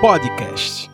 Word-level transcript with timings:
Podcast. 0.00 0.90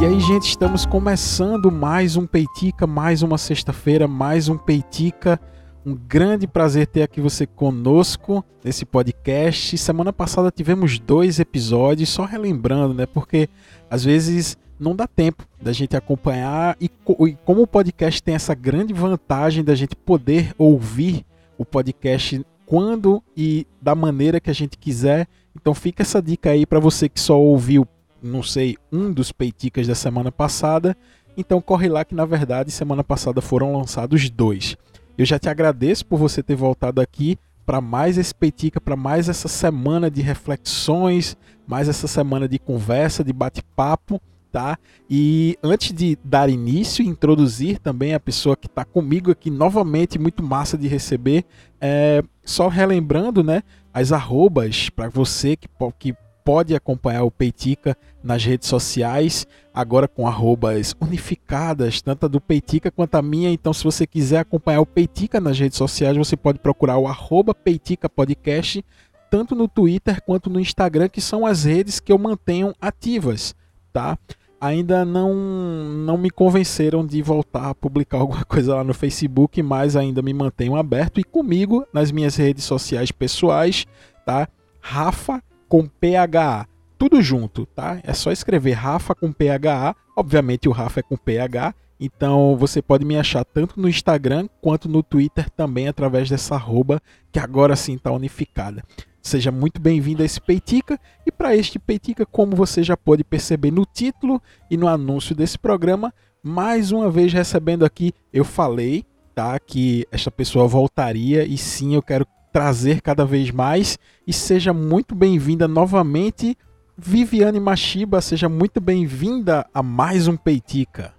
E 0.00 0.04
aí, 0.04 0.20
gente, 0.20 0.48
estamos 0.48 0.86
começando 0.86 1.72
mais 1.72 2.16
um 2.16 2.26
Peitica, 2.26 2.86
mais 2.86 3.22
uma 3.22 3.36
sexta-feira, 3.36 4.06
mais 4.06 4.48
um 4.48 4.56
Peitica. 4.56 5.40
Um 5.84 5.94
grande 5.94 6.46
prazer 6.46 6.86
ter 6.86 7.02
aqui 7.02 7.20
você 7.20 7.46
conosco 7.46 8.44
nesse 8.64 8.84
podcast. 8.84 9.76
Semana 9.76 10.12
passada 10.12 10.52
tivemos 10.52 11.00
dois 11.00 11.40
episódios, 11.40 12.10
só 12.10 12.24
relembrando, 12.24 12.94
né? 12.94 13.04
Porque 13.04 13.48
às 13.90 14.04
vezes 14.04 14.56
não 14.78 14.94
dá 14.94 15.06
tempo 15.06 15.44
da 15.60 15.72
gente 15.72 15.96
acompanhar 15.96 16.76
e, 16.80 16.84
e 16.84 17.36
como 17.44 17.62
o 17.62 17.66
podcast 17.66 18.22
tem 18.22 18.36
essa 18.36 18.54
grande 18.54 18.92
vantagem 18.92 19.64
da 19.64 19.74
gente 19.74 19.96
poder 19.96 20.54
ouvir 20.56 21.26
o 21.58 21.64
podcast 21.64 22.44
quando 22.72 23.22
e 23.36 23.66
da 23.82 23.94
maneira 23.94 24.40
que 24.40 24.48
a 24.48 24.54
gente 24.54 24.78
quiser. 24.78 25.28
Então 25.54 25.74
fica 25.74 26.02
essa 26.02 26.22
dica 26.22 26.48
aí 26.48 26.64
para 26.64 26.80
você 26.80 27.06
que 27.06 27.20
só 27.20 27.38
ouviu, 27.38 27.86
não 28.22 28.42
sei, 28.42 28.78
um 28.90 29.12
dos 29.12 29.30
peiticas 29.30 29.86
da 29.86 29.94
semana 29.94 30.32
passada. 30.32 30.96
Então 31.36 31.60
corre 31.60 31.86
lá 31.86 32.02
que 32.02 32.14
na 32.14 32.24
verdade 32.24 32.70
semana 32.70 33.04
passada 33.04 33.42
foram 33.42 33.76
lançados 33.76 34.30
dois. 34.30 34.74
Eu 35.18 35.26
já 35.26 35.38
te 35.38 35.50
agradeço 35.50 36.06
por 36.06 36.18
você 36.18 36.42
ter 36.42 36.56
voltado 36.56 36.98
aqui 36.98 37.38
para 37.66 37.78
mais 37.78 38.16
esse 38.16 38.34
peitica, 38.34 38.80
para 38.80 38.96
mais 38.96 39.28
essa 39.28 39.48
semana 39.48 40.10
de 40.10 40.22
reflexões, 40.22 41.36
mais 41.66 41.90
essa 41.90 42.08
semana 42.08 42.48
de 42.48 42.58
conversa, 42.58 43.22
de 43.22 43.34
bate-papo 43.34 44.18
tá? 44.52 44.78
E 45.08 45.58
antes 45.62 45.92
de 45.92 46.18
dar 46.22 46.50
início, 46.50 47.02
introduzir 47.02 47.78
também 47.78 48.12
a 48.12 48.20
pessoa 48.20 48.54
que 48.54 48.66
está 48.66 48.84
comigo 48.84 49.30
aqui 49.30 49.50
novamente, 49.50 50.18
muito 50.18 50.42
massa 50.42 50.76
de 50.76 50.86
receber, 50.86 51.44
é, 51.80 52.22
só 52.44 52.68
relembrando, 52.68 53.42
né, 53.42 53.62
as 53.94 54.12
arrobas 54.12 54.90
para 54.90 55.08
você 55.08 55.56
que, 55.56 55.68
que 55.98 56.14
pode 56.44 56.74
acompanhar 56.74 57.22
o 57.22 57.30
Peitica 57.30 57.96
nas 58.22 58.44
redes 58.44 58.68
sociais, 58.68 59.46
agora 59.72 60.06
com 60.06 60.26
arrobas 60.26 60.94
unificadas, 61.00 62.02
tanto 62.02 62.26
a 62.26 62.28
do 62.28 62.40
Peitica 62.40 62.90
quanto 62.90 63.14
a 63.14 63.22
minha. 63.22 63.50
Então, 63.50 63.72
se 63.72 63.84
você 63.84 64.06
quiser 64.06 64.40
acompanhar 64.40 64.80
o 64.80 64.86
Peitica 64.86 65.40
nas 65.40 65.58
redes 65.58 65.78
sociais, 65.78 66.16
você 66.16 66.36
pode 66.36 66.58
procurar 66.58 66.98
o 66.98 67.06
arroba 67.06 67.54
Peitica 67.54 68.08
Podcast, 68.08 68.84
tanto 69.30 69.54
no 69.54 69.66
Twitter 69.66 70.22
quanto 70.22 70.50
no 70.50 70.60
Instagram, 70.60 71.08
que 71.08 71.20
são 71.20 71.46
as 71.46 71.64
redes 71.64 72.00
que 72.00 72.12
eu 72.12 72.18
mantenho 72.18 72.74
ativas, 72.80 73.54
tá? 73.92 74.18
Ainda 74.62 75.04
não, 75.04 75.34
não 75.34 76.16
me 76.16 76.30
convenceram 76.30 77.04
de 77.04 77.20
voltar 77.20 77.68
a 77.68 77.74
publicar 77.74 78.18
alguma 78.22 78.44
coisa 78.44 78.76
lá 78.76 78.84
no 78.84 78.94
Facebook, 78.94 79.60
mas 79.60 79.96
ainda 79.96 80.22
me 80.22 80.32
mantenho 80.32 80.76
aberto 80.76 81.20
e 81.20 81.24
comigo 81.24 81.84
nas 81.92 82.12
minhas 82.12 82.36
redes 82.36 82.64
sociais 82.64 83.10
pessoais, 83.10 83.84
tá? 84.24 84.48
Rafa 84.80 85.42
com 85.68 85.86
PHA, 85.86 86.68
tudo 86.96 87.20
junto, 87.20 87.66
tá? 87.66 88.00
É 88.04 88.12
só 88.12 88.30
escrever 88.30 88.72
Rafa 88.72 89.14
com 89.16 89.32
PHA, 89.32 89.96
obviamente 90.16 90.68
o 90.68 90.72
Rafa 90.72 91.00
é 91.00 91.02
com 91.02 91.16
PH, 91.16 91.74
então 91.98 92.56
você 92.56 92.80
pode 92.80 93.04
me 93.04 93.16
achar 93.16 93.44
tanto 93.44 93.80
no 93.80 93.88
Instagram 93.88 94.48
quanto 94.60 94.88
no 94.88 95.02
Twitter 95.02 95.50
também 95.50 95.88
através 95.88 96.28
dessa 96.30 96.54
arroba 96.54 97.00
que 97.32 97.40
agora 97.40 97.74
sim 97.74 97.94
está 97.94 98.12
unificada. 98.12 98.84
Seja 99.22 99.52
muito 99.52 99.80
bem-vindo 99.80 100.20
a 100.20 100.26
esse 100.26 100.40
Peitica. 100.40 100.98
E 101.24 101.30
para 101.30 101.54
este 101.56 101.78
Peitica, 101.78 102.26
como 102.26 102.56
você 102.56 102.82
já 102.82 102.96
pode 102.96 103.22
perceber 103.22 103.70
no 103.70 103.86
título 103.86 104.42
e 104.68 104.76
no 104.76 104.88
anúncio 104.88 105.32
desse 105.32 105.56
programa, 105.56 106.12
mais 106.42 106.90
uma 106.90 107.08
vez 107.08 107.32
recebendo 107.32 107.84
aqui, 107.84 108.12
eu 108.32 108.44
falei, 108.44 109.04
tá, 109.32 109.56
que 109.60 110.04
esta 110.10 110.28
pessoa 110.28 110.66
voltaria 110.66 111.44
e 111.44 111.56
sim, 111.56 111.94
eu 111.94 112.02
quero 112.02 112.26
trazer 112.52 113.00
cada 113.00 113.24
vez 113.24 113.52
mais 113.52 113.96
e 114.26 114.32
seja 114.32 114.72
muito 114.72 115.14
bem-vinda 115.14 115.68
novamente, 115.68 116.58
Viviane 116.98 117.60
Machiba, 117.60 118.20
seja 118.20 118.48
muito 118.48 118.80
bem-vinda 118.80 119.64
a 119.72 119.82
mais 119.84 120.26
um 120.26 120.36
Peitica. 120.36 121.14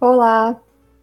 Olá, 0.00 0.58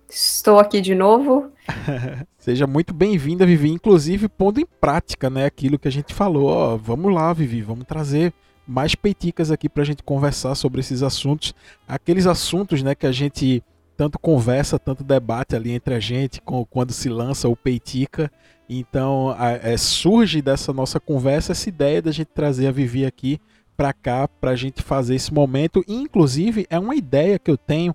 estou 0.10 0.60
aqui 0.60 0.82
de 0.82 0.96
novo. 0.96 1.52
Seja 2.38 2.66
muito 2.66 2.94
bem-vinda, 2.94 3.46
Vivi, 3.46 3.70
inclusive 3.70 4.28
pondo 4.28 4.60
em 4.60 4.66
prática, 4.66 5.30
né, 5.30 5.46
aquilo 5.46 5.78
que 5.78 5.88
a 5.88 5.92
gente 5.92 6.14
falou. 6.14 6.48
Ó, 6.48 6.78
vamos 6.78 7.14
lá, 7.14 7.32
Vivi, 7.32 7.62
vamos 7.62 7.86
trazer 7.86 8.34
mais 8.68 8.96
peiticas 8.96 9.52
aqui 9.52 9.70
para 9.70 9.84
a 9.84 9.86
gente 9.86 10.04
conversar 10.04 10.56
sobre 10.56 10.80
esses 10.80 11.04
assuntos, 11.04 11.54
aqueles 11.88 12.26
assuntos, 12.26 12.82
né, 12.82 12.96
que 12.96 13.06
a 13.06 13.12
gente 13.12 13.64
tanto 13.96 14.18
conversa, 14.18 14.80
tanto 14.80 15.04
debate 15.04 15.56
ali 15.56 15.72
entre 15.72 15.94
a 15.94 16.00
gente 16.00 16.42
com, 16.42 16.66
quando 16.66 16.92
se 16.92 17.10
lança 17.10 17.50
o 17.50 17.56
peitica. 17.56 18.32
Então, 18.68 19.36
a, 19.38 19.52
é, 19.52 19.76
surge 19.76 20.42
dessa 20.42 20.72
nossa 20.72 21.00
conversa 21.00 21.52
essa 21.52 21.68
ideia 21.68 22.02
da 22.02 22.12
gente 22.12 22.30
trazer 22.34 22.68
a 22.68 22.72
Vivi 22.72 23.06
aqui 23.06 23.40
para 23.76 23.92
cá 23.92 24.28
para 24.28 24.52
a 24.52 24.56
gente 24.56 24.82
fazer 24.82 25.16
esse 25.16 25.34
momento. 25.34 25.84
E, 25.88 25.94
inclusive, 25.94 26.66
é 26.70 26.80
uma 26.80 26.96
ideia 26.96 27.38
que 27.38 27.52
eu 27.52 27.58
tenho 27.58 27.94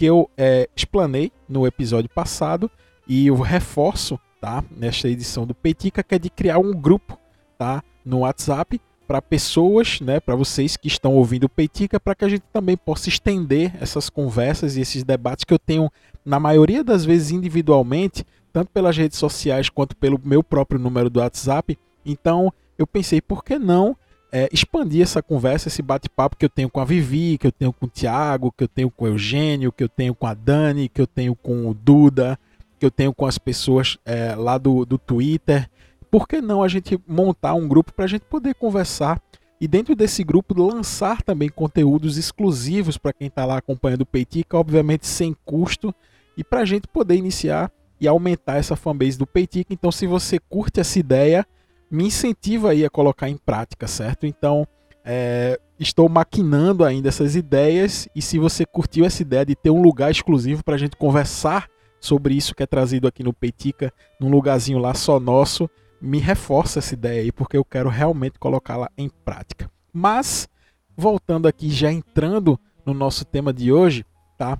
que 0.00 0.06
eu 0.06 0.30
é, 0.34 0.66
explanei 0.74 1.30
no 1.46 1.66
episódio 1.66 2.08
passado 2.08 2.70
e 3.06 3.26
eu 3.26 3.38
reforço, 3.38 4.18
tá, 4.40 4.64
nesta 4.74 5.10
edição 5.10 5.46
do 5.46 5.54
Petica, 5.54 6.02
que 6.02 6.14
é 6.14 6.18
de 6.18 6.30
criar 6.30 6.58
um 6.58 6.72
grupo, 6.72 7.18
tá, 7.58 7.84
no 8.02 8.20
WhatsApp 8.20 8.80
para 9.06 9.20
pessoas, 9.20 10.00
né, 10.00 10.18
para 10.18 10.34
vocês 10.34 10.74
que 10.74 10.88
estão 10.88 11.12
ouvindo 11.12 11.44
o 11.44 11.48
Petica, 11.50 12.00
para 12.00 12.14
que 12.14 12.24
a 12.24 12.30
gente 12.30 12.44
também 12.50 12.78
possa 12.78 13.10
estender 13.10 13.74
essas 13.78 14.08
conversas 14.08 14.74
e 14.74 14.80
esses 14.80 15.04
debates 15.04 15.44
que 15.44 15.52
eu 15.52 15.58
tenho 15.58 15.90
na 16.24 16.40
maioria 16.40 16.82
das 16.82 17.04
vezes 17.04 17.30
individualmente, 17.30 18.24
tanto 18.54 18.70
pelas 18.70 18.96
redes 18.96 19.18
sociais 19.18 19.68
quanto 19.68 19.94
pelo 19.94 20.18
meu 20.24 20.42
próprio 20.42 20.80
número 20.80 21.10
do 21.10 21.20
WhatsApp. 21.20 21.78
Então, 22.06 22.50
eu 22.78 22.86
pensei, 22.86 23.20
por 23.20 23.44
que 23.44 23.58
não 23.58 23.94
é, 24.32 24.48
expandir 24.52 25.02
essa 25.02 25.22
conversa, 25.22 25.68
esse 25.68 25.82
bate-papo 25.82 26.36
que 26.36 26.44
eu 26.44 26.48
tenho 26.48 26.70
com 26.70 26.80
a 26.80 26.84
Vivi, 26.84 27.38
que 27.38 27.46
eu 27.46 27.52
tenho 27.52 27.72
com 27.72 27.86
o 27.86 27.88
Tiago, 27.88 28.52
que 28.56 28.64
eu 28.64 28.68
tenho 28.68 28.90
com 28.90 29.04
o 29.04 29.08
Eugênio, 29.08 29.72
que 29.72 29.84
eu 29.84 29.88
tenho 29.88 30.14
com 30.14 30.26
a 30.26 30.34
Dani, 30.34 30.88
que 30.88 31.00
eu 31.00 31.06
tenho 31.06 31.34
com 31.34 31.68
o 31.68 31.74
Duda, 31.74 32.38
que 32.78 32.86
eu 32.86 32.90
tenho 32.90 33.12
com 33.12 33.26
as 33.26 33.38
pessoas 33.38 33.98
é, 34.04 34.34
lá 34.34 34.56
do, 34.58 34.84
do 34.84 34.98
Twitter. 34.98 35.68
Por 36.10 36.26
que 36.26 36.40
não 36.40 36.62
a 36.62 36.68
gente 36.68 36.98
montar 37.06 37.54
um 37.54 37.68
grupo 37.68 37.92
para 37.92 38.04
a 38.04 38.08
gente 38.08 38.22
poder 38.22 38.54
conversar 38.54 39.20
e 39.60 39.68
dentro 39.68 39.94
desse 39.94 40.24
grupo 40.24 40.60
lançar 40.60 41.22
também 41.22 41.50
conteúdos 41.50 42.16
exclusivos 42.16 42.96
para 42.96 43.12
quem 43.12 43.28
está 43.28 43.44
lá 43.44 43.58
acompanhando 43.58 44.02
o 44.02 44.06
Peitica, 44.06 44.56
obviamente 44.56 45.06
sem 45.06 45.36
custo, 45.44 45.94
e 46.36 46.42
para 46.42 46.60
a 46.60 46.64
gente 46.64 46.88
poder 46.88 47.16
iniciar 47.16 47.70
e 48.00 48.08
aumentar 48.08 48.56
essa 48.56 48.74
fanbase 48.74 49.18
do 49.18 49.26
Peitica. 49.26 49.74
Então, 49.74 49.92
se 49.92 50.06
você 50.06 50.38
curte 50.38 50.80
essa 50.80 50.98
ideia, 50.98 51.46
me 51.90 52.04
incentiva 52.04 52.70
aí 52.70 52.84
a 52.84 52.90
colocar 52.90 53.28
em 53.28 53.36
prática, 53.36 53.86
certo? 53.88 54.26
Então, 54.26 54.66
é, 55.04 55.58
estou 55.78 56.08
maquinando 56.08 56.84
ainda 56.84 57.08
essas 57.08 57.34
ideias 57.34 58.08
e 58.14 58.22
se 58.22 58.38
você 58.38 58.64
curtiu 58.64 59.04
essa 59.04 59.22
ideia 59.22 59.44
de 59.44 59.56
ter 59.56 59.70
um 59.70 59.82
lugar 59.82 60.10
exclusivo 60.10 60.62
para 60.62 60.74
a 60.74 60.78
gente 60.78 60.96
conversar 60.96 61.68
sobre 62.00 62.34
isso 62.34 62.54
que 62.54 62.62
é 62.62 62.66
trazido 62.66 63.08
aqui 63.08 63.22
no 63.22 63.32
Peitica, 63.32 63.92
num 64.20 64.30
lugarzinho 64.30 64.78
lá 64.78 64.94
só 64.94 65.18
nosso, 65.18 65.68
me 66.00 66.18
reforça 66.18 66.78
essa 66.78 66.94
ideia 66.94 67.20
aí, 67.22 67.32
porque 67.32 67.56
eu 67.56 67.64
quero 67.64 67.88
realmente 67.88 68.38
colocá-la 68.38 68.90
em 68.96 69.08
prática. 69.08 69.70
Mas, 69.92 70.48
voltando 70.96 71.46
aqui, 71.46 71.70
já 71.70 71.92
entrando 71.92 72.58
no 72.86 72.94
nosso 72.94 73.24
tema 73.24 73.52
de 73.52 73.70
hoje, 73.70 74.04
tá? 74.38 74.58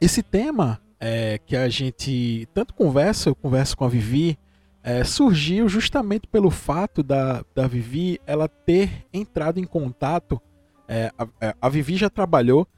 Esse 0.00 0.22
tema 0.22 0.80
é, 0.98 1.38
que 1.44 1.54
a 1.54 1.68
gente 1.68 2.48
tanto 2.54 2.72
conversa, 2.72 3.28
eu 3.28 3.34
converso 3.34 3.76
com 3.76 3.84
a 3.84 3.88
Vivi, 3.88 4.38
é, 4.84 5.02
surgiu 5.02 5.66
justamente 5.66 6.26
pelo 6.26 6.50
fato 6.50 7.02
da, 7.02 7.42
da 7.54 7.66
Vivi 7.66 8.20
ela 8.26 8.46
ter 8.46 9.06
entrado 9.12 9.58
em 9.58 9.64
contato. 9.64 10.38
É, 10.86 11.10
a, 11.18 11.26
a 11.62 11.68
Vivi 11.70 11.96
já 11.96 12.10
trabalhou 12.10 12.68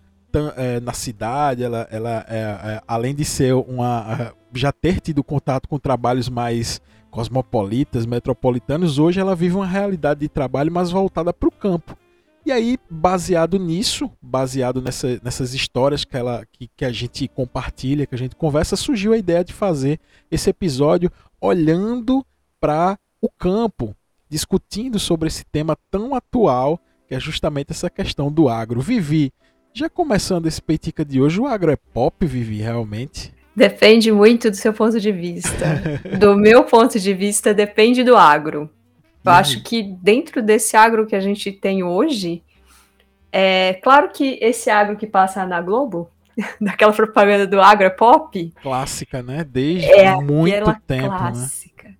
é, 0.56 0.78
na 0.78 0.92
cidade, 0.92 1.64
ela, 1.64 1.88
ela 1.90 2.24
é, 2.28 2.38
é, 2.38 2.82
além 2.86 3.14
de 3.14 3.24
ser 3.24 3.54
uma. 3.54 4.32
já 4.54 4.70
ter 4.70 5.00
tido 5.00 5.24
contato 5.24 5.68
com 5.68 5.78
trabalhos 5.78 6.28
mais 6.28 6.80
cosmopolitas, 7.10 8.06
metropolitanos, 8.06 8.98
hoje 8.98 9.18
ela 9.18 9.34
vive 9.34 9.56
uma 9.56 9.66
realidade 9.66 10.20
de 10.20 10.28
trabalho 10.28 10.70
mais 10.70 10.90
voltada 10.90 11.32
para 11.32 11.48
o 11.48 11.52
campo. 11.52 11.96
E 12.44 12.52
aí, 12.52 12.78
baseado 12.88 13.58
nisso, 13.58 14.08
baseado 14.22 14.80
nessa, 14.80 15.20
nessas 15.20 15.52
histórias 15.52 16.04
que, 16.04 16.16
ela, 16.16 16.44
que, 16.52 16.68
que 16.76 16.84
a 16.84 16.92
gente 16.92 17.26
compartilha, 17.26 18.06
que 18.06 18.14
a 18.14 18.18
gente 18.18 18.36
conversa, 18.36 18.76
surgiu 18.76 19.12
a 19.12 19.18
ideia 19.18 19.42
de 19.42 19.52
fazer 19.52 19.98
esse 20.30 20.48
episódio 20.50 21.10
olhando 21.40 22.24
para 22.60 22.98
o 23.20 23.28
campo, 23.28 23.94
discutindo 24.28 24.98
sobre 24.98 25.28
esse 25.28 25.44
tema 25.44 25.76
tão 25.90 26.14
atual 26.14 26.80
que 27.08 27.14
é 27.14 27.20
justamente 27.20 27.70
essa 27.70 27.88
questão 27.88 28.30
do 28.30 28.48
agro. 28.48 28.80
Vivi, 28.80 29.32
já 29.72 29.88
começando 29.88 30.46
esse 30.46 30.60
Peitica 30.60 31.04
de 31.04 31.20
hoje, 31.20 31.40
o 31.40 31.46
agro 31.46 31.70
é 31.70 31.76
pop, 31.76 32.26
Vivi, 32.26 32.58
realmente? 32.58 33.32
Depende 33.54 34.10
muito 34.12 34.50
do 34.50 34.56
seu 34.56 34.72
ponto 34.72 34.98
de 34.98 35.12
vista. 35.12 35.82
do 36.18 36.36
meu 36.36 36.64
ponto 36.64 36.98
de 36.98 37.14
vista, 37.14 37.54
depende 37.54 38.02
do 38.02 38.16
agro. 38.16 38.70
Eu 39.24 39.32
acho 39.32 39.62
que 39.62 39.82
dentro 39.82 40.40
desse 40.40 40.76
agro 40.76 41.06
que 41.06 41.16
a 41.16 41.20
gente 41.20 41.50
tem 41.50 41.82
hoje, 41.82 42.44
é 43.32 43.74
claro 43.82 44.10
que 44.10 44.38
esse 44.40 44.70
agro 44.70 44.96
que 44.96 45.06
passa 45.06 45.44
na 45.44 45.60
Globo, 45.60 46.08
daquela 46.60 46.92
propaganda 46.92 47.46
do 47.46 47.60
agro 47.60 47.86
é 47.86 47.90
pop. 47.90 48.52
Clássica, 48.62 49.22
né? 49.22 49.44
Desde 49.44 49.90
é 49.90 50.14
muito 50.16 50.80
tempo. 50.86 51.08
Né? 51.08 51.18
Clássica. 51.18 51.88
Né? 51.88 51.94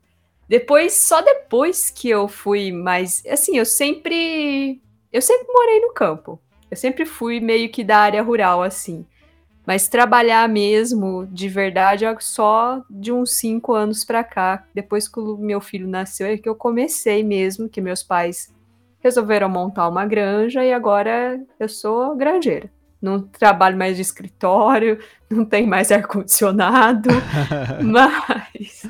Depois, 0.48 0.94
só 0.94 1.20
depois 1.22 1.90
que 1.90 2.08
eu 2.08 2.28
fui 2.28 2.70
mais. 2.70 3.24
Assim, 3.26 3.56
eu 3.56 3.64
sempre. 3.64 4.80
Eu 5.12 5.22
sempre 5.22 5.46
morei 5.48 5.80
no 5.80 5.92
campo. 5.92 6.40
Eu 6.70 6.76
sempre 6.76 7.06
fui 7.06 7.40
meio 7.40 7.68
que 7.70 7.82
da 7.82 7.98
área 7.98 8.22
rural, 8.22 8.62
assim. 8.62 9.06
Mas 9.66 9.88
trabalhar 9.88 10.48
mesmo, 10.48 11.26
de 11.26 11.48
verdade, 11.48 12.04
é 12.04 12.16
só 12.20 12.84
de 12.88 13.10
uns 13.10 13.32
cinco 13.32 13.74
anos 13.74 14.04
para 14.04 14.22
cá. 14.22 14.64
Depois 14.72 15.08
que 15.08 15.18
o 15.18 15.36
meu 15.36 15.60
filho 15.60 15.88
nasceu, 15.88 16.28
é 16.28 16.36
que 16.36 16.48
eu 16.48 16.54
comecei 16.54 17.24
mesmo, 17.24 17.68
que 17.68 17.80
meus 17.80 18.02
pais 18.02 18.54
resolveram 19.00 19.48
montar 19.48 19.88
uma 19.88 20.06
granja 20.06 20.64
e 20.64 20.72
agora 20.72 21.40
eu 21.58 21.68
sou 21.68 22.14
granjeira. 22.16 22.70
Não 23.00 23.20
trabalho 23.20 23.76
mais 23.76 23.96
de 23.96 24.02
escritório, 24.02 24.98
não 25.31 25.44
tem 25.44 25.66
mais 25.66 25.93
ar-condicionado, 25.93 27.10
mas, 27.84 28.88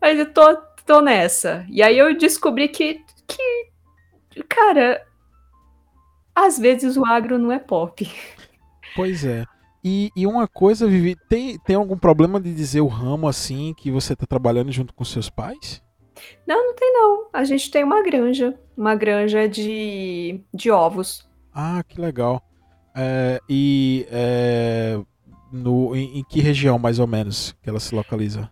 mas 0.00 0.18
eu 0.18 0.32
tô, 0.32 0.56
tô 0.84 1.00
nessa. 1.00 1.64
E 1.68 1.82
aí 1.82 1.96
eu 1.96 2.16
descobri 2.16 2.68
que, 2.68 3.00
que, 3.26 4.42
cara, 4.48 5.06
às 6.34 6.58
vezes 6.58 6.96
o 6.96 7.06
agro 7.06 7.38
não 7.38 7.50
é 7.50 7.58
pop. 7.58 8.10
Pois 8.94 9.24
é. 9.24 9.44
E, 9.84 10.10
e, 10.16 10.26
uma 10.26 10.48
coisa, 10.48 10.86
Vivi, 10.86 11.16
tem, 11.28 11.58
tem 11.60 11.76
algum 11.76 11.96
problema 11.96 12.40
de 12.40 12.52
dizer 12.52 12.80
o 12.80 12.88
ramo 12.88 13.28
assim 13.28 13.72
que 13.74 13.88
você 13.90 14.14
está 14.14 14.26
trabalhando 14.26 14.72
junto 14.72 14.92
com 14.92 15.04
seus 15.04 15.30
pais? 15.30 15.80
Não, 16.46 16.66
não 16.66 16.74
tem 16.74 16.92
não. 16.92 17.28
A 17.32 17.44
gente 17.44 17.70
tem 17.70 17.84
uma 17.84 18.02
granja, 18.02 18.58
uma 18.76 18.96
granja 18.96 19.48
de, 19.48 20.40
de 20.52 20.70
ovos. 20.72 21.28
Ah, 21.54 21.84
que 21.86 22.00
legal. 22.00 22.42
É, 22.96 23.40
e 23.46 24.06
é, 24.10 24.98
no, 25.52 25.94
em, 25.94 26.20
em, 26.20 26.24
que 26.24 26.40
região, 26.40 26.78
mais 26.78 26.98
ou 26.98 27.06
menos, 27.06 27.54
que 27.62 27.68
ela 27.68 27.78
se 27.78 27.94
localiza? 27.94 28.50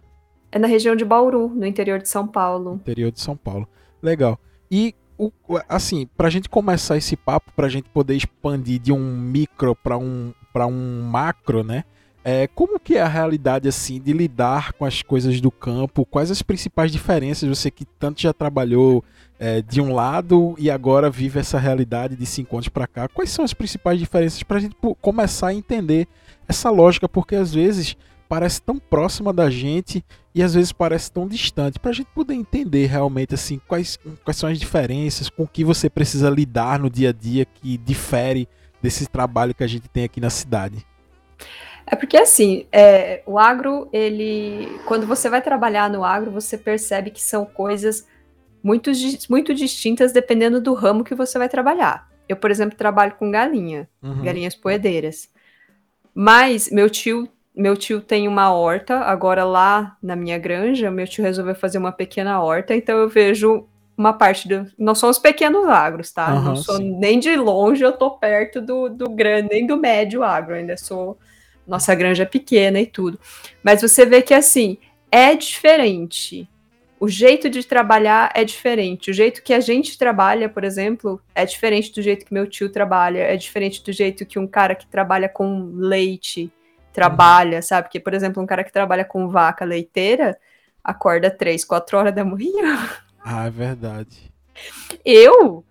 É 0.52 0.58
na 0.58 0.68
região 0.68 0.94
de 0.94 1.04
Bauru, 1.04 1.48
no 1.48 1.66
interior 1.66 1.98
de 1.98 2.08
São 2.08 2.26
Paulo. 2.26 2.74
Interior 2.74 3.10
de 3.10 3.20
São 3.20 3.36
Paulo. 3.36 3.66
Legal. 4.02 4.38
E 4.70 4.94
o, 5.16 5.32
assim, 5.68 6.06
para 6.16 6.28
a 6.28 6.30
gente 6.30 6.48
começar 6.48 6.96
esse 6.96 7.16
papo, 7.16 7.52
para 7.56 7.66
a 7.66 7.70
gente 7.70 7.88
poder 7.88 8.14
expandir 8.14 8.78
de 8.78 8.92
um 8.92 9.16
micro 9.16 9.74
para 9.74 9.96
um, 9.96 10.34
para 10.52 10.66
um 10.66 11.02
macro, 11.02 11.64
né? 11.64 11.84
É, 12.26 12.46
como 12.46 12.80
que 12.80 12.96
é 12.96 13.02
a 13.02 13.08
realidade 13.08 13.68
assim 13.68 14.00
de 14.00 14.14
lidar 14.14 14.72
com 14.72 14.86
as 14.86 15.02
coisas 15.02 15.42
do 15.42 15.50
campo? 15.50 16.06
Quais 16.06 16.30
as 16.30 16.40
principais 16.40 16.90
diferenças? 16.90 17.46
Você 17.46 17.70
que 17.70 17.84
tanto 17.84 18.22
já 18.22 18.32
trabalhou 18.32 19.04
é, 19.38 19.60
de 19.60 19.78
um 19.78 19.92
lado 19.92 20.54
e 20.58 20.70
agora 20.70 21.10
vive 21.10 21.38
essa 21.38 21.58
realidade 21.58 22.16
de 22.16 22.24
cinco 22.24 22.56
anos 22.56 22.70
para 22.70 22.86
cá. 22.86 23.08
Quais 23.08 23.30
são 23.30 23.44
as 23.44 23.52
principais 23.52 23.98
diferenças 23.98 24.42
para 24.42 24.56
a 24.56 24.60
gente 24.60 24.74
começar 25.02 25.48
a 25.48 25.54
entender 25.54 26.08
essa 26.48 26.70
lógica? 26.70 27.06
Porque 27.06 27.36
às 27.36 27.52
vezes 27.52 27.94
parece 28.26 28.62
tão 28.62 28.78
próxima 28.78 29.30
da 29.30 29.50
gente 29.50 30.02
e 30.34 30.42
às 30.42 30.54
vezes 30.54 30.72
parece 30.72 31.12
tão 31.12 31.28
distante. 31.28 31.78
Para 31.78 31.90
a 31.90 31.94
gente 31.94 32.08
poder 32.14 32.32
entender 32.32 32.86
realmente 32.86 33.34
assim 33.34 33.60
quais, 33.68 33.98
quais 34.24 34.38
são 34.38 34.48
as 34.48 34.58
diferenças, 34.58 35.28
com 35.28 35.46
que 35.46 35.62
você 35.62 35.90
precisa 35.90 36.30
lidar 36.30 36.78
no 36.78 36.88
dia 36.88 37.10
a 37.10 37.12
dia 37.12 37.44
que 37.44 37.76
difere 37.76 38.48
desse 38.82 39.06
trabalho 39.06 39.54
que 39.54 39.62
a 39.62 39.66
gente 39.66 39.88
tem 39.88 40.04
aqui 40.04 40.22
na 40.22 40.30
cidade. 40.30 40.86
É 41.86 41.94
porque 41.94 42.16
assim, 42.16 42.66
é, 42.72 43.22
o 43.26 43.38
agro, 43.38 43.88
ele. 43.92 44.68
Quando 44.86 45.06
você 45.06 45.28
vai 45.28 45.42
trabalhar 45.42 45.90
no 45.90 46.04
agro, 46.04 46.30
você 46.30 46.56
percebe 46.56 47.10
que 47.10 47.20
são 47.20 47.44
coisas 47.44 48.06
muito, 48.62 48.90
muito 49.28 49.54
distintas 49.54 50.12
dependendo 50.12 50.60
do 50.60 50.72
ramo 50.72 51.04
que 51.04 51.14
você 51.14 51.38
vai 51.38 51.48
trabalhar. 51.48 52.08
Eu, 52.26 52.36
por 52.36 52.50
exemplo, 52.50 52.78
trabalho 52.78 53.14
com 53.18 53.30
galinha, 53.30 53.88
uhum. 54.02 54.22
galinhas 54.22 54.54
poedeiras. 54.54 55.28
Mas 56.14 56.70
meu 56.70 56.88
tio, 56.88 57.28
meu 57.54 57.76
tio 57.76 58.00
tem 58.00 58.26
uma 58.26 58.52
horta, 58.52 59.00
agora 59.00 59.44
lá 59.44 59.96
na 60.02 60.16
minha 60.16 60.38
granja, 60.38 60.90
meu 60.90 61.06
tio 61.06 61.22
resolveu 61.22 61.54
fazer 61.54 61.76
uma 61.76 61.92
pequena 61.92 62.40
horta, 62.40 62.74
então 62.74 62.96
eu 62.96 63.08
vejo 63.08 63.68
uma 63.96 64.12
parte 64.12 64.48
do. 64.48 64.66
Nós 64.78 64.98
somos 64.98 65.18
pequenos 65.18 65.66
agros, 65.66 66.12
tá? 66.12 66.34
Uhum, 66.34 66.42
não 66.42 66.56
sou 66.56 66.76
sim. 66.76 66.96
nem 66.98 67.18
de 67.18 67.36
longe, 67.36 67.84
eu 67.84 67.92
tô 67.92 68.12
perto 68.12 68.60
do, 68.60 68.88
do 68.88 69.10
grande, 69.10 69.50
nem 69.50 69.66
do 69.66 69.76
médio 69.76 70.22
agro, 70.22 70.54
ainda 70.54 70.76
sou. 70.76 71.18
Nossa 71.66 71.94
granja 71.94 72.24
é 72.24 72.26
pequena 72.26 72.80
e 72.80 72.86
tudo. 72.86 73.18
Mas 73.62 73.80
você 73.80 74.04
vê 74.04 74.22
que 74.22 74.34
assim, 74.34 74.78
é 75.10 75.34
diferente. 75.34 76.48
O 77.00 77.08
jeito 77.08 77.50
de 77.50 77.62
trabalhar 77.64 78.32
é 78.34 78.44
diferente. 78.44 79.10
O 79.10 79.14
jeito 79.14 79.42
que 79.42 79.52
a 79.52 79.60
gente 79.60 79.98
trabalha, 79.98 80.48
por 80.48 80.64
exemplo, 80.64 81.20
é 81.34 81.44
diferente 81.44 81.92
do 81.92 82.00
jeito 82.00 82.24
que 82.24 82.32
meu 82.32 82.46
tio 82.46 82.70
trabalha, 82.70 83.18
é 83.18 83.36
diferente 83.36 83.82
do 83.84 83.92
jeito 83.92 84.24
que 84.24 84.38
um 84.38 84.46
cara 84.46 84.74
que 84.74 84.86
trabalha 84.86 85.28
com 85.28 85.70
leite 85.74 86.50
trabalha, 86.92 87.56
uhum. 87.56 87.62
sabe? 87.62 87.88
Porque, 87.88 88.00
por 88.00 88.14
exemplo, 88.14 88.42
um 88.42 88.46
cara 88.46 88.62
que 88.62 88.72
trabalha 88.72 89.04
com 89.04 89.28
vaca 89.28 89.64
leiteira 89.64 90.38
acorda 90.82 91.30
três, 91.30 91.64
quatro 91.64 91.98
horas 91.98 92.14
da 92.14 92.24
manhã. 92.24 92.88
Ah, 93.22 93.46
é 93.46 93.50
verdade. 93.50 94.32
Eu, 95.04 95.64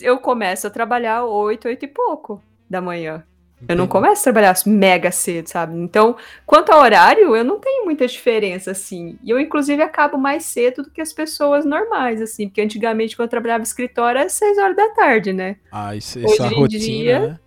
eu 0.00 0.18
começo 0.18 0.66
a 0.66 0.70
trabalhar 0.70 1.24
oito, 1.24 1.68
oito 1.68 1.84
e 1.84 1.88
pouco 1.88 2.42
da 2.68 2.80
manhã. 2.80 3.24
Entendi. 3.60 3.72
Eu 3.72 3.76
não 3.76 3.88
começo 3.88 4.20
a 4.20 4.22
trabalhar 4.22 4.54
mega 4.66 5.10
cedo, 5.10 5.48
sabe? 5.48 5.76
Então, 5.76 6.16
quanto 6.46 6.70
ao 6.70 6.80
horário, 6.80 7.34
eu 7.34 7.44
não 7.44 7.58
tenho 7.58 7.84
muita 7.84 8.06
diferença, 8.06 8.70
assim. 8.70 9.18
E 9.22 9.30
eu, 9.30 9.40
inclusive, 9.40 9.82
acabo 9.82 10.16
mais 10.16 10.44
cedo 10.44 10.84
do 10.84 10.90
que 10.90 11.00
as 11.00 11.12
pessoas 11.12 11.64
normais, 11.64 12.22
assim. 12.22 12.48
Porque 12.48 12.60
antigamente, 12.60 13.16
quando 13.16 13.26
eu 13.26 13.30
trabalhava 13.30 13.58
no 13.58 13.64
escritório, 13.64 14.20
era 14.20 14.28
seis 14.28 14.56
horas 14.58 14.76
da 14.76 14.88
tarde, 14.90 15.32
né? 15.32 15.56
Ah, 15.72 15.96
isso, 15.96 16.20
Hoje 16.20 16.40
é 16.40 16.44
a 16.44 16.48
rotina, 16.48 16.78
dia, 16.78 17.20
né? 17.20 17.40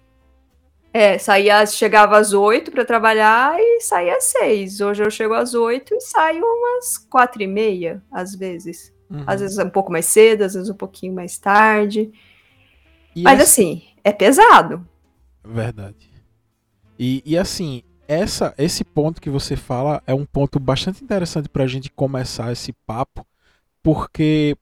É, 0.94 1.18
saía, 1.18 1.66
chegava 1.66 2.18
às 2.18 2.34
oito 2.34 2.69
para 2.69 2.84
trabalhar 2.84 3.56
e 3.58 3.80
saía 3.80 4.18
às 4.18 4.25
seis. 4.25 4.81
Hoje 4.81 5.02
eu 5.02 5.10
chego 5.10 5.34
às 5.34 5.54
oito 5.54 5.96
e 5.96 6.02
saio 6.02 6.44
umas 6.44 6.98
quatro 6.98 7.42
e 7.42 7.48
meia, 7.48 8.04
às 8.12 8.36
vezes. 8.36 8.94
Uhum. 9.10 9.24
Às 9.25 9.40
vezes 9.40 9.58
um 9.58 9.69
pouco 9.69 9.90
mais 9.90 10.06
cedo, 10.06 10.44
às 10.44 10.54
vezes 10.54 10.69
um 10.69 10.75
pouquinho 10.75 11.13
mais 11.13 11.38
tarde. 11.38 12.12
E 13.16 13.24
Mas 13.24 13.40
essa... 13.40 13.44
assim, 13.44 13.84
é 14.04 14.12
pesado. 14.12 14.86
Verdade. 15.44 16.10
E, 16.98 17.22
e 17.26 17.38
assim, 17.38 17.84
essa, 18.08 18.54
esse 18.58 18.84
ponto 18.84 19.22
que 19.22 19.30
você 19.30 19.56
fala 19.56 20.04
é 20.06 20.14
um 20.14 20.26
ponto 20.26 20.60
bastante 20.60 21.04
interessante 21.04 21.50
para 21.50 21.64
a 21.64 21.68
gente 21.68 21.90
começar 21.92 22.52
esse 22.52 22.74
papo, 22.86 23.26
porque 23.82 24.56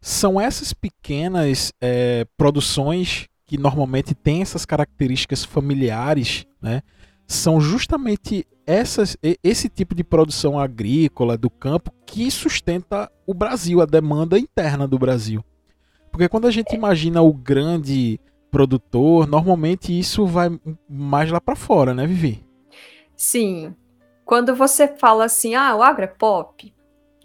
são 0.00 0.40
essas 0.40 0.72
pequenas 0.72 1.72
é, 1.80 2.26
produções 2.36 3.28
que 3.46 3.56
normalmente 3.56 4.14
têm 4.14 4.42
essas 4.42 4.64
características 4.64 5.44
familiares, 5.44 6.46
né? 6.60 6.82
São 7.28 7.60
justamente 7.60 8.46
essas, 8.66 9.16
esse 9.42 9.68
tipo 9.68 9.94
de 9.94 10.04
produção 10.04 10.58
agrícola 10.58 11.38
do 11.38 11.48
campo 11.48 11.92
que 12.04 12.30
sustenta 12.30 13.10
o 13.26 13.32
Brasil, 13.32 13.80
a 13.80 13.86
demanda 13.86 14.38
interna 14.38 14.86
do 14.86 14.98
Brasil. 14.98 15.44
Porque 16.10 16.28
quando 16.28 16.46
a 16.46 16.50
gente 16.50 16.74
imagina 16.74 17.22
o 17.22 17.32
grande 17.32 18.20
produtor, 18.56 19.26
normalmente 19.26 19.92
isso 19.92 20.24
vai 20.24 20.48
mais 20.88 21.30
lá 21.30 21.38
para 21.38 21.54
fora, 21.54 21.92
né, 21.92 22.06
Vivi? 22.06 22.42
Sim. 23.14 23.76
Quando 24.24 24.56
você 24.56 24.88
fala 24.88 25.26
assim, 25.26 25.54
ah, 25.54 25.76
o 25.76 25.82
agro 25.82 26.04
é 26.04 26.06
pop. 26.06 26.74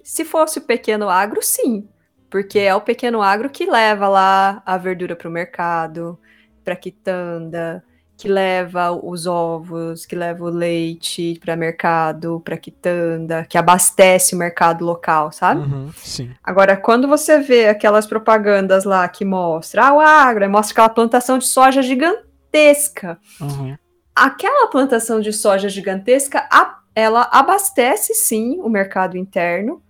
Se 0.03 0.25
fosse 0.25 0.59
o 0.59 0.63
pequeno 0.63 1.07
agro, 1.07 1.41
sim. 1.41 1.87
Porque 2.29 2.59
é 2.59 2.75
o 2.75 2.81
pequeno 2.81 3.21
agro 3.21 3.49
que 3.49 3.65
leva 3.65 4.09
lá 4.09 4.61
a 4.65 4.77
verdura 4.77 5.15
para 5.15 5.29
o 5.29 5.31
mercado, 5.31 6.19
para 6.65 6.75
quitanda, 6.75 7.81
que 8.21 8.27
leva 8.27 8.91
os 8.91 9.25
ovos, 9.25 10.05
que 10.05 10.15
leva 10.15 10.45
o 10.45 10.49
leite 10.49 11.39
para 11.43 11.55
mercado, 11.55 12.39
para 12.45 12.55
quitanda, 12.55 13.47
que 13.49 13.57
abastece 13.57 14.35
o 14.35 14.37
mercado 14.37 14.85
local, 14.85 15.31
sabe? 15.31 15.61
Uhum, 15.61 15.91
sim. 15.97 16.29
Agora, 16.43 16.77
quando 16.77 17.07
você 17.07 17.39
vê 17.39 17.67
aquelas 17.67 18.05
propagandas 18.05 18.83
lá 18.83 19.07
que 19.07 19.25
mostra 19.25 19.87
ah, 19.87 19.93
o 19.93 19.99
agro, 19.99 20.47
mostra 20.51 20.73
aquela 20.73 20.89
plantação 20.89 21.39
de 21.39 21.47
soja 21.47 21.81
gigantesca. 21.81 23.17
Uhum. 23.39 23.75
Aquela 24.15 24.67
plantação 24.67 25.19
de 25.19 25.33
soja 25.33 25.67
gigantesca, 25.67 26.47
ela 26.93 27.27
abastece 27.31 28.13
sim 28.13 28.59
o 28.61 28.69
mercado 28.69 29.17
interno, 29.17 29.81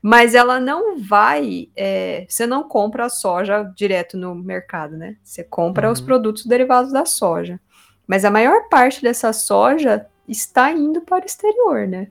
mas 0.00 0.36
ela 0.36 0.60
não 0.60 1.00
vai. 1.00 1.68
É, 1.74 2.26
você 2.28 2.46
não 2.46 2.62
compra 2.62 3.06
a 3.06 3.08
soja 3.08 3.64
direto 3.74 4.16
no 4.16 4.36
mercado, 4.36 4.96
né? 4.96 5.16
Você 5.20 5.42
compra 5.42 5.88
uhum. 5.88 5.92
os 5.92 6.00
produtos 6.00 6.46
derivados 6.46 6.92
da 6.92 7.04
soja. 7.04 7.58
Mas 8.06 8.24
a 8.24 8.30
maior 8.30 8.68
parte 8.68 9.02
dessa 9.02 9.32
soja 9.32 10.06
está 10.28 10.72
indo 10.72 11.00
para 11.00 11.24
o 11.24 11.26
exterior, 11.26 11.86
né? 11.86 12.08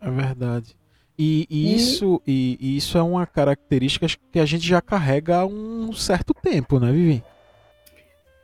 É 0.00 0.10
verdade. 0.10 0.76
E, 1.18 1.46
e, 1.48 1.72
e... 1.72 1.76
Isso, 1.76 2.22
e, 2.26 2.58
e, 2.60 2.76
isso 2.76 2.98
é 2.98 3.02
uma 3.02 3.26
característica 3.26 4.06
que 4.30 4.38
a 4.38 4.44
gente 4.44 4.66
já 4.66 4.80
carrega 4.80 5.38
há 5.38 5.46
um 5.46 5.92
certo 5.92 6.34
tempo, 6.34 6.80
né, 6.80 6.90
Vivi? 6.90 7.24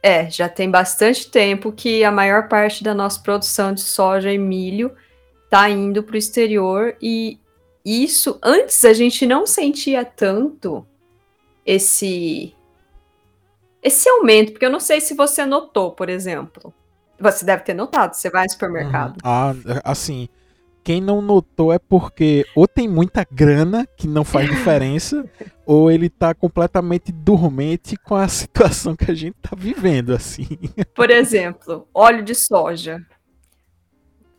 É, 0.02 0.30
já 0.30 0.48
tem 0.48 0.70
bastante 0.70 1.28
tempo 1.28 1.72
que 1.72 2.04
a 2.04 2.12
maior 2.12 2.48
parte 2.48 2.84
da 2.84 2.94
nossa 2.94 3.20
produção 3.20 3.72
de 3.72 3.80
soja 3.80 4.32
e 4.32 4.38
milho 4.38 4.94
está 5.44 5.68
indo 5.68 6.02
para 6.02 6.14
o 6.14 6.18
exterior 6.18 6.96
e 7.02 7.40
isso 7.84 8.38
antes 8.42 8.84
a 8.84 8.92
gente 8.92 9.26
não 9.26 9.46
sentia 9.46 10.04
tanto 10.04 10.86
esse 11.64 12.54
esse 13.82 14.08
aumento, 14.08 14.52
porque 14.52 14.66
eu 14.66 14.70
não 14.70 14.80
sei 14.80 15.00
se 15.00 15.14
você 15.14 15.46
notou, 15.46 15.92
por 15.92 16.08
exemplo, 16.08 16.74
você 17.18 17.44
deve 17.44 17.62
ter 17.62 17.74
notado, 17.74 18.14
você 18.14 18.30
vai 18.30 18.48
supermercado. 18.48 19.12
Uhum. 19.12 19.18
Ah, 19.24 19.54
assim, 19.84 20.28
quem 20.88 21.00
não 21.02 21.20
notou 21.20 21.70
é 21.70 21.78
porque 21.78 22.46
ou 22.54 22.66
tem 22.66 22.88
muita 22.88 23.26
grana 23.30 23.86
que 23.96 24.08
não 24.08 24.24
faz 24.24 24.48
diferença, 24.50 25.28
ou 25.66 25.90
ele 25.90 26.08
tá 26.08 26.32
completamente 26.32 27.12
dormente 27.12 27.94
com 27.96 28.14
a 28.14 28.26
situação 28.28 28.96
que 28.96 29.10
a 29.10 29.14
gente 29.14 29.36
tá 29.42 29.50
vivendo, 29.54 30.14
assim. 30.14 30.46
Por 30.94 31.10
exemplo, 31.10 31.86
óleo 31.92 32.22
de 32.22 32.34
soja. 32.34 33.04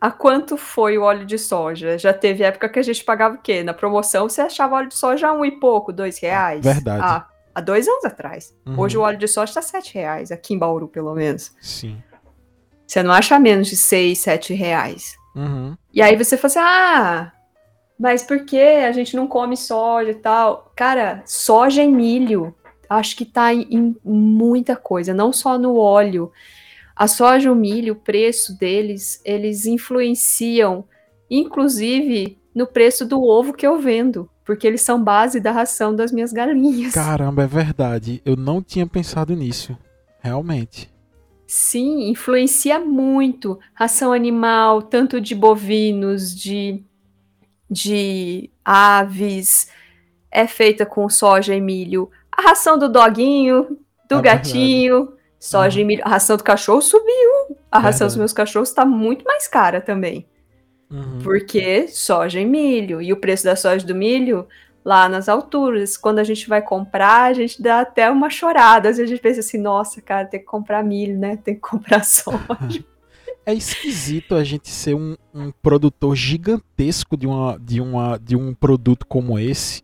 A 0.00 0.10
quanto 0.10 0.56
foi 0.56 0.96
o 0.98 1.02
óleo 1.02 1.26
de 1.26 1.38
soja? 1.38 1.96
Já 1.98 2.12
teve 2.12 2.42
época 2.42 2.68
que 2.68 2.78
a 2.78 2.82
gente 2.82 3.04
pagava 3.04 3.36
o 3.36 3.40
quê? 3.40 3.62
Na 3.62 3.74
promoção 3.74 4.28
você 4.28 4.40
achava 4.40 4.74
óleo 4.74 4.88
de 4.88 4.96
soja 4.96 5.30
um 5.32 5.44
e 5.44 5.60
pouco, 5.60 5.92
dois 5.92 6.18
reais? 6.18 6.64
Verdade. 6.64 7.02
Ah, 7.04 7.28
há 7.54 7.60
dois 7.60 7.86
anos 7.86 8.06
atrás. 8.06 8.52
Uhum. 8.66 8.80
Hoje 8.80 8.96
o 8.98 9.02
óleo 9.02 9.18
de 9.18 9.28
soja 9.28 9.50
está 9.50 9.62
sete 9.62 9.94
reais, 9.94 10.32
aqui 10.32 10.54
em 10.54 10.58
Bauru, 10.58 10.88
pelo 10.88 11.14
menos. 11.14 11.54
Sim. 11.60 12.02
Você 12.90 13.04
não 13.04 13.12
acha 13.12 13.38
menos 13.38 13.68
de 13.68 13.76
seis, 13.76 14.18
sete 14.18 14.52
reais. 14.52 15.16
Uhum. 15.36 15.76
E 15.94 16.02
aí 16.02 16.16
você 16.16 16.36
fala 16.36 16.46
assim, 16.46 16.58
ah, 16.58 17.32
mas 17.96 18.24
por 18.24 18.44
que 18.44 18.58
a 18.58 18.90
gente 18.90 19.14
não 19.14 19.28
come 19.28 19.56
soja 19.56 20.10
e 20.10 20.14
tal? 20.16 20.72
Cara, 20.74 21.22
soja 21.24 21.84
e 21.84 21.88
milho, 21.88 22.52
acho 22.88 23.14
que 23.14 23.24
tá 23.24 23.54
em, 23.54 23.64
em 23.70 23.96
muita 24.04 24.74
coisa, 24.74 25.14
não 25.14 25.32
só 25.32 25.56
no 25.56 25.76
óleo. 25.76 26.32
A 26.96 27.06
soja 27.06 27.46
e 27.46 27.52
o 27.52 27.54
milho, 27.54 27.92
o 27.92 27.96
preço 27.96 28.58
deles, 28.58 29.22
eles 29.24 29.66
influenciam, 29.66 30.84
inclusive, 31.30 32.40
no 32.52 32.66
preço 32.66 33.06
do 33.06 33.22
ovo 33.22 33.52
que 33.52 33.64
eu 33.64 33.78
vendo, 33.78 34.28
porque 34.44 34.66
eles 34.66 34.82
são 34.82 35.00
base 35.00 35.38
da 35.38 35.52
ração 35.52 35.94
das 35.94 36.10
minhas 36.10 36.32
galinhas. 36.32 36.92
Caramba, 36.92 37.44
é 37.44 37.46
verdade. 37.46 38.20
Eu 38.24 38.34
não 38.34 38.60
tinha 38.60 38.84
pensado 38.84 39.36
nisso. 39.36 39.78
Realmente. 40.20 40.90
Sim, 41.52 42.08
influencia 42.08 42.78
muito. 42.78 43.58
Ração 43.74 44.12
animal, 44.12 44.82
tanto 44.82 45.20
de 45.20 45.34
bovinos, 45.34 46.32
de, 46.32 46.80
de 47.68 48.48
aves, 48.64 49.68
é 50.30 50.46
feita 50.46 50.86
com 50.86 51.08
soja 51.08 51.52
e 51.52 51.60
milho. 51.60 52.08
A 52.30 52.40
ração 52.40 52.78
do 52.78 52.88
doguinho, 52.88 53.76
do 54.08 54.18
é 54.18 54.22
gatinho, 54.22 54.98
verdade. 54.98 55.22
soja 55.40 55.78
uhum. 55.78 55.82
e 55.82 55.84
milho. 55.86 56.02
A 56.04 56.10
ração 56.10 56.36
do 56.36 56.44
cachorro 56.44 56.80
subiu. 56.80 57.56
A 57.68 57.80
ração 57.80 58.06
dos 58.06 58.14
meus 58.14 58.32
cachorros 58.32 58.68
está 58.68 58.84
muito 58.84 59.24
mais 59.24 59.48
cara 59.48 59.80
também. 59.80 60.28
Uhum. 60.88 61.18
Porque 61.20 61.88
soja 61.88 62.38
e 62.38 62.46
milho. 62.46 63.02
E 63.02 63.12
o 63.12 63.16
preço 63.16 63.42
da 63.42 63.56
soja 63.56 63.82
e 63.82 63.88
do 63.88 63.94
milho 63.96 64.46
lá 64.84 65.08
nas 65.08 65.28
alturas. 65.28 65.96
Quando 65.96 66.18
a 66.18 66.24
gente 66.24 66.48
vai 66.48 66.62
comprar, 66.62 67.24
a 67.24 67.32
gente 67.32 67.60
dá 67.60 67.80
até 67.80 68.10
uma 68.10 68.30
chorada. 68.30 68.88
Às 68.88 68.96
vezes 68.96 69.10
a 69.10 69.14
gente 69.14 69.22
pensa 69.22 69.40
assim, 69.40 69.58
nossa, 69.58 70.00
cara, 70.00 70.26
tem 70.26 70.40
que 70.40 70.46
comprar 70.46 70.82
milho, 70.82 71.18
né? 71.18 71.36
Tem 71.36 71.54
que 71.54 71.60
comprar 71.60 72.02
soja. 72.04 72.84
É 73.46 73.54
esquisito 73.54 74.34
a 74.34 74.44
gente 74.44 74.68
ser 74.68 74.94
um, 74.94 75.16
um, 75.34 75.50
produtor 75.50 76.14
gigantesco 76.14 77.16
de, 77.16 77.26
uma, 77.26 77.58
de, 77.58 77.80
uma, 77.80 78.18
de 78.18 78.36
um 78.36 78.54
produto 78.54 79.06
como 79.06 79.38
esse 79.38 79.82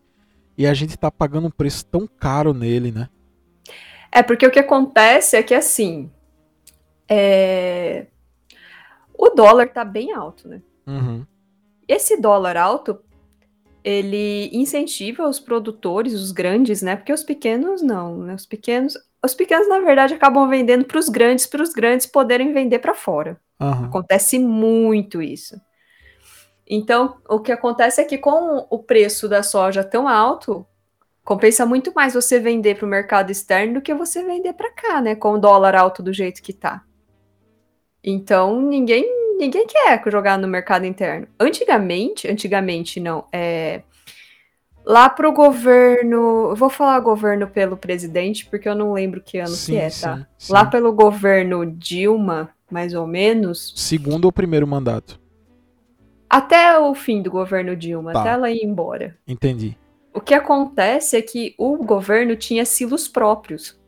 e 0.58 0.66
a 0.66 0.74
gente 0.74 0.96
tá 0.96 1.10
pagando 1.10 1.48
um 1.48 1.50
preço 1.50 1.84
tão 1.86 2.06
caro 2.06 2.52
nele, 2.52 2.92
né? 2.92 3.08
É, 4.12 4.22
porque 4.22 4.46
o 4.46 4.50
que 4.50 4.58
acontece 4.58 5.36
é 5.36 5.42
que 5.42 5.54
assim. 5.54 6.10
É... 7.08 8.06
O 9.18 9.30
dólar 9.30 9.68
tá 9.68 9.84
bem 9.84 10.12
alto, 10.12 10.48
né? 10.48 10.60
Uhum. 10.86 11.26
Esse 11.88 12.20
dólar 12.20 12.56
alto 12.56 13.00
ele 13.87 14.50
incentiva 14.52 15.28
os 15.28 15.38
produtores, 15.38 16.12
os 16.12 16.33
grandes, 16.33 16.83
né? 16.83 16.97
Porque 16.97 17.12
os 17.12 17.23
pequenos 17.23 17.81
não, 17.81 18.19
né? 18.19 18.35
Os 18.35 18.45
pequenos, 18.45 18.95
os 19.25 19.33
pequenos 19.33 19.69
na 19.69 19.78
verdade 19.78 20.12
acabam 20.12 20.49
vendendo 20.49 20.85
para 20.85 20.99
os 20.99 21.09
grandes, 21.09 21.47
para 21.47 21.62
os 21.62 21.73
grandes 21.73 22.05
poderem 22.05 22.52
vender 22.52 22.81
para 22.81 22.95
fora. 22.95 23.40
Uhum. 23.61 23.85
Acontece 23.85 24.40
muito 24.40 25.23
isso. 25.23 25.55
Então, 26.66 27.19
o 27.28 27.38
que 27.38 27.52
acontece 27.52 28.00
é 28.00 28.05
que 28.05 28.19
com 28.19 28.66
o 28.69 28.78
preço 28.81 29.28
da 29.28 29.45
soja 29.45 29.85
tão 29.85 30.09
alto, 30.09 30.66
compensa 31.25 31.64
muito 31.64 31.93
mais 31.95 32.12
você 32.12 32.40
vender 32.40 32.76
para 32.76 32.87
o 32.87 32.88
mercado 32.88 33.31
externo 33.31 33.75
do 33.75 33.81
que 33.81 33.95
você 33.95 34.25
vender 34.25 34.55
para 34.55 34.73
cá, 34.73 35.00
né? 35.00 35.14
Com 35.14 35.35
o 35.35 35.38
dólar 35.38 35.76
alto 35.76 36.02
do 36.02 36.12
jeito 36.12 36.43
que 36.43 36.52
tá. 36.52 36.83
Então, 38.02 38.61
ninguém 38.61 39.25
ninguém 39.38 39.66
quer 39.66 40.02
jogar 40.11 40.38
no 40.38 40.49
mercado 40.49 40.85
interno. 40.85 41.26
Antigamente, 41.38 42.28
antigamente 42.28 43.00
não, 43.00 43.25
é 43.33 43.83
lá 44.87 45.09
pro 45.09 45.33
governo, 45.33 46.55
vou 46.55 46.71
falar 46.71 47.00
governo 47.00 47.49
pelo 47.49 47.76
presidente 47.76 48.47
porque 48.47 48.69
eu 48.69 48.75
não 48.75 48.93
lembro 48.93 49.21
que 49.21 49.38
ano 49.38 49.49
sim, 49.49 49.73
que 49.73 49.78
é, 49.78 49.90
tá? 49.90 50.19
Sim, 50.19 50.26
sim. 50.38 50.52
Lá 50.52 50.64
pelo 50.64 50.93
governo 50.93 51.66
Dilma, 51.66 52.50
mais 52.71 52.95
ou 52.95 53.07
menos. 53.07 53.73
Segundo 53.76 54.26
ou 54.26 54.33
primeiro 54.33 54.66
mandato? 54.66 55.21
Até 56.31 56.78
o 56.78 56.95
fim 56.95 57.21
do 57.21 57.31
governo 57.31 57.75
Dilma, 57.75 58.12
tá. 58.12 58.21
até 58.21 58.31
ela 58.31 58.50
ir 58.50 58.64
embora. 58.64 59.16
Entendi. 59.26 59.76
O 60.14 60.21
que 60.21 60.35
acontece 60.35 61.16
é 61.16 61.23
que 61.23 61.55
o 61.59 61.76
governo 61.78 62.37
tinha 62.37 62.64
silos 62.64 63.09
próprios. 63.09 63.78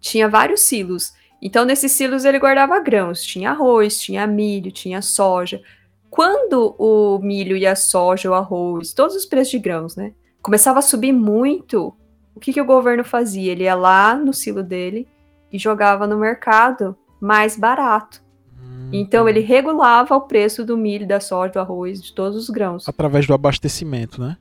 Tinha 0.00 0.28
vários 0.28 0.60
silos. 0.60 1.12
Então, 1.42 1.64
nesses 1.64 1.90
silos 1.90 2.24
ele 2.24 2.38
guardava 2.38 2.78
grãos, 2.78 3.20
tinha 3.20 3.50
arroz, 3.50 3.98
tinha 3.98 4.24
milho, 4.28 4.70
tinha 4.70 5.02
soja. 5.02 5.60
Quando 6.08 6.76
o 6.78 7.18
milho 7.18 7.56
e 7.56 7.66
a 7.66 7.74
soja, 7.74 8.30
o 8.30 8.34
arroz, 8.34 8.92
todos 8.92 9.16
os 9.16 9.26
preços 9.26 9.50
de 9.50 9.58
grãos, 9.58 9.96
né, 9.96 10.12
começava 10.40 10.78
a 10.78 10.82
subir 10.82 11.10
muito, 11.10 11.92
o 12.32 12.38
que, 12.38 12.52
que 12.52 12.60
o 12.60 12.64
governo 12.64 13.02
fazia? 13.02 13.50
Ele 13.50 13.64
ia 13.64 13.74
lá 13.74 14.14
no 14.14 14.32
silo 14.32 14.62
dele 14.62 15.08
e 15.52 15.58
jogava 15.58 16.06
no 16.06 16.16
mercado 16.16 16.96
mais 17.20 17.56
barato. 17.56 18.22
Hum, 18.56 18.90
então 18.92 19.28
ele 19.28 19.40
regulava 19.40 20.14
o 20.14 20.20
preço 20.20 20.64
do 20.64 20.76
milho, 20.76 21.08
da 21.08 21.18
soja, 21.18 21.54
do 21.54 21.58
arroz, 21.58 22.00
de 22.00 22.14
todos 22.14 22.36
os 22.36 22.50
grãos. 22.50 22.88
Através 22.88 23.26
do 23.26 23.34
abastecimento, 23.34 24.20
né? 24.20 24.36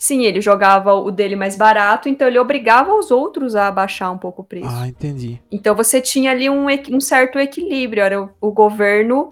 Sim, 0.00 0.24
ele 0.24 0.40
jogava 0.40 0.94
o 0.94 1.10
dele 1.10 1.36
mais 1.36 1.56
barato, 1.56 2.08
então 2.08 2.26
ele 2.26 2.38
obrigava 2.38 2.94
os 2.94 3.10
outros 3.10 3.54
a 3.54 3.68
abaixar 3.68 4.10
um 4.10 4.16
pouco 4.16 4.40
o 4.40 4.44
preço. 4.44 4.66
Ah, 4.66 4.88
entendi. 4.88 5.38
Então 5.52 5.74
você 5.76 6.00
tinha 6.00 6.30
ali 6.30 6.48
um, 6.48 6.68
um 6.90 7.00
certo 7.02 7.38
equilíbrio, 7.38 8.02
era 8.02 8.22
o, 8.22 8.30
o 8.40 8.50
governo 8.50 9.30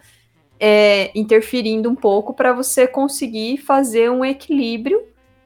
é, 0.61 1.11
interferindo 1.19 1.89
um 1.89 1.95
pouco 1.95 2.35
para 2.35 2.53
você 2.53 2.87
conseguir 2.87 3.57
fazer 3.57 4.11
um 4.11 4.23
equilíbrio 4.23 5.01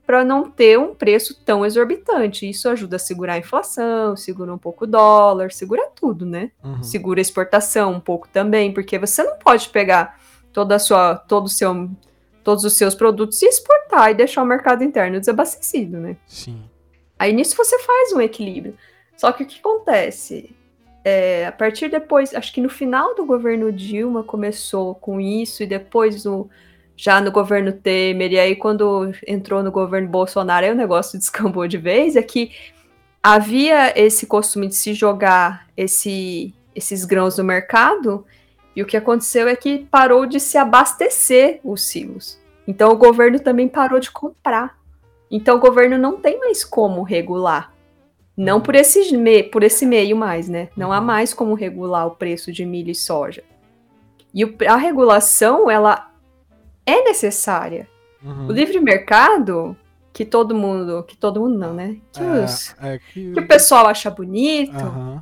para 0.04 0.24
não 0.24 0.50
ter 0.50 0.76
um 0.76 0.92
preço 0.92 1.40
tão 1.44 1.64
exorbitante. 1.64 2.50
Isso 2.50 2.68
ajuda 2.68 2.96
a 2.96 2.98
segurar 2.98 3.34
a 3.34 3.38
inflação, 3.38 4.16
segura 4.16 4.52
um 4.52 4.58
pouco 4.58 4.82
o 4.84 4.88
dólar, 4.88 5.52
segura 5.52 5.88
tudo, 5.94 6.26
né? 6.26 6.50
Uhum. 6.64 6.82
Segura 6.82 7.20
a 7.20 7.22
exportação 7.22 7.92
um 7.92 8.00
pouco 8.00 8.28
também, 8.28 8.72
porque 8.72 8.98
você 8.98 9.22
não 9.22 9.36
pode 9.38 9.68
pegar 9.68 10.18
toda 10.52 10.74
a 10.74 10.78
sua, 10.80 11.14
todo 11.14 11.48
seu 11.48 11.88
todos 12.42 12.64
os 12.64 12.72
seus 12.72 12.94
produtos 12.94 13.40
e 13.40 13.46
exportar 13.46 13.81
e 14.10 14.14
deixar 14.14 14.42
o 14.42 14.46
mercado 14.46 14.84
interno 14.84 15.18
desabastecido, 15.18 15.98
né? 15.98 16.16
Sim. 16.26 16.62
Aí 17.18 17.32
nisso 17.32 17.56
você 17.56 17.78
faz 17.78 18.12
um 18.12 18.20
equilíbrio. 18.20 18.76
Só 19.16 19.30
que 19.32 19.44
o 19.44 19.46
que 19.46 19.60
acontece? 19.60 20.54
É, 21.04 21.46
a 21.46 21.52
partir 21.52 21.88
depois, 21.88 22.34
acho 22.34 22.52
que 22.52 22.60
no 22.60 22.68
final 22.68 23.14
do 23.14 23.24
governo 23.24 23.72
Dilma 23.72 24.22
começou 24.22 24.94
com 24.94 25.20
isso, 25.20 25.62
e 25.62 25.66
depois 25.66 26.24
no, 26.24 26.48
já 26.96 27.20
no 27.20 27.30
governo 27.30 27.72
Temer, 27.72 28.32
e 28.32 28.38
aí 28.38 28.56
quando 28.56 29.12
entrou 29.26 29.62
no 29.62 29.70
governo 29.70 30.08
Bolsonaro, 30.08 30.66
aí 30.66 30.72
o 30.72 30.76
negócio 30.76 31.18
descambou 31.18 31.66
de 31.66 31.78
vez, 31.78 32.16
é 32.16 32.22
que 32.22 32.52
havia 33.22 33.98
esse 33.98 34.26
costume 34.26 34.68
de 34.68 34.74
se 34.74 34.94
jogar 34.94 35.68
esse, 35.76 36.54
esses 36.74 37.04
grãos 37.04 37.38
no 37.38 37.44
mercado, 37.44 38.24
e 38.74 38.82
o 38.82 38.86
que 38.86 38.96
aconteceu 38.96 39.46
é 39.48 39.54
que 39.54 39.86
parou 39.90 40.24
de 40.24 40.40
se 40.40 40.56
abastecer 40.56 41.60
os 41.62 41.82
silos. 41.82 42.41
Então 42.66 42.92
o 42.92 42.96
governo 42.96 43.40
também 43.40 43.68
parou 43.68 43.98
de 43.98 44.10
comprar. 44.10 44.78
Então 45.30 45.56
o 45.56 45.60
governo 45.60 45.98
não 45.98 46.16
tem 46.16 46.38
mais 46.38 46.64
como 46.64 47.02
regular. 47.02 47.72
Não 48.36 48.60
por 48.60 48.74
esse, 48.74 49.16
me 49.16 49.42
por 49.42 49.62
esse 49.62 49.84
meio 49.84 50.16
mais, 50.16 50.48
né? 50.48 50.68
Não 50.76 50.92
há 50.92 51.00
mais 51.00 51.34
como 51.34 51.54
regular 51.54 52.06
o 52.06 52.12
preço 52.12 52.50
de 52.52 52.64
milho 52.64 52.90
e 52.90 52.94
soja. 52.94 53.44
E 54.34 54.44
o, 54.44 54.56
a 54.66 54.76
regulação, 54.76 55.70
ela 55.70 56.10
é 56.86 57.02
necessária. 57.04 57.88
Uhum. 58.22 58.48
O 58.48 58.52
livre 58.52 58.80
mercado, 58.80 59.76
que 60.12 60.24
todo 60.24 60.54
mundo, 60.54 61.02
que 61.02 61.16
todo 61.16 61.40
mundo 61.40 61.58
não, 61.58 61.74
né? 61.74 61.96
Que, 62.12 62.22
é, 62.22 62.44
os, 62.44 62.74
é 62.80 62.98
que... 62.98 63.32
que... 63.32 63.40
o 63.40 63.46
pessoal 63.46 63.86
acha 63.86 64.10
bonito, 64.10 64.82
uhum. 64.82 65.20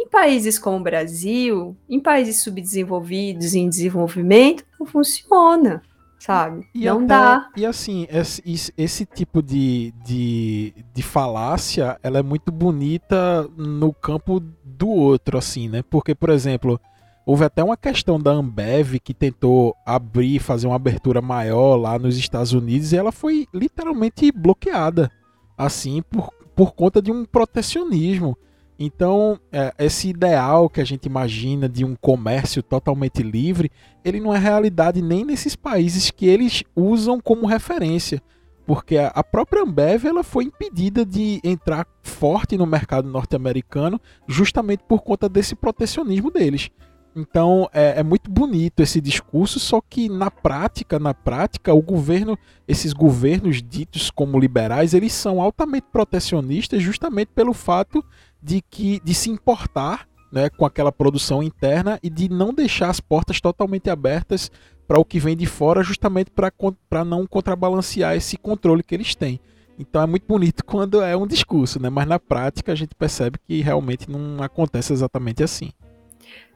Em 0.00 0.06
países 0.06 0.60
como 0.60 0.76
o 0.76 0.82
Brasil, 0.82 1.76
em 1.88 1.98
países 1.98 2.40
subdesenvolvidos 2.40 3.56
em 3.56 3.68
desenvolvimento, 3.68 4.64
não 4.78 4.86
funciona, 4.86 5.82
sabe? 6.18 6.66
E 6.74 6.84
não 6.86 6.98
até, 6.98 7.06
dá. 7.06 7.48
E 7.56 7.64
assim, 7.64 8.06
esse, 8.10 8.72
esse 8.76 9.06
tipo 9.06 9.42
de, 9.42 9.92
de, 10.04 10.74
de 10.92 11.02
falácia, 11.02 11.98
ela 12.02 12.18
é 12.18 12.22
muito 12.22 12.50
bonita 12.50 13.48
no 13.56 13.92
campo 13.92 14.40
do 14.64 14.88
outro, 14.88 15.38
assim, 15.38 15.68
né? 15.68 15.82
Porque, 15.82 16.14
por 16.14 16.30
exemplo, 16.30 16.80
houve 17.24 17.44
até 17.44 17.62
uma 17.62 17.76
questão 17.76 18.18
da 18.20 18.32
Ambev 18.32 18.98
que 18.98 19.14
tentou 19.14 19.76
abrir, 19.86 20.38
fazer 20.38 20.66
uma 20.66 20.76
abertura 20.76 21.20
maior 21.20 21.76
lá 21.76 21.98
nos 21.98 22.16
Estados 22.16 22.52
Unidos 22.52 22.92
e 22.92 22.96
ela 22.96 23.12
foi 23.12 23.46
literalmente 23.52 24.32
bloqueada, 24.32 25.10
assim, 25.56 26.02
por, 26.02 26.30
por 26.54 26.72
conta 26.74 27.00
de 27.00 27.12
um 27.12 27.24
protecionismo 27.24 28.36
Então, 28.78 29.40
é, 29.50 29.74
esse 29.78 30.08
ideal 30.08 30.68
que 30.68 30.80
a 30.80 30.84
gente 30.84 31.06
imagina 31.06 31.68
de 31.68 31.84
um 31.84 31.96
comércio 31.96 32.62
totalmente 32.62 33.22
livre, 33.22 33.72
ele 34.04 34.20
não 34.20 34.32
é 34.32 34.38
realidade 34.38 35.02
nem 35.02 35.24
nesses 35.24 35.56
países 35.56 36.10
que 36.10 36.26
eles 36.26 36.62
usam 36.76 37.20
como 37.20 37.46
referência. 37.46 38.22
Porque 38.64 38.98
a 38.98 39.24
própria 39.24 39.62
Ambev 39.62 40.04
ela 40.04 40.22
foi 40.22 40.44
impedida 40.44 41.04
de 41.04 41.40
entrar 41.42 41.86
forte 42.02 42.56
no 42.56 42.66
mercado 42.66 43.08
norte-americano 43.08 43.98
justamente 44.28 44.84
por 44.86 45.00
conta 45.00 45.26
desse 45.26 45.56
protecionismo 45.56 46.30
deles. 46.30 46.70
Então 47.16 47.68
é, 47.72 47.98
é, 47.98 48.02
muito 48.02 48.30
bonito 48.30 48.80
esse 48.80 49.00
discurso, 49.00 49.58
só 49.58 49.80
que 49.80 50.08
na 50.08 50.30
prática, 50.30 50.98
na 50.98 51.14
prática, 51.14 51.72
o 51.72 51.82
governo, 51.82 52.38
esses 52.68 52.92
governos 52.92 53.62
ditos 53.62 54.10
como 54.10 54.38
liberais, 54.38 54.94
eles 54.94 55.14
são 55.14 55.40
altamente 55.40 55.86
protecionistas 55.90 56.82
justamente 56.82 57.30
pelo 57.34 57.54
fato 57.54 58.04
de 58.42 58.60
que 58.60 59.00
de 59.04 59.14
se 59.14 59.30
importar 59.30 60.08
né, 60.32 60.48
com 60.50 60.64
aquela 60.64 60.92
produção 60.92 61.42
interna 61.42 61.98
e 62.02 62.10
de 62.10 62.28
não 62.28 62.52
deixar 62.52 62.90
as 62.90 63.00
portas 63.00 63.40
totalmente 63.40 63.88
abertas 63.90 64.50
para 64.86 64.98
o 64.98 65.04
que 65.04 65.18
vem 65.18 65.36
de 65.36 65.46
fora, 65.46 65.82
justamente 65.82 66.30
para 66.30 67.04
não 67.04 67.26
contrabalancear 67.26 68.16
esse 68.16 68.36
controle 68.36 68.82
que 68.82 68.94
eles 68.94 69.14
têm. 69.14 69.38
Então 69.78 70.02
é 70.02 70.06
muito 70.06 70.26
bonito 70.26 70.64
quando 70.66 71.02
é 71.02 71.16
um 71.16 71.26
discurso, 71.26 71.80
né? 71.80 71.90
mas 71.90 72.06
na 72.06 72.18
prática 72.18 72.72
a 72.72 72.74
gente 72.74 72.94
percebe 72.94 73.38
que 73.46 73.60
realmente 73.60 74.10
não 74.10 74.42
acontece 74.42 74.92
exatamente 74.92 75.42
assim. 75.42 75.70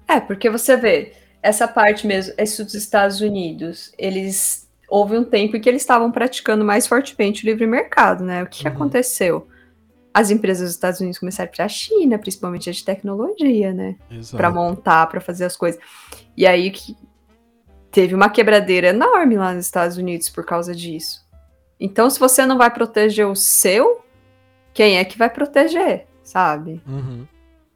É, 0.09 0.19
porque 0.19 0.51
você 0.51 0.77
vê, 0.77 1.13
essa 1.43 1.69
parte 1.69 2.07
mesmo, 2.07 2.35
esse 2.37 2.63
dos 2.65 2.75
Estados 2.75 3.21
Unidos, 3.21 3.93
eles 3.99 4.69
houve 4.89 5.17
um 5.17 5.25
tempo 5.25 5.57
em 5.57 5.61
que 5.61 5.69
eles 5.69 5.83
estavam 5.83 6.11
praticando 6.11 6.65
mais 6.65 6.87
fortemente 6.87 7.45
o 7.45 7.47
livre 7.47 7.67
mercado, 7.67 8.25
né? 8.25 8.43
O 8.43 8.47
que, 8.47 8.59
uhum. 8.59 8.63
que 8.63 8.69
aconteceu? 8.69 9.47
As 10.15 10.31
empresas 10.31 10.69
dos 10.69 10.75
Estados 10.75 11.01
Unidos 11.01 11.19
começaram 11.19 11.51
para 11.51 11.65
a 11.65 11.69
China, 11.69 12.19
principalmente 12.19 12.69
a 12.69 12.73
de 12.73 12.85
tecnologia, 12.85 13.73
né? 13.73 13.97
Para 14.33 14.51
montar, 14.51 15.07
para 15.07 15.21
fazer 15.21 15.45
as 15.45 15.57
coisas. 15.57 15.81
E 16.37 16.47
aí 16.47 16.71
que 16.71 16.97
teve 17.91 18.15
uma 18.15 18.29
quebradeira 18.29 18.89
enorme 18.89 19.37
lá 19.37 19.53
nos 19.55 19.65
Estados 19.65 19.97
Unidos 19.97 20.29
por 20.29 20.45
causa 20.45 20.75
disso. 20.75 21.23
Então, 21.81 22.09
se 22.09 22.21
você 22.21 22.47
não 22.47 22.59
vai 22.59 22.71
proteger 22.71 23.27
o 23.27 23.35
seu, 23.35 24.03
quem 24.73 24.99
é 24.99 25.05
que 25.05 25.19
vai 25.19 25.29
proteger, 25.29 26.07
sabe? 26.23 26.83
Uhum 26.87 27.27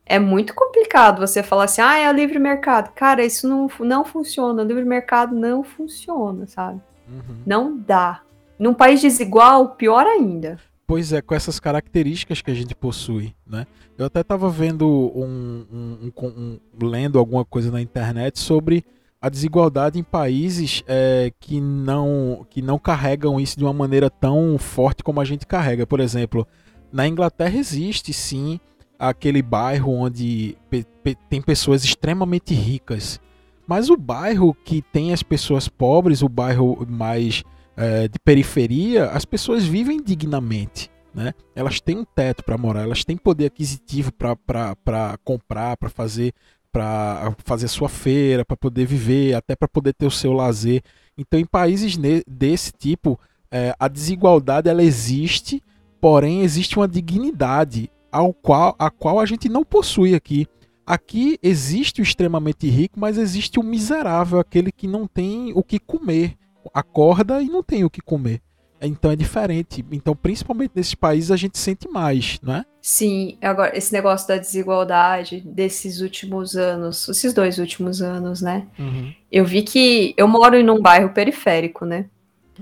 é 0.06 0.20
muito 0.20 0.54
complicado 0.54 1.18
você 1.18 1.42
falar 1.42 1.64
assim, 1.64 1.82
ah, 1.82 1.98
é 1.98 2.10
livre 2.12 2.38
mercado. 2.38 2.92
Cara, 2.94 3.24
isso 3.24 3.48
não, 3.48 3.68
não 3.80 4.04
funciona. 4.04 4.62
O 4.62 4.64
livre 4.66 4.84
mercado 4.84 5.34
não 5.34 5.64
funciona, 5.64 6.46
sabe? 6.46 6.80
Uhum. 7.08 7.42
Não 7.44 7.76
dá. 7.76 8.22
Num 8.56 8.72
país 8.72 9.00
desigual, 9.00 9.70
pior 9.70 10.06
ainda. 10.06 10.60
Pois 10.86 11.12
é, 11.12 11.20
com 11.20 11.34
essas 11.34 11.58
características 11.58 12.40
que 12.40 12.50
a 12.50 12.54
gente 12.54 12.74
possui, 12.74 13.34
né? 13.44 13.66
Eu 13.98 14.06
até 14.06 14.20
estava 14.20 14.48
vendo 14.48 14.86
um, 14.86 15.66
um, 15.72 16.12
um, 16.16 16.28
um, 16.28 16.60
lendo 16.86 17.18
alguma 17.18 17.44
coisa 17.44 17.72
na 17.72 17.80
internet 17.80 18.38
sobre 18.38 18.84
a 19.20 19.28
desigualdade 19.28 19.98
em 19.98 20.04
países 20.04 20.84
é, 20.86 21.32
que 21.40 21.60
não 21.60 22.46
que 22.48 22.62
não 22.62 22.78
carregam 22.78 23.40
isso 23.40 23.58
de 23.58 23.64
uma 23.64 23.72
maneira 23.72 24.08
tão 24.08 24.56
forte 24.58 25.02
como 25.02 25.20
a 25.20 25.24
gente 25.24 25.44
carrega. 25.44 25.84
Por 25.86 25.98
exemplo, 25.98 26.46
na 26.92 27.08
Inglaterra 27.08 27.58
existe 27.58 28.12
sim 28.12 28.60
aquele 28.96 29.42
bairro 29.42 29.92
onde 29.92 30.56
pe 30.70 30.86
pe 31.02 31.16
tem 31.28 31.42
pessoas 31.42 31.82
extremamente 31.82 32.54
ricas. 32.54 33.20
Mas 33.66 33.90
o 33.90 33.96
bairro 33.96 34.54
que 34.64 34.80
tem 34.80 35.12
as 35.12 35.24
pessoas 35.24 35.66
pobres, 35.66 36.22
o 36.22 36.28
bairro 36.28 36.86
mais 36.88 37.42
é, 37.76 38.08
de 38.08 38.18
periferia, 38.18 39.06
as 39.06 39.24
pessoas 39.24 39.64
vivem 39.64 40.02
dignamente. 40.02 40.90
Né? 41.14 41.32
Elas 41.54 41.80
têm 41.80 41.98
um 41.98 42.04
teto 42.04 42.44
para 42.44 42.58
morar, 42.58 42.82
elas 42.82 43.04
têm 43.04 43.16
poder 43.16 43.46
aquisitivo 43.46 44.12
para 44.12 45.18
comprar, 45.24 45.76
para 45.76 45.90
fazer 45.90 46.32
para 46.72 47.34
fazer 47.38 47.68
sua 47.68 47.88
feira, 47.88 48.44
para 48.44 48.54
poder 48.54 48.84
viver, 48.84 49.32
até 49.32 49.56
para 49.56 49.66
poder 49.66 49.94
ter 49.94 50.04
o 50.04 50.10
seu 50.10 50.34
lazer. 50.34 50.82
Então, 51.16 51.40
em 51.40 51.46
países 51.46 51.96
desse 52.26 52.70
tipo, 52.70 53.18
é, 53.50 53.74
a 53.80 53.88
desigualdade 53.88 54.68
ela 54.68 54.82
existe, 54.82 55.62
porém 56.02 56.42
existe 56.42 56.76
uma 56.76 56.86
dignidade 56.86 57.90
ao 58.12 58.30
qual, 58.34 58.76
a 58.78 58.90
qual 58.90 59.18
a 59.18 59.24
gente 59.24 59.48
não 59.48 59.64
possui 59.64 60.14
aqui. 60.14 60.46
Aqui 60.86 61.38
existe 61.42 62.02
o 62.02 62.04
extremamente 62.04 62.68
rico, 62.68 63.00
mas 63.00 63.16
existe 63.16 63.58
o 63.58 63.62
miserável, 63.62 64.38
aquele 64.38 64.70
que 64.70 64.86
não 64.86 65.06
tem 65.06 65.52
o 65.54 65.62
que 65.62 65.78
comer. 65.78 66.36
Acorda 66.72 67.42
e 67.42 67.46
não 67.46 67.62
tem 67.62 67.84
o 67.84 67.90
que 67.90 68.00
comer. 68.00 68.40
Então 68.80 69.10
é 69.10 69.16
diferente. 69.16 69.84
Então, 69.90 70.14
principalmente 70.14 70.72
nesses 70.74 70.94
países, 70.94 71.30
a 71.30 71.36
gente 71.36 71.58
sente 71.58 71.88
mais, 71.88 72.38
não 72.42 72.56
é? 72.56 72.64
Sim, 72.80 73.36
agora, 73.40 73.76
esse 73.76 73.92
negócio 73.92 74.28
da 74.28 74.36
desigualdade 74.36 75.40
desses 75.40 76.00
últimos 76.00 76.56
anos, 76.56 77.08
esses 77.08 77.32
dois 77.32 77.58
últimos 77.58 78.02
anos, 78.02 78.40
né? 78.42 78.66
Uhum. 78.78 79.12
Eu 79.32 79.44
vi 79.44 79.62
que 79.62 80.14
eu 80.16 80.28
moro 80.28 80.56
em 80.56 80.68
um 80.68 80.80
bairro 80.80 81.10
periférico, 81.10 81.84
né? 81.84 82.06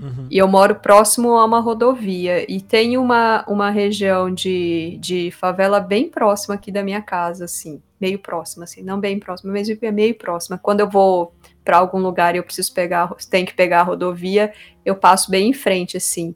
Uhum. 0.01 0.27
E 0.29 0.37
eu 0.37 0.47
moro 0.47 0.75
próximo 0.75 1.35
a 1.37 1.45
uma 1.45 1.59
rodovia. 1.59 2.49
E 2.51 2.59
tem 2.61 2.97
uma, 2.97 3.45
uma 3.47 3.69
região 3.69 4.33
de, 4.33 4.97
de 4.99 5.31
favela 5.31 5.79
bem 5.79 6.09
próxima 6.09 6.55
aqui 6.55 6.71
da 6.71 6.83
minha 6.83 7.01
casa, 7.01 7.45
assim. 7.45 7.81
Meio 7.99 8.19
próxima, 8.19 8.65
assim. 8.65 8.81
Não 8.81 8.99
bem 8.99 9.19
próxima, 9.19 9.53
mas 9.53 9.67
meio 9.93 10.15
próxima. 10.15 10.57
Quando 10.57 10.81
eu 10.81 10.89
vou 10.89 11.33
para 11.65 11.77
algum 11.77 11.97
lugar 11.97 12.35
e 12.35 12.37
eu 12.37 12.43
preciso 12.43 12.71
pegar, 12.73 13.13
tem 13.29 13.43
que 13.43 13.53
pegar 13.53 13.81
a 13.81 13.83
rodovia, 13.83 14.53
eu 14.85 14.95
passo 14.95 15.31
bem 15.31 15.49
em 15.49 15.53
frente, 15.53 15.97
assim. 15.97 16.35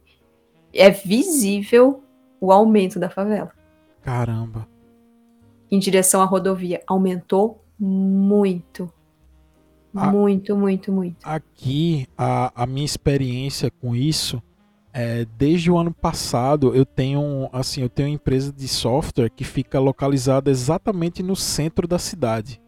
É 0.73 0.89
visível 0.89 2.03
o 2.41 2.51
aumento 2.51 2.99
da 2.99 3.09
favela. 3.09 3.51
Caramba. 4.01 4.67
Em 5.71 5.77
direção 5.77 6.21
à 6.21 6.25
rodovia. 6.25 6.81
Aumentou 6.87 7.63
muito. 7.79 8.91
Muito, 9.93 10.55
muito, 10.55 10.91
muito. 10.91 11.17
Aqui, 11.23 12.07
a, 12.17 12.51
a 12.63 12.65
minha 12.65 12.85
experiência 12.85 13.71
com 13.71 13.95
isso 13.95 14.41
é, 14.93 15.25
desde 15.37 15.71
o 15.71 15.77
ano 15.77 15.93
passado 15.93 16.75
eu 16.75 16.85
tenho 16.85 17.47
assim 17.53 17.81
eu 17.81 17.89
tenho 17.89 18.09
uma 18.09 18.15
empresa 18.15 18.51
de 18.51 18.67
software 18.67 19.29
que 19.29 19.43
fica 19.43 19.79
localizada 19.79 20.49
exatamente 20.49 21.21
no 21.21 21.35
centro 21.35 21.87
da 21.87 21.99
cidade 21.99 22.59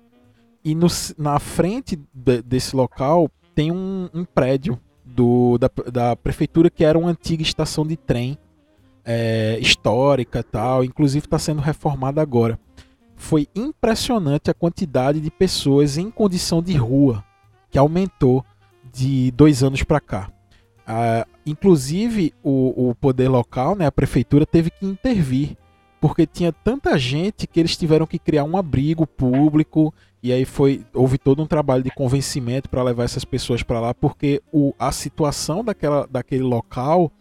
e 0.64 0.76
no, 0.76 0.88
na 1.18 1.40
frente 1.40 2.00
de, 2.14 2.42
desse 2.42 2.76
local 2.76 3.30
tem 3.56 3.72
um, 3.72 4.10
um 4.14 4.26
prédio 4.26 4.80
do, 5.04 5.58
da, 5.58 5.70
da, 5.92 6.16
prefeitura 6.16 6.70
que 6.70 6.86
era 6.86 6.98
uma 6.98 7.10
antiga 7.10 7.44
estação 7.44 7.86
de 7.86 7.98
trem 7.98 8.38
é, 9.04 9.58
histórica 9.60 10.44
tal 10.44 10.84
inclusive 10.84 11.26
está 11.26 11.40
sendo 11.40 11.60
reformada 11.60 12.22
agora 12.22 12.60
foi 13.22 13.48
impressionante 13.56 14.50
a 14.50 14.54
quantidade 14.54 15.22
de 15.22 15.30
pessoas 15.30 15.98
em 15.98 16.10
condição 16.10 16.62
de 16.62 16.76
rua 16.76 17.24
que 17.70 17.78
aumentou 17.78 18.44
de 18.92 19.32
dois 19.32 19.64
anos 19.64 19.84
para 19.84 20.02
cá. 20.02 20.30
Uh, 20.82 21.30
inclusive 21.46 22.34
o, 22.44 22.90
o, 22.90 22.96
poder 22.96 23.30
local, 23.30 23.76
né, 23.76 23.86
a 23.86 23.92
prefeitura 23.92 24.46
teve 24.46 24.72
que 24.72 24.86
intervir 24.86 25.56
porque 26.02 26.26
tinha 26.26 26.52
tanta 26.52 26.98
gente 26.98 27.46
que 27.46 27.60
eles 27.60 27.78
tiveram 27.78 28.08
que 28.08 28.18
criar 28.18 28.44
um 28.44 28.58
abrigo 28.58 29.06
público 29.06 29.94
e 30.24 30.32
aí 30.32 30.46
foi 30.46 30.86
houve 30.94 31.18
todo 31.18 31.42
um 31.42 31.48
trabalho 31.48 31.84
de 31.84 31.92
convencimento 31.92 32.70
para 32.70 32.84
levar 32.84 33.04
essas 33.04 33.26
pessoas 33.26 33.64
para 33.64 33.80
lá 33.80 33.94
porque 33.94 34.42
o, 34.52 34.74
a 34.78 34.92
situação 34.92 35.64
daquela, 35.64 36.08
daquele 36.10 36.44
local 36.44 37.12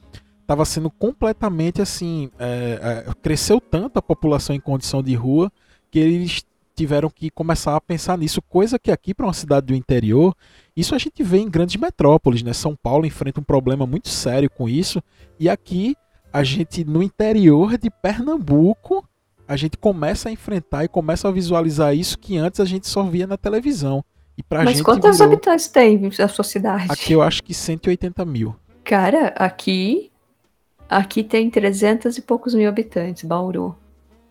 estava 0.40 0.64
sendo 0.64 0.90
completamente 0.90 1.80
assim 1.80 2.30
é, 2.38 3.04
é, 3.06 3.14
cresceu 3.22 3.60
tanto 3.60 3.98
a 3.98 4.02
população 4.02 4.54
em 4.54 4.60
condição 4.60 5.02
de 5.02 5.14
rua 5.14 5.50
que 5.90 5.98
eles 5.98 6.44
tiveram 6.80 7.10
que 7.10 7.30
começar 7.30 7.76
a 7.76 7.80
pensar 7.80 8.16
nisso, 8.16 8.40
coisa 8.40 8.78
que 8.78 8.90
aqui 8.90 9.12
para 9.12 9.26
uma 9.26 9.34
cidade 9.34 9.66
do 9.66 9.74
interior, 9.74 10.34
isso 10.74 10.94
a 10.94 10.98
gente 10.98 11.22
vê 11.22 11.38
em 11.38 11.50
grandes 11.50 11.76
metrópoles, 11.76 12.42
né? 12.42 12.54
São 12.54 12.74
Paulo 12.74 13.04
enfrenta 13.04 13.38
um 13.38 13.44
problema 13.44 13.86
muito 13.86 14.08
sério 14.08 14.48
com 14.48 14.66
isso, 14.66 15.02
e 15.38 15.46
aqui 15.46 15.94
a 16.32 16.42
gente 16.42 16.82
no 16.84 17.02
interior 17.02 17.76
de 17.76 17.90
Pernambuco, 17.90 19.06
a 19.50 19.56
gente 19.56 19.76
começa 19.76 20.28
a 20.28 20.32
enfrentar 20.32 20.84
e 20.84 20.88
começa 20.88 21.26
a 21.26 21.32
visualizar 21.32 21.92
isso 21.92 22.16
que 22.16 22.38
antes 22.38 22.60
a 22.60 22.64
gente 22.64 22.86
só 22.86 23.02
via 23.02 23.26
na 23.26 23.36
televisão. 23.36 24.04
E 24.38 24.44
pra 24.44 24.62
Mas 24.62 24.76
gente 24.76 24.84
quantos 24.84 25.18
virou... 25.18 25.32
habitantes 25.32 25.66
tem 25.66 26.08
a 26.20 26.28
sua 26.28 26.44
cidade? 26.44 26.86
Aqui 26.88 27.14
eu 27.14 27.20
acho 27.20 27.42
que 27.42 27.52
180 27.52 28.24
mil. 28.24 28.54
Cara, 28.84 29.34
aqui 29.36 30.08
aqui 30.88 31.24
tem 31.24 31.50
300 31.50 32.16
e 32.16 32.22
poucos 32.22 32.54
mil 32.54 32.68
habitantes, 32.68 33.24
Bauru. 33.24 33.76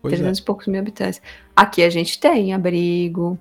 Pois 0.00 0.14
300 0.14 0.38
é. 0.38 0.40
e 0.40 0.44
poucos 0.46 0.66
mil 0.68 0.80
habitantes. 0.80 1.20
Aqui 1.54 1.82
a 1.82 1.90
gente 1.90 2.18
tem 2.18 2.54
abrigo, 2.54 3.38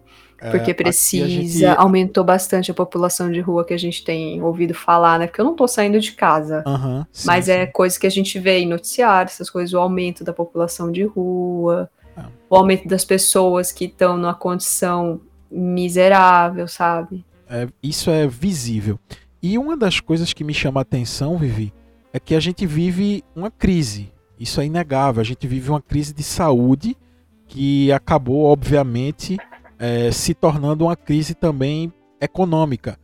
porque 0.51 0.73
precisa. 0.73 1.27
Gente... 1.27 1.65
Aumentou 1.65 2.23
bastante 2.23 2.71
a 2.71 2.73
população 2.73 3.31
de 3.31 3.39
rua 3.39 3.65
que 3.65 3.73
a 3.73 3.77
gente 3.77 4.03
tem 4.03 4.41
ouvido 4.41 4.73
falar, 4.73 5.19
né? 5.19 5.27
Porque 5.27 5.41
eu 5.41 5.45
não 5.45 5.55
tô 5.55 5.67
saindo 5.67 5.99
de 5.99 6.11
casa. 6.11 6.63
Uhum, 6.65 7.05
sim, 7.11 7.27
mas 7.27 7.49
é 7.49 7.55
sim. 7.55 7.59
é 7.61 7.65
coisa 7.67 7.99
que 7.99 8.07
a 8.07 8.09
gente 8.09 8.39
vê 8.39 8.59
em 8.59 8.67
noticiários, 8.67 9.35
essas 9.35 9.49
coisas, 9.49 9.73
o 9.73 9.79
aumento 9.79 10.23
da 10.23 10.33
população 10.33 10.91
de 10.91 11.03
rua, 11.03 11.89
é. 12.17 12.21
o 12.49 12.55
aumento 12.55 12.87
das 12.87 13.03
pessoas 13.03 13.71
que 13.71 13.85
estão 13.85 14.17
numa 14.17 14.33
condição 14.33 15.21
miserável, 15.51 16.67
sabe? 16.67 17.25
É, 17.49 17.67
isso 17.81 18.09
é 18.09 18.27
visível. 18.27 18.99
E 19.41 19.57
uma 19.57 19.75
das 19.75 19.99
coisas 19.99 20.33
que 20.33 20.43
me 20.43 20.53
chama 20.53 20.79
a 20.79 20.83
atenção, 20.83 21.37
Vivi, 21.37 21.73
é 22.13 22.19
que 22.19 22.35
a 22.35 22.39
gente 22.39 22.65
vive 22.65 23.23
uma 23.35 23.49
crise 23.49 24.11
isso 24.39 24.61
é 24.61 24.65
inegável. 24.65 25.19
A 25.19 25.25
gente 25.25 25.45
vive 25.45 25.69
uma 25.69 25.81
crise 25.81 26.13
de 26.13 26.23
saúde 26.23 26.95
que 27.45 27.91
acabou, 27.91 28.45
obviamente, 28.45 29.37
é, 29.79 30.11
se 30.11 30.33
tornando 30.33 30.83
uma 30.85 30.95
crise 30.95 31.33
também 31.33 31.91
econômica. 32.19 32.99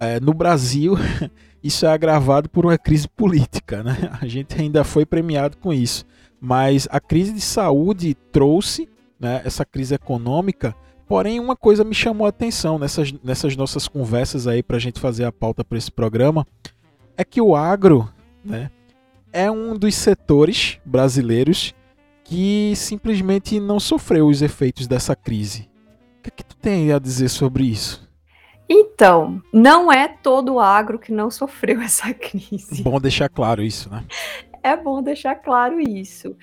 É, 0.00 0.18
no 0.18 0.32
Brasil, 0.32 0.94
isso 1.62 1.84
é 1.84 1.90
agravado 1.90 2.48
por 2.48 2.64
uma 2.64 2.78
crise 2.78 3.06
política, 3.06 3.82
né? 3.82 4.10
A 4.20 4.26
gente 4.26 4.58
ainda 4.60 4.82
foi 4.82 5.04
premiado 5.04 5.58
com 5.58 5.72
isso. 5.72 6.04
Mas 6.40 6.86
a 6.90 7.00
crise 7.00 7.32
de 7.32 7.40
saúde 7.40 8.14
trouxe 8.30 8.88
né, 9.18 9.40
essa 9.44 9.64
crise 9.64 9.94
econômica. 9.94 10.74
Porém, 11.08 11.40
uma 11.40 11.56
coisa 11.56 11.82
me 11.82 11.94
chamou 11.94 12.26
a 12.26 12.30
atenção 12.30 12.78
nessas, 12.78 13.12
nessas 13.24 13.56
nossas 13.56 13.88
conversas 13.88 14.46
aí 14.46 14.62
para 14.62 14.76
a 14.76 14.80
gente 14.80 15.00
fazer 15.00 15.24
a 15.24 15.32
pauta 15.32 15.64
para 15.64 15.78
esse 15.78 15.90
programa 15.90 16.46
é 17.16 17.24
que 17.24 17.40
o 17.40 17.56
agro 17.56 18.08
né, 18.44 18.70
é 19.32 19.50
um 19.50 19.76
dos 19.76 19.94
setores 19.94 20.78
brasileiros 20.84 21.74
que 22.22 22.74
simplesmente 22.76 23.58
não 23.58 23.80
sofreu 23.80 24.26
os 24.28 24.42
efeitos 24.42 24.86
dessa 24.86 25.16
crise. 25.16 25.68
O 26.26 26.30
que, 26.30 26.44
tu 26.44 26.56
tem 26.56 26.92
a 26.92 26.98
dizer 26.98 27.28
sobre 27.28 27.64
isso? 27.64 28.06
Então, 28.68 29.40
não 29.52 29.92
é 29.92 30.08
todo 30.08 30.54
o 30.54 30.60
agro 30.60 30.98
que 30.98 31.12
não 31.12 31.30
sofreu 31.30 31.80
essa 31.82 32.12
crise. 32.12 32.82
Bom 32.82 33.00
deixar 33.00 33.28
claro 33.28 33.62
isso, 33.62 33.88
né? 33.90 34.04
É 34.62 34.76
bom 34.76 35.02
deixar 35.02 35.36
claro 35.36 35.80
isso. 35.80 36.36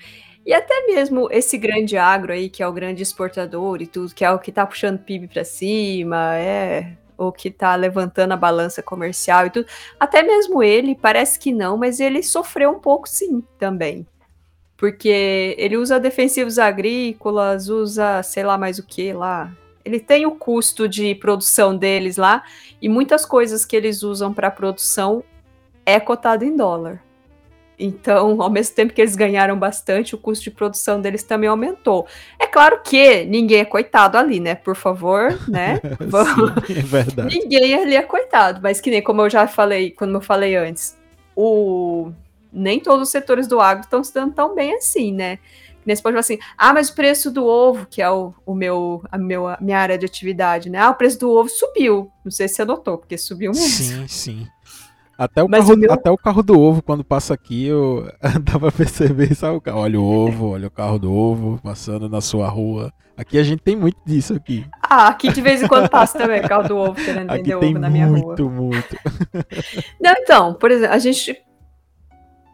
E 0.46 0.52
até 0.52 0.86
mesmo 0.86 1.28
esse 1.30 1.56
grande 1.56 1.96
agro 1.96 2.32
aí, 2.32 2.48
que 2.48 2.62
é 2.62 2.68
o 2.68 2.72
grande 2.72 3.02
exportador 3.02 3.80
e 3.80 3.86
tudo, 3.86 4.14
que 4.14 4.24
é 4.24 4.30
o 4.30 4.38
que 4.38 4.52
tá 4.52 4.66
puxando 4.66 4.98
PIB 4.98 5.28
para 5.28 5.44
cima, 5.44 6.36
é 6.36 6.96
o 7.16 7.32
que 7.32 7.50
tá 7.50 7.74
levantando 7.74 8.32
a 8.32 8.36
balança 8.36 8.82
comercial 8.82 9.46
e 9.46 9.50
tudo. 9.50 9.66
Até 9.98 10.22
mesmo 10.22 10.62
ele, 10.62 10.94
parece 10.94 11.38
que 11.38 11.52
não, 11.52 11.76
mas 11.76 12.00
ele 12.00 12.22
sofreu 12.22 12.70
um 12.70 12.80
pouco 12.80 13.08
sim 13.08 13.42
também. 13.58 14.06
Porque 14.76 15.54
ele 15.58 15.76
usa 15.76 16.00
defensivos 16.00 16.58
agrícolas, 16.58 17.68
usa 17.68 18.22
sei 18.22 18.42
lá 18.42 18.58
mais 18.58 18.78
o 18.78 18.86
que 18.86 19.12
lá. 19.12 19.50
Ele 19.84 20.00
tem 20.00 20.26
o 20.26 20.32
custo 20.32 20.88
de 20.88 21.14
produção 21.14 21.76
deles 21.76 22.16
lá 22.16 22.42
e 22.80 22.88
muitas 22.88 23.26
coisas 23.26 23.64
que 23.64 23.76
eles 23.76 24.02
usam 24.02 24.32
para 24.32 24.50
produção 24.50 25.22
é 25.84 26.00
cotado 26.00 26.44
em 26.44 26.56
dólar. 26.56 27.02
Então, 27.78 28.40
ao 28.40 28.50
mesmo 28.50 28.74
tempo 28.74 28.92
que 28.92 29.00
eles 29.00 29.16
ganharam 29.16 29.58
bastante, 29.58 30.14
o 30.14 30.18
custo 30.18 30.44
de 30.44 30.50
produção 30.50 31.00
deles 31.00 31.22
também 31.22 31.48
aumentou. 31.48 32.06
É 32.38 32.46
claro 32.46 32.80
que 32.82 33.24
ninguém 33.24 33.60
é 33.60 33.64
coitado 33.64 34.16
ali, 34.16 34.38
né? 34.38 34.54
Por 34.54 34.76
favor, 34.76 35.38
né? 35.48 35.80
Sim, 36.66 36.78
é 36.78 36.82
verdade. 36.82 37.36
ninguém 37.36 37.74
ali 37.74 37.96
é 37.96 38.02
coitado, 38.02 38.60
mas 38.62 38.80
que 38.80 38.90
nem 38.90 39.02
como 39.02 39.22
eu 39.22 39.30
já 39.30 39.46
falei, 39.48 39.90
quando 39.90 40.14
eu 40.14 40.20
falei 40.20 40.54
antes, 40.56 40.96
o 41.34 42.12
nem 42.52 42.78
todos 42.78 43.08
os 43.08 43.10
setores 43.10 43.48
do 43.48 43.60
agro 43.60 43.82
estão 43.82 44.04
se 44.04 44.14
dando 44.14 44.32
tão 44.32 44.54
bem 44.54 44.76
assim, 44.76 45.12
né? 45.12 45.40
Nesse 45.86 46.02
falar 46.02 46.18
assim, 46.18 46.38
ah, 46.56 46.72
mas 46.72 46.88
o 46.88 46.94
preço 46.94 47.30
do 47.30 47.44
ovo, 47.44 47.86
que 47.86 48.00
é 48.00 48.10
o, 48.10 48.34
o 48.46 48.54
meu, 48.54 49.02
a, 49.10 49.18
meu, 49.18 49.48
a 49.48 49.58
minha 49.60 49.78
área 49.78 49.98
de 49.98 50.06
atividade, 50.06 50.70
né? 50.70 50.78
Ah, 50.78 50.90
o 50.90 50.94
preço 50.94 51.18
do 51.18 51.30
ovo 51.30 51.48
subiu. 51.48 52.10
Não 52.24 52.30
sei 52.30 52.48
se 52.48 52.54
você 52.54 52.64
notou, 52.64 52.98
porque 52.98 53.18
subiu 53.18 53.52
muito. 53.52 53.68
Sim, 53.68 54.08
sim. 54.08 54.46
Até 55.16 55.42
o, 55.42 55.48
carro, 55.48 55.76
meu... 55.76 55.92
até 55.92 56.10
o 56.10 56.18
carro 56.18 56.42
do 56.42 56.58
ovo, 56.58 56.82
quando 56.82 57.04
passa 57.04 57.34
aqui, 57.34 57.66
eu 57.66 58.10
dá 58.42 58.58
pra 58.58 58.72
perceber, 58.72 59.34
sabe? 59.34 59.60
Olha 59.70 60.00
o 60.00 60.04
ovo, 60.04 60.50
olha 60.50 60.66
o 60.66 60.70
carro 60.70 60.98
do 60.98 61.12
ovo 61.12 61.60
passando 61.62 62.08
na 62.08 62.20
sua 62.20 62.48
rua. 62.48 62.92
Aqui 63.16 63.38
a 63.38 63.44
gente 63.44 63.62
tem 63.62 63.76
muito 63.76 63.98
disso 64.04 64.34
aqui. 64.34 64.66
Ah, 64.82 65.06
aqui 65.06 65.32
de 65.32 65.40
vez 65.40 65.62
em 65.62 65.68
quando 65.68 65.88
passa 65.88 66.18
também 66.18 66.40
o 66.40 66.48
carro 66.48 66.66
do 66.66 66.76
ovo 66.76 66.94
querendo 66.94 67.30
aqui 67.30 67.42
vender 67.42 67.54
ovo 67.54 67.78
na 67.78 67.88
minha 67.88 68.08
muito, 68.08 68.44
rua. 68.44 68.50
Muito, 68.50 68.50
muito. 68.50 68.96
Então, 70.02 70.54
por 70.54 70.70
exemplo, 70.70 70.94
a 70.94 70.98
gente. 70.98 71.40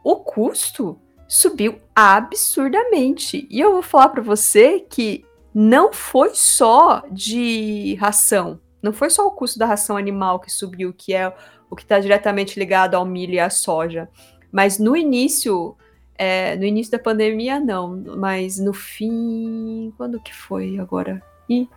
O 0.04 0.16
custo 0.16 0.98
subiu 1.30 1.80
absurdamente. 1.94 3.46
E 3.48 3.60
eu 3.60 3.70
vou 3.70 3.82
falar 3.82 4.08
para 4.08 4.20
você 4.20 4.80
que 4.80 5.24
não 5.54 5.92
foi 5.92 6.30
só 6.34 7.04
de 7.08 7.94
ração. 8.00 8.60
Não 8.82 8.92
foi 8.92 9.08
só 9.10 9.24
o 9.28 9.30
custo 9.30 9.56
da 9.56 9.64
ração 9.64 9.96
animal 9.96 10.40
que 10.40 10.50
subiu, 10.50 10.92
que 10.92 11.14
é 11.14 11.32
o 11.70 11.76
que 11.76 11.82
está 11.82 12.00
diretamente 12.00 12.58
ligado 12.58 12.96
ao 12.96 13.06
milho 13.06 13.34
e 13.34 13.38
à 13.38 13.48
soja. 13.48 14.08
Mas 14.50 14.80
no 14.80 14.96
início, 14.96 15.76
é, 16.18 16.56
no 16.56 16.64
início 16.64 16.90
da 16.90 16.98
pandemia, 16.98 17.60
não. 17.60 18.02
Mas 18.16 18.58
no 18.58 18.72
fim. 18.72 19.94
Quando 19.96 20.20
que 20.20 20.34
foi 20.34 20.80
agora? 20.80 21.22
E 21.48 21.68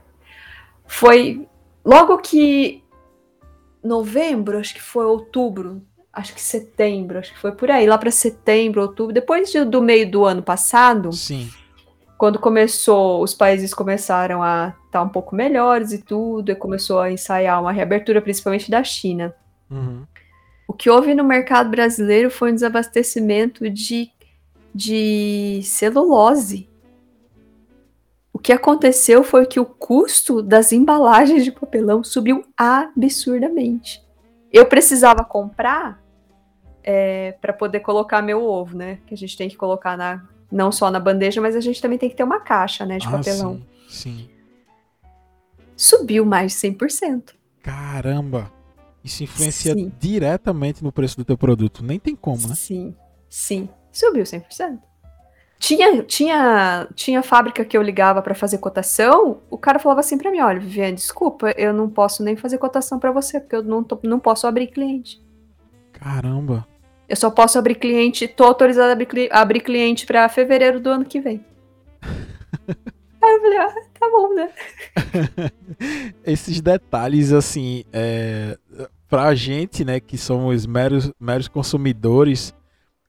foi 0.88 1.48
logo 1.86 2.18
que. 2.18 2.84
Novembro, 3.84 4.58
acho 4.58 4.74
que 4.74 4.82
foi 4.82 5.06
outubro, 5.06 5.86
acho 6.14 6.36
que 6.36 6.42
setembro, 6.42 7.18
acho 7.18 7.34
que 7.34 7.40
foi 7.40 7.52
por 7.52 7.72
aí, 7.72 7.88
lá 7.88 7.98
para 7.98 8.12
setembro, 8.12 8.84
outubro, 8.84 9.12
depois 9.12 9.52
de, 9.52 9.66
do 9.66 9.82
meio 9.82 10.10
do 10.10 10.24
ano 10.24 10.44
passado. 10.44 11.12
Sim. 11.12 11.50
Quando 12.18 12.38
começou, 12.38 13.24
os 13.24 13.34
países 13.34 13.74
começaram 13.74 14.44
a 14.44 14.76
estar 14.86 15.00
tá 15.00 15.02
um 15.02 15.10
pouco 15.10 15.36
melhores 15.36 15.92
e 15.92 15.98
tudo, 15.98 16.52
e 16.52 16.56
começou 16.56 17.00
a 17.00 17.12
ensaiar 17.12 17.60
uma 17.60 17.72
reabertura, 17.72 18.22
principalmente 18.22 18.70
da 18.70 18.84
China. 18.84 19.34
Uhum. 19.70 20.04
O 20.68 20.74
que 20.74 20.90
houve 20.90 21.16
no 21.16 21.24
mercado 21.24 21.70
brasileiro 21.70 22.30
foi 22.30 22.52
um 22.52 22.56
desabastecimento 22.56 23.70
de, 23.70 24.10
de 24.74 25.62
celulose. 25.64 26.70
O 28.32 28.40
que 28.40 28.54
aconteceu 28.54 29.24
foi 29.24 29.46
que 29.46 29.60
o 29.60 29.66
custo 29.66 30.42
das 30.42 30.72
embalagens 30.72 31.44
de 31.44 31.52
papelão 31.52 32.04
subiu 32.04 32.46
absurdamente. 32.56 34.02
Eu 34.52 34.66
precisava 34.68 35.24
comprar 35.24 36.03
é, 36.84 37.34
para 37.42 37.54
poder 37.54 37.80
colocar 37.80 38.22
meu 38.22 38.44
ovo, 38.44 38.76
né? 38.78 39.00
Que 39.08 39.14
a 39.14 39.18
gente 39.18 39.38
tem 39.38 39.50
que 39.50 39.56
colocar 39.56 39.98
na, 39.98 40.24
não 40.52 40.72
só 40.72 40.92
na 40.92 41.00
bandeja, 41.00 41.42
mas 41.42 41.56
a 41.56 41.62
gente 41.62 41.82
também 41.82 41.98
tem 41.98 42.10
que 42.10 42.16
ter 42.16 42.24
uma 42.24 42.40
caixa, 42.40 42.86
né, 42.86 42.98
de 42.98 43.08
ah, 43.08 43.12
papelão. 43.12 43.62
Sim, 43.88 44.28
sim. 44.28 44.30
Subiu 45.76 46.26
mais 46.26 46.52
de 46.54 46.70
100%. 46.70 47.34
Caramba! 47.62 48.52
Isso 49.04 49.24
influencia 49.24 49.74
sim. 49.74 49.92
diretamente 50.00 50.84
no 50.84 50.92
preço 50.92 51.18
do 51.18 51.26
teu 51.26 51.38
produto. 51.38 51.84
Nem 51.84 52.00
tem 52.00 52.16
como, 52.16 52.48
né? 52.48 52.56
Sim, 52.56 52.96
sim. 53.28 53.68
Subiu 53.92 54.24
100%. 54.24 54.80
Tinha, 55.60 56.04
tinha, 56.04 56.88
tinha 56.94 57.24
fábrica 57.24 57.64
que 57.64 57.78
eu 57.78 57.82
ligava 57.82 58.22
para 58.22 58.36
fazer 58.36 58.58
cotação, 58.58 59.42
o 59.50 59.58
cara 59.58 59.80
falava 59.80 60.02
assim 60.02 60.18
para 60.18 60.30
mim, 60.30 60.42
olha, 60.42 60.60
Viviane, 60.60 60.96
desculpa, 60.96 61.52
eu 61.52 61.74
não 61.74 61.90
posso 61.90 62.22
nem 62.22 62.36
fazer 62.36 62.58
cotação 62.58 63.00
para 63.00 63.14
você, 63.14 63.40
porque 63.40 63.56
eu 63.56 63.64
não, 63.64 63.82
tô, 63.82 63.98
não 64.04 64.20
posso 64.20 64.46
abrir 64.46 64.68
cliente. 64.68 65.22
Caramba. 65.94 66.68
Eu 67.14 67.18
só 67.18 67.30
posso 67.30 67.60
abrir 67.60 67.76
cliente, 67.76 68.28
tô 68.28 68.44
autorizada 68.44 68.90
a 68.90 68.94
abrir, 68.94 69.32
abrir 69.32 69.60
cliente 69.60 70.04
para 70.04 70.28
fevereiro 70.28 70.80
do 70.80 70.90
ano 70.90 71.06
que 71.06 71.20
vem. 71.22 71.46
Aí 73.22 73.36
eu 73.36 73.40
falei, 73.40 73.58
ah, 73.60 73.76
tá 74.00 74.10
bom, 74.10 74.34
né? 74.34 74.50
Esses 76.26 76.60
detalhes, 76.60 77.32
assim, 77.32 77.84
é, 77.94 78.58
pra 79.08 79.36
gente, 79.36 79.86
né, 79.86 80.00
que 80.00 80.18
somos 80.18 80.66
meros, 80.66 81.12
meros 81.20 81.48
consumidores, 81.48 82.52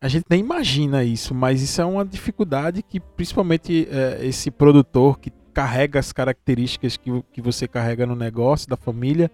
a 0.02 0.06
gente 0.06 0.26
nem 0.28 0.40
imagina 0.40 1.02
isso, 1.02 1.34
mas 1.34 1.62
isso 1.62 1.80
é 1.80 1.84
uma 1.86 2.04
dificuldade 2.04 2.82
que 2.82 3.00
principalmente 3.00 3.88
é, 3.90 4.18
esse 4.26 4.50
produtor 4.50 5.18
que 5.18 5.32
carrega 5.54 5.98
as 5.98 6.12
características 6.12 6.98
que, 6.98 7.24
que 7.32 7.40
você 7.40 7.66
carrega 7.66 8.04
no 8.04 8.14
negócio, 8.14 8.68
da 8.68 8.76
família, 8.76 9.30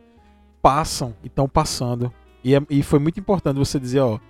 passam 0.62 1.12
e 1.24 1.26
estão 1.26 1.48
passando. 1.48 2.14
E, 2.44 2.54
é, 2.54 2.62
e 2.70 2.84
foi 2.84 3.00
muito 3.00 3.18
importante 3.18 3.58
você 3.58 3.80
dizer, 3.80 3.98
ó, 3.98 4.20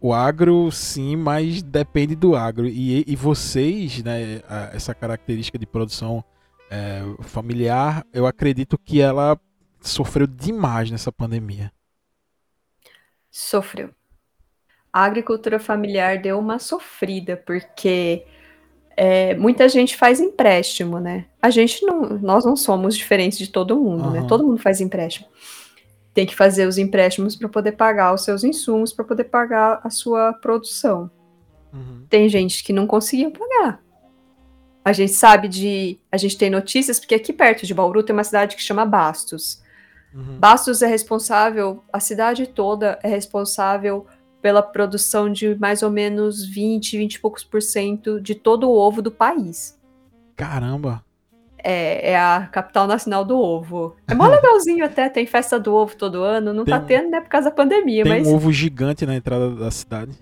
o 0.00 0.12
agro 0.12 0.70
sim, 0.70 1.16
mas 1.16 1.62
depende 1.62 2.14
do 2.14 2.36
agro. 2.36 2.66
E, 2.66 3.04
e 3.06 3.16
vocês, 3.16 4.02
né, 4.02 4.42
essa 4.72 4.94
característica 4.94 5.58
de 5.58 5.66
produção 5.66 6.24
é, 6.70 7.02
familiar, 7.22 8.04
eu 8.12 8.26
acredito 8.26 8.78
que 8.78 9.00
ela 9.00 9.38
sofreu 9.80 10.26
demais 10.26 10.90
nessa 10.90 11.10
pandemia. 11.10 11.72
Sofreu. 13.30 13.90
A 14.92 15.04
agricultura 15.04 15.58
familiar 15.58 16.20
deu 16.20 16.38
uma 16.38 16.58
sofrida, 16.58 17.36
porque 17.36 18.24
é, 18.96 19.34
muita 19.34 19.68
gente 19.68 19.96
faz 19.96 20.20
empréstimo, 20.20 20.98
né? 20.98 21.26
A 21.40 21.50
gente 21.50 21.84
não, 21.84 22.18
nós 22.18 22.44
não 22.44 22.56
somos 22.56 22.96
diferentes 22.96 23.38
de 23.38 23.48
todo 23.48 23.78
mundo, 23.78 24.04
uhum. 24.04 24.10
né? 24.12 24.26
Todo 24.26 24.44
mundo 24.44 24.58
faz 24.58 24.80
empréstimo 24.80 25.28
tem 26.16 26.24
que 26.24 26.34
fazer 26.34 26.66
os 26.66 26.78
empréstimos 26.78 27.36
para 27.36 27.46
poder 27.46 27.72
pagar 27.72 28.14
os 28.14 28.24
seus 28.24 28.42
insumos, 28.42 28.90
para 28.90 29.04
poder 29.04 29.24
pagar 29.24 29.82
a 29.84 29.90
sua 29.90 30.32
produção. 30.32 31.10
Uhum. 31.70 32.06
Tem 32.08 32.26
gente 32.26 32.64
que 32.64 32.72
não 32.72 32.86
conseguiu 32.86 33.30
pagar. 33.30 33.82
A 34.82 34.94
gente 34.94 35.12
sabe 35.12 35.46
de. 35.46 36.00
A 36.10 36.16
gente 36.16 36.38
tem 36.38 36.48
notícias, 36.48 36.98
porque 36.98 37.14
aqui 37.14 37.34
perto 37.34 37.66
de 37.66 37.74
Bauru 37.74 38.02
tem 38.02 38.16
uma 38.16 38.24
cidade 38.24 38.56
que 38.56 38.62
chama 38.62 38.86
Bastos. 38.86 39.62
Uhum. 40.14 40.38
Bastos 40.38 40.80
é 40.80 40.86
responsável, 40.86 41.84
a 41.92 42.00
cidade 42.00 42.46
toda 42.46 42.98
é 43.02 43.08
responsável 43.08 44.06
pela 44.40 44.62
produção 44.62 45.30
de 45.30 45.54
mais 45.56 45.82
ou 45.82 45.90
menos 45.90 46.46
20, 46.46 46.96
20 46.96 47.14
e 47.14 47.20
poucos 47.20 47.44
por 47.44 47.60
cento 47.60 48.18
de 48.22 48.34
todo 48.34 48.70
o 48.70 48.74
ovo 48.74 49.02
do 49.02 49.10
país. 49.10 49.78
Caramba! 50.34 51.04
É, 51.68 52.12
é, 52.12 52.16
a 52.16 52.48
capital 52.52 52.86
nacional 52.86 53.24
do 53.24 53.36
ovo. 53.36 53.96
É 54.06 54.14
mó 54.14 54.28
legalzinho 54.28 54.84
até, 54.84 55.08
tem 55.08 55.26
festa 55.26 55.58
do 55.58 55.74
ovo 55.74 55.96
todo 55.96 56.22
ano. 56.22 56.52
Não 56.52 56.64
tá 56.64 56.78
tem, 56.78 56.96
tá 56.96 57.02
tendo, 57.02 57.10
né, 57.10 57.20
por 57.20 57.28
causa 57.28 57.50
da 57.50 57.56
pandemia. 57.56 58.04
Tem 58.04 58.20
mas... 58.20 58.28
um 58.28 58.36
ovo 58.36 58.52
gigante 58.52 59.04
na 59.04 59.16
entrada 59.16 59.50
da 59.50 59.68
cidade. 59.72 60.12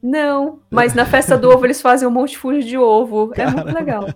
Não, 0.00 0.60
mas 0.70 0.94
na 0.94 1.04
festa 1.04 1.36
do 1.36 1.50
ovo 1.50 1.66
eles 1.66 1.82
fazem 1.82 2.06
um 2.06 2.10
monte 2.10 2.38
de 2.38 2.64
de 2.64 2.78
ovo. 2.78 3.28
Caramba. 3.28 3.60
É 3.60 3.64
muito 3.64 3.76
legal. 3.76 4.06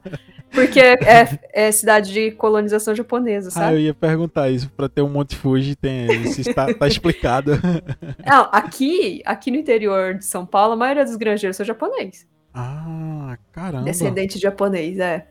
Porque 0.51 0.79
é, 0.79 1.38
é, 1.53 1.72
cidade 1.72 2.12
de 2.12 2.31
colonização 2.31 2.94
japonesa, 2.94 3.51
sabe? 3.51 3.66
Ah, 3.66 3.72
eu 3.72 3.81
ia 3.81 3.94
perguntar 3.94 4.49
isso. 4.49 4.70
Pra 4.70 4.88
ter 4.88 5.03
um 5.03 5.09
Monte 5.09 5.37
Fuji, 5.37 5.75
tem, 5.75 6.07
isso 6.22 6.40
está, 6.40 6.72
tá 6.72 6.87
explicado. 6.87 7.53
Não, 8.25 8.49
aqui, 8.53 9.22
aqui 9.27 9.51
no 9.51 9.57
interior 9.57 10.14
de 10.14 10.25
São 10.25 10.46
Paulo, 10.46 10.75
a 10.75 10.77
maioria 10.77 11.05
dos 11.05 11.16
granjeiros 11.16 11.57
são 11.57 11.66
japoneses. 11.66 12.27
Ah, 12.55 13.37
caramba. 13.53 13.85
Descendente 13.85 14.37
de 14.37 14.42
japonês, 14.42 14.99
é. 14.99 15.27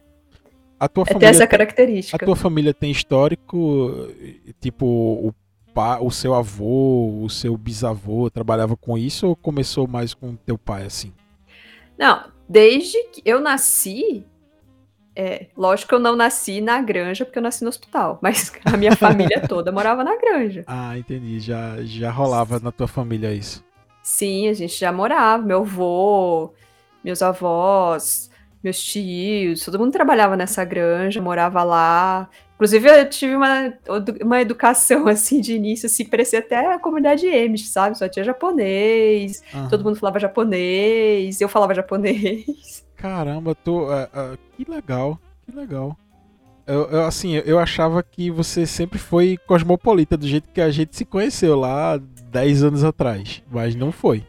A 0.79 0.87
tua 0.87 1.03
É, 1.03 1.07
família 1.07 1.19
tem 1.19 1.29
essa 1.29 1.47
característica. 1.47 2.23
A 2.23 2.25
tua 2.25 2.35
família 2.35 2.73
tem 2.73 2.91
histórico, 2.91 4.09
tipo, 4.59 4.85
o, 4.85 5.33
pa, 5.73 5.99
o 5.99 6.11
seu 6.11 6.33
avô, 6.33 7.21
o 7.23 7.29
seu 7.29 7.57
bisavô 7.57 8.29
trabalhava 8.29 8.75
com 8.75 8.97
isso 8.97 9.27
ou 9.27 9.35
começou 9.35 9.87
mais 9.87 10.13
com 10.13 10.35
teu 10.35 10.57
pai, 10.57 10.83
assim? 10.85 11.13
Não, 11.97 12.25
desde 12.47 12.97
que 13.09 13.21
eu 13.25 13.39
nasci. 13.39 14.25
É, 15.17 15.47
lógico 15.55 15.87
que 15.89 15.95
eu 15.95 15.99
não 15.99 16.13
nasci 16.13 16.59
na 16.59 16.81
granja, 16.81 17.23
porque 17.23 17.39
eu 17.39 17.43
nasci 17.43 17.63
no 17.63 17.69
hospital, 17.69 18.19
mas 18.21 18.51
a 18.65 18.75
minha 18.75 18.93
família 18.97 19.47
toda 19.47 19.71
morava 19.71 20.03
na 20.03 20.17
granja. 20.17 20.63
Ah, 20.67 20.97
entendi. 20.97 21.39
Já, 21.39 21.77
já 21.83 22.11
rolava 22.11 22.59
na 22.59 22.69
tua 22.71 22.87
família 22.87 23.33
isso. 23.33 23.63
Sim, 24.03 24.49
a 24.49 24.53
gente 24.53 24.77
já 24.77 24.91
morava, 24.91 25.41
meu 25.41 25.59
avô, 25.61 26.53
meus 27.03 27.21
avós, 27.21 28.29
meus 28.65 28.83
tios, 28.83 29.63
todo 29.63 29.79
mundo 29.79 29.91
trabalhava 29.93 30.35
nessa 30.35 30.65
granja, 30.65 31.21
morava 31.21 31.63
lá. 31.63 32.29
Inclusive, 32.55 32.87
eu 32.89 33.09
tive 33.09 33.35
uma, 33.35 33.73
uma 34.23 34.41
educação, 34.41 35.07
assim, 35.09 35.39
de 35.39 35.53
início, 35.53 35.85
assim, 35.87 36.03
parecia 36.05 36.39
até 36.39 36.73
a 36.73 36.79
comunidade 36.79 37.27
Amish, 37.27 37.67
sabe? 37.69 37.97
Só 37.97 38.07
tinha 38.09 38.25
japonês, 38.25 39.41
Aham. 39.53 39.69
todo 39.69 39.83
mundo 39.83 39.97
falava 39.97 40.19
japonês, 40.19 41.39
eu 41.39 41.47
falava 41.49 41.73
japonês. 41.73 42.83
Caramba, 42.97 43.53
tu, 43.55 43.91
é, 43.93 44.09
é, 44.13 44.37
que 44.57 44.69
legal, 44.69 45.19
que 45.45 45.55
legal. 45.55 45.95
Eu, 46.65 46.85
eu, 46.89 47.05
assim, 47.05 47.33
eu- 47.35 47.43
eu 47.43 47.59
achava 47.59 48.01
que 48.01 48.31
você 48.31 48.65
sempre 48.65 48.97
foi 48.97 49.37
cosmopolita, 49.45 50.17
do 50.17 50.27
jeito 50.27 50.49
que 50.51 50.59
a 50.61 50.71
gente 50.71 50.95
se 50.95 51.05
conheceu 51.05 51.55
lá 51.59 51.97
10 52.31 52.63
anos 52.63 52.83
atrás, 52.83 53.43
mas 53.51 53.75
não 53.75 53.91
foi. 53.91 54.23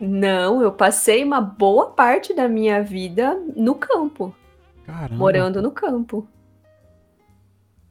Não, 0.00 0.60
eu 0.60 0.72
passei 0.72 1.22
uma 1.24 1.40
boa 1.40 1.90
parte 1.90 2.34
da 2.34 2.48
minha 2.48 2.82
vida 2.82 3.40
no 3.56 3.74
campo, 3.74 4.34
Caramba. 4.84 5.14
morando 5.14 5.62
no 5.62 5.70
campo. 5.70 6.26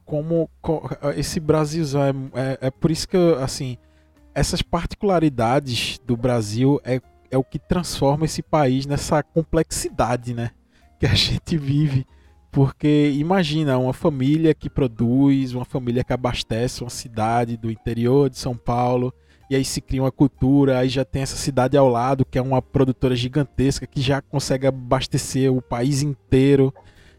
como 0.04 0.50
co- 0.60 0.88
esse 1.16 1.40
Brasilzão 1.40 2.02
é, 2.02 2.10
é, 2.34 2.58
é 2.66 2.70
por 2.70 2.90
isso 2.90 3.08
que 3.08 3.16
eu, 3.16 3.42
assim 3.42 3.76
essas 4.34 4.60
particularidades 4.62 5.98
do 6.04 6.16
Brasil 6.16 6.80
é, 6.84 7.00
é 7.30 7.38
o 7.38 7.44
que 7.44 7.58
transforma 7.58 8.24
esse 8.24 8.42
país 8.42 8.84
nessa 8.86 9.22
complexidade 9.22 10.34
né 10.34 10.50
que 11.00 11.06
a 11.06 11.14
gente 11.14 11.56
vive 11.56 12.06
porque 12.50 13.10
imagina 13.16 13.78
uma 13.78 13.92
família 13.92 14.54
que 14.54 14.68
produz 14.68 15.54
uma 15.54 15.64
família 15.64 16.04
que 16.04 16.12
abastece 16.12 16.82
uma 16.84 16.90
cidade 16.90 17.56
do 17.56 17.70
interior 17.70 18.28
de 18.28 18.38
São 18.38 18.56
Paulo 18.56 19.12
e 19.50 19.56
aí 19.56 19.64
se 19.64 19.80
cria 19.80 20.02
uma 20.02 20.12
cultura 20.12 20.78
aí 20.78 20.88
já 20.88 21.04
tem 21.04 21.22
essa 21.22 21.36
cidade 21.36 21.76
ao 21.76 21.88
lado 21.88 22.24
que 22.24 22.38
é 22.38 22.42
uma 22.42 22.62
produtora 22.62 23.14
gigantesca 23.14 23.86
que 23.86 24.00
já 24.00 24.20
consegue 24.22 24.66
abastecer 24.66 25.52
o 25.52 25.60
país 25.60 26.02
inteiro 26.02 26.72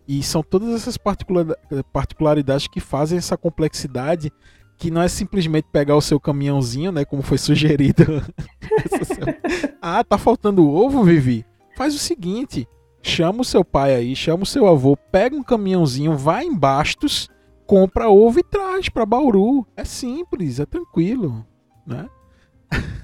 e 0.08 0.22
são 0.24 0.44
todas 0.44 0.70
essas 0.74 0.98
particula- 0.98 1.58
particularidades 1.92 2.68
que 2.68 2.80
fazem 2.80 3.18
essa 3.18 3.38
complexidade 3.38 4.32
que 4.78 4.92
não 4.92 5.02
é 5.02 5.08
simplesmente 5.08 5.68
pegar 5.72 5.96
o 5.96 6.02
seu 6.02 6.20
caminhãozinho, 6.20 6.92
né, 6.92 7.06
como 7.06 7.22
foi 7.22 7.38
sugerido. 7.38 8.04
Ah, 9.82 10.04
tá 10.04 10.18
faltando 10.18 10.68
ovo, 10.70 11.04
Vivi? 11.04 11.46
Faz 11.78 11.94
o 11.94 12.00
seguinte, 12.00 12.68
chama 13.02 13.42
o 13.42 13.46
seu 13.46 13.64
pai 13.64 13.94
aí, 13.94 14.16
chama 14.16 14.44
o 14.44 14.46
seu 14.48 14.68
avô, 14.68 14.98
pega 14.98 15.36
um 15.36 15.44
caminhãozinho, 15.44 16.18
vai 16.18 16.44
em 16.46 16.56
Bastos, 16.56 17.30
compra 17.68 18.10
ovo 18.10 18.40
e 18.40 18.44
traz 18.44 18.90
pra 18.90 19.06
Bauru. 19.06 19.66
É 19.78 19.84
simples, 19.86 20.60
é 20.60 20.66
tranquilo, 20.66 21.46
né? 21.86 22.10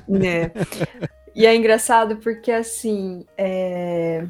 né? 0.08 0.52
E 1.36 1.46
é 1.46 1.56
engraçado 1.56 2.18
porque, 2.18 2.52
assim, 2.52 3.26
é, 3.38 4.26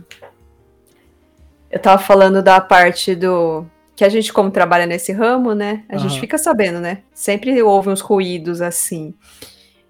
eu 1.72 1.80
tava 1.80 2.02
falando 2.02 2.44
da 2.44 2.60
parte 2.60 3.16
do. 3.16 3.66
Que 3.96 4.04
a 4.04 4.10
gente, 4.10 4.34
como 4.34 4.52
trabalha 4.52 4.86
nesse 4.86 5.12
ramo, 5.12 5.54
né? 5.54 5.84
A 5.88 5.98
gente 5.98 6.12
Aham. 6.12 6.20
fica 6.20 6.38
sabendo, 6.38 6.80
né? 6.80 7.04
Sempre 7.14 7.62
houve 7.62 7.90
uns 7.90 8.02
ruídos 8.02 8.62
assim. 8.62 9.14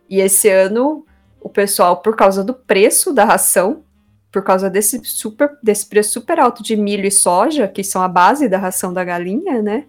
E 0.09 0.19
esse 0.19 0.49
ano, 0.49 1.05
o 1.39 1.49
pessoal, 1.49 1.97
por 1.97 2.15
causa 2.15 2.43
do 2.43 2.53
preço 2.53 3.13
da 3.13 3.23
ração, 3.23 3.83
por 4.31 4.43
causa 4.43 4.69
desse, 4.69 5.01
super, 5.03 5.57
desse 5.61 5.85
preço 5.87 6.11
super 6.11 6.39
alto 6.39 6.61
de 6.61 6.75
milho 6.75 7.05
e 7.05 7.11
soja, 7.11 7.67
que 7.67 7.83
são 7.83 8.01
a 8.01 8.07
base 8.07 8.49
da 8.49 8.57
ração 8.57 8.93
da 8.93 9.03
galinha, 9.03 9.61
né? 9.61 9.85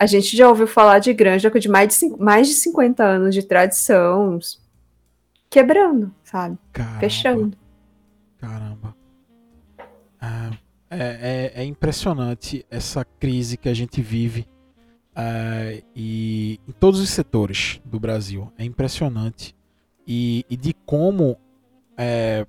A 0.00 0.06
gente 0.06 0.34
já 0.34 0.48
ouviu 0.48 0.66
falar 0.66 0.98
de 0.98 1.12
granja 1.12 1.50
de 1.50 1.68
mais 1.68 1.98
de, 1.98 2.08
mais 2.16 2.48
de 2.48 2.54
50 2.54 3.04
anos 3.04 3.34
de 3.34 3.42
tradição 3.42 4.38
quebrando, 5.50 6.10
sabe? 6.24 6.56
Caramba. 6.72 7.00
Fechando. 7.00 7.58
Caramba. 8.38 8.96
Ah, 10.18 10.52
é, 10.88 11.52
é, 11.54 11.62
é 11.62 11.64
impressionante 11.66 12.64
essa 12.70 13.04
crise 13.04 13.58
que 13.58 13.68
a 13.68 13.74
gente 13.74 14.00
vive 14.00 14.48
ah, 15.14 15.78
e 15.94 16.58
em 16.66 16.72
todos 16.72 16.98
os 16.98 17.10
setores 17.10 17.78
do 17.84 18.00
Brasil. 18.00 18.50
É 18.56 18.64
impressionante. 18.64 19.54
E, 20.06 20.46
e 20.48 20.56
de 20.56 20.72
como 20.86 21.36
é, 21.98 22.46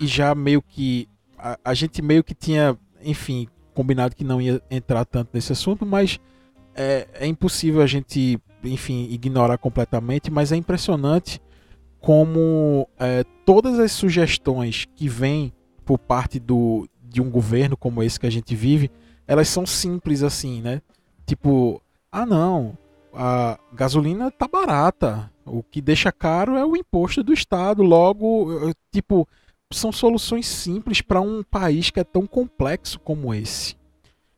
e 0.00 0.06
já 0.06 0.34
meio 0.34 0.62
que 0.62 1.06
a, 1.36 1.58
a 1.62 1.74
gente 1.74 2.00
meio 2.00 2.24
que 2.24 2.34
tinha, 2.34 2.74
enfim, 3.02 3.46
combinado 3.74 4.16
que 4.16 4.24
não 4.24 4.40
ia 4.40 4.62
entrar 4.70 5.04
tanto 5.04 5.28
nesse 5.34 5.52
assunto, 5.52 5.84
mas 5.84 6.18
é, 6.76 7.08
é 7.14 7.26
impossível 7.26 7.80
a 7.80 7.86
gente, 7.86 8.38
enfim, 8.62 9.08
ignorar 9.10 9.58
completamente, 9.58 10.30
mas 10.30 10.52
é 10.52 10.56
impressionante 10.56 11.40
como 11.98 12.88
é, 12.98 13.24
todas 13.44 13.78
as 13.78 13.90
sugestões 13.92 14.86
que 14.94 15.08
vêm 15.08 15.52
por 15.84 15.98
parte 15.98 16.38
do, 16.38 16.88
de 17.02 17.20
um 17.20 17.30
governo 17.30 17.76
como 17.76 18.02
esse 18.02 18.20
que 18.20 18.26
a 18.26 18.30
gente 18.30 18.54
vive, 18.54 18.90
elas 19.26 19.48
são 19.48 19.64
simples 19.64 20.22
assim, 20.22 20.60
né? 20.60 20.82
Tipo, 21.24 21.82
ah 22.12 22.26
não, 22.26 22.76
a 23.12 23.58
gasolina 23.72 24.30
tá 24.30 24.46
barata, 24.46 25.30
o 25.44 25.62
que 25.62 25.80
deixa 25.80 26.12
caro 26.12 26.56
é 26.56 26.64
o 26.64 26.76
imposto 26.76 27.22
do 27.22 27.32
Estado, 27.32 27.82
logo, 27.82 28.68
eh, 28.68 28.72
tipo, 28.92 29.26
são 29.72 29.90
soluções 29.90 30.46
simples 30.46 31.00
para 31.00 31.20
um 31.20 31.42
país 31.42 31.90
que 31.90 31.98
é 31.98 32.04
tão 32.04 32.26
complexo 32.26 33.00
como 33.00 33.34
esse. 33.34 33.76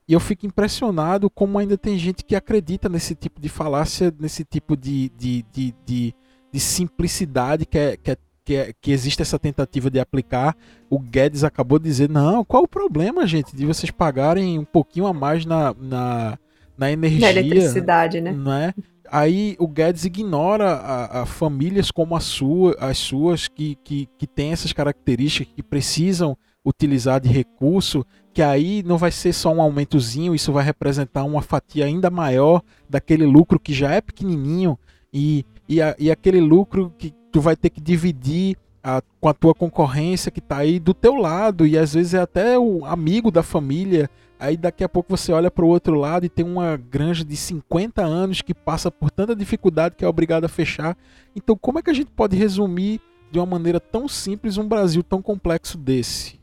E 0.08 0.14
eu 0.14 0.20
fico 0.20 0.46
impressionado 0.46 1.28
como 1.28 1.58
ainda 1.58 1.76
tem 1.76 1.98
gente 1.98 2.24
que 2.24 2.34
acredita 2.34 2.88
nesse 2.88 3.14
tipo 3.14 3.38
de 3.38 3.48
falácia, 3.50 4.12
nesse 4.18 4.42
tipo 4.42 4.74
de, 4.74 5.10
de, 5.10 5.44
de, 5.52 5.74
de, 5.84 6.14
de 6.50 6.60
simplicidade 6.60 7.66
que, 7.66 7.78
é, 7.78 7.96
que, 7.98 8.10
é, 8.12 8.16
que, 8.42 8.54
é, 8.54 8.72
que 8.80 8.90
existe 8.90 9.20
essa 9.20 9.38
tentativa 9.38 9.90
de 9.90 10.00
aplicar. 10.00 10.56
O 10.88 10.98
Guedes 10.98 11.44
acabou 11.44 11.78
de 11.78 11.84
dizer: 11.84 12.08
não, 12.08 12.42
qual 12.42 12.62
o 12.62 12.68
problema, 12.68 13.26
gente, 13.26 13.54
de 13.54 13.66
vocês 13.66 13.90
pagarem 13.90 14.58
um 14.58 14.64
pouquinho 14.64 15.06
a 15.06 15.12
mais 15.12 15.44
na, 15.44 15.74
na, 15.78 16.38
na 16.78 16.90
energia? 16.90 17.20
Na 17.20 17.30
eletricidade, 17.30 18.18
né? 18.22 18.32
Não 18.32 18.52
é? 18.54 18.72
Aí 19.10 19.56
o 19.58 19.68
Guedes 19.68 20.06
ignora 20.06 20.70
a, 20.70 21.22
a 21.22 21.26
famílias 21.26 21.90
como 21.90 22.16
a 22.16 22.20
sua, 22.20 22.74
as 22.80 22.96
suas, 22.96 23.46
que, 23.46 23.76
que, 23.84 24.08
que 24.18 24.26
têm 24.26 24.52
essas 24.52 24.72
características, 24.72 25.52
que 25.54 25.62
precisam 25.62 26.36
utilizar 26.64 27.20
de 27.20 27.28
recurso, 27.28 28.04
que 28.34 28.42
aí 28.42 28.82
não 28.82 28.98
vai 28.98 29.10
ser 29.10 29.32
só 29.32 29.52
um 29.52 29.62
aumentozinho, 29.62 30.34
isso 30.34 30.52
vai 30.52 30.64
representar 30.64 31.24
uma 31.24 31.42
fatia 31.42 31.84
ainda 31.86 32.10
maior 32.10 32.62
daquele 32.88 33.24
lucro 33.24 33.58
que 33.58 33.72
já 33.72 33.90
é 33.92 34.00
pequenininho 34.00 34.78
e, 35.12 35.44
e, 35.68 35.80
a- 35.80 35.96
e 35.98 36.10
aquele 36.10 36.40
lucro 36.40 36.92
que 36.98 37.12
tu 37.32 37.40
vai 37.40 37.56
ter 37.56 37.70
que 37.70 37.80
dividir 37.80 38.56
a- 38.82 39.02
com 39.20 39.28
a 39.28 39.34
tua 39.34 39.54
concorrência 39.54 40.30
que 40.30 40.38
está 40.40 40.58
aí 40.58 40.78
do 40.78 40.94
teu 40.94 41.14
lado 41.16 41.66
e 41.66 41.76
às 41.76 41.94
vezes 41.94 42.14
é 42.14 42.20
até 42.20 42.58
o 42.58 42.84
amigo 42.84 43.30
da 43.30 43.42
família. 43.42 44.08
Aí 44.38 44.56
daqui 44.56 44.84
a 44.84 44.88
pouco 44.88 45.16
você 45.16 45.32
olha 45.32 45.50
para 45.50 45.64
o 45.64 45.68
outro 45.68 45.94
lado 45.96 46.24
e 46.24 46.28
tem 46.28 46.44
uma 46.44 46.76
granja 46.76 47.24
de 47.24 47.34
50 47.36 48.02
anos 48.04 48.40
que 48.40 48.54
passa 48.54 48.88
por 48.90 49.10
tanta 49.10 49.34
dificuldade 49.34 49.96
que 49.96 50.04
é 50.04 50.08
obrigada 50.08 50.46
a 50.46 50.48
fechar. 50.48 50.96
Então, 51.34 51.56
como 51.56 51.80
é 51.80 51.82
que 51.82 51.90
a 51.90 51.94
gente 51.94 52.10
pode 52.12 52.36
resumir 52.36 53.00
de 53.32 53.38
uma 53.38 53.46
maneira 53.46 53.80
tão 53.80 54.06
simples 54.06 54.56
um 54.56 54.66
Brasil 54.68 55.02
tão 55.02 55.20
complexo 55.20 55.76
desse? 55.76 56.37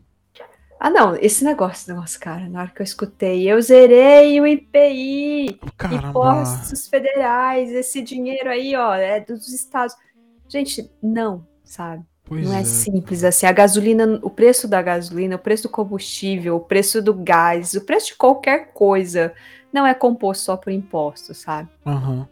Ah, 0.79 0.89
não, 0.89 1.15
esse 1.15 1.43
negócio, 1.43 1.95
nossa, 1.95 2.19
cara, 2.19 2.49
na 2.49 2.61
hora 2.61 2.71
que 2.71 2.81
eu 2.81 2.83
escutei, 2.83 3.49
eu 3.49 3.61
zerei 3.61 4.39
o 4.41 4.45
IPI, 4.45 5.59
Caramba. 5.77 6.09
impostos 6.09 6.88
federais, 6.88 7.71
esse 7.71 8.01
dinheiro 8.01 8.49
aí, 8.49 8.75
ó, 8.75 8.93
é 8.93 9.19
dos 9.19 9.47
estados. 9.47 9.95
Gente, 10.47 10.91
não, 11.01 11.45
sabe? 11.63 12.03
Pois 12.25 12.43
não 12.43 12.53
é, 12.53 12.61
é. 12.61 12.63
simples 12.63 13.23
assim. 13.23 13.45
A 13.45 13.51
gasolina, 13.51 14.19
o 14.21 14.29
preço 14.29 14.67
da 14.67 14.81
gasolina, 14.81 15.35
o 15.35 15.39
preço 15.39 15.63
do 15.63 15.69
combustível, 15.69 16.55
o 16.55 16.59
preço 16.59 17.01
do 17.01 17.13
gás, 17.13 17.73
o 17.73 17.81
preço 17.81 18.07
de 18.07 18.15
qualquer 18.15 18.73
coisa 18.73 19.33
não 19.71 19.85
é 19.85 19.93
composto 19.93 20.43
só 20.43 20.57
por 20.57 20.71
impostos, 20.71 21.38
sabe? 21.38 21.69
Aham. 21.85 22.27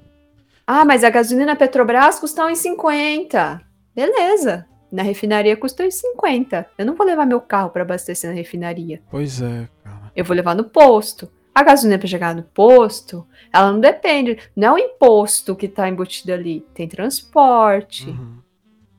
Ah, 0.65 0.85
mas 0.85 1.03
a 1.03 1.09
gasolina 1.09 1.55
Petrobras 1.55 2.19
custa 2.19 2.43
1,50. 2.43 3.61
Beleza. 3.93 4.65
Na 4.93 5.01
refinaria 5.01 5.57
custa 5.57 5.83
1,50. 5.83 6.67
Eu 6.77 6.85
não 6.85 6.93
vou 6.93 7.03
levar 7.03 7.25
meu 7.25 7.41
carro 7.41 7.71
para 7.71 7.81
abastecer 7.81 8.29
na 8.29 8.35
refinaria. 8.35 9.01
Pois 9.09 9.41
é, 9.41 9.67
cara. 9.83 10.11
eu 10.15 10.23
vou 10.23 10.35
levar 10.35 10.55
no 10.55 10.65
posto. 10.65 11.27
A 11.53 11.63
gasolina 11.63 11.97
para 11.97 12.07
chegar 12.07 12.35
no 12.35 12.43
posto, 12.43 13.25
ela 13.51 13.71
não 13.71 13.79
depende, 13.79 14.37
não 14.55 14.69
é 14.69 14.71
o 14.71 14.85
imposto 14.85 15.55
que 15.55 15.65
está 15.65 15.89
embutido 15.89 16.31
ali, 16.31 16.63
tem 16.75 16.87
transporte, 16.87 18.09
uhum. 18.09 18.37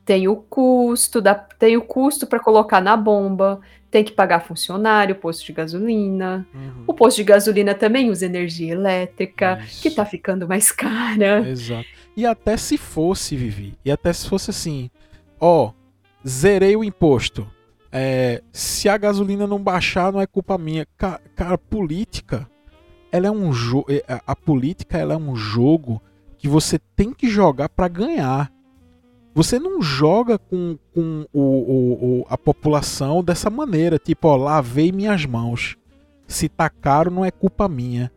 tem 0.05 0.27
o 0.27 0.37
custo, 0.37 1.21
da, 1.21 1.35
tem 1.35 1.77
o 1.77 1.83
custo 1.83 2.27
para 2.27 2.41
colocar 2.41 2.81
na 2.81 2.97
bomba, 2.97 3.61
tem 3.89 4.03
que 4.03 4.13
pagar 4.13 4.41
funcionário, 4.41 5.15
posto 5.15 5.47
de 5.47 5.53
gasolina. 5.53 6.45
Uhum. 6.53 6.85
O 6.89 6.95
posto 6.95 7.19
de 7.19 7.25
gasolina 7.25 7.73
também 7.73 8.11
usa 8.11 8.27
energia 8.27 8.73
elétrica, 8.73 9.61
Isso. 9.65 9.83
que 9.83 9.89
está 9.89 10.05
ficando 10.05 10.49
mais 10.49 10.73
cara. 10.73 11.49
Exato. 11.49 11.87
E 12.17 12.27
até 12.27 12.57
se 12.57 12.77
fosse, 12.77 13.37
Vivi, 13.37 13.79
e 13.85 13.93
até 13.93 14.13
se 14.13 14.29
fosse 14.29 14.51
assim, 14.51 14.91
ó, 15.41 15.73
zerei 16.27 16.77
o 16.77 16.85
imposto. 16.85 17.47
É, 17.93 18.43
se 18.53 18.89
a 18.89 18.97
gasolina 18.97 19.47
não 19.47 19.63
baixar, 19.63 20.13
não 20.13 20.21
é 20.21 20.27
culpa 20.27 20.59
minha. 20.59 20.87
Cara, 20.97 21.21
cara 21.37 21.59
política, 21.59 22.49
ela 23.13 23.29
é 23.29 23.31
um 23.31 23.53
jogo. 23.53 23.87
É, 23.89 24.21
a 24.27 24.35
política 24.35 24.99
ela 24.99 25.15
é 25.15 25.17
um 25.17 25.37
jogo 25.37 26.03
que 26.37 26.49
você 26.49 26.79
tem 26.97 27.13
que 27.13 27.29
jogar 27.29 27.69
para 27.69 27.87
ganhar. 27.89 28.51
Você 29.35 29.59
não 29.59 29.83
joga 29.83 30.39
com, 30.39 30.79
com 30.93 31.27
o, 31.33 31.41
o, 31.41 32.21
o, 32.21 32.27
a 32.29 32.39
população 32.39 33.23
dessa 33.23 33.51
maneira, 33.51 33.99
tipo, 33.99 34.29
ó, 34.29 34.37
lavei 34.37 34.93
minhas 34.93 35.25
mãos. 35.27 35.77
Se 36.27 36.49
tá 36.49 36.69
caro, 36.71 37.11
não 37.11 37.25
é 37.25 37.31
culpa 37.31 37.69
minha. 37.69 38.11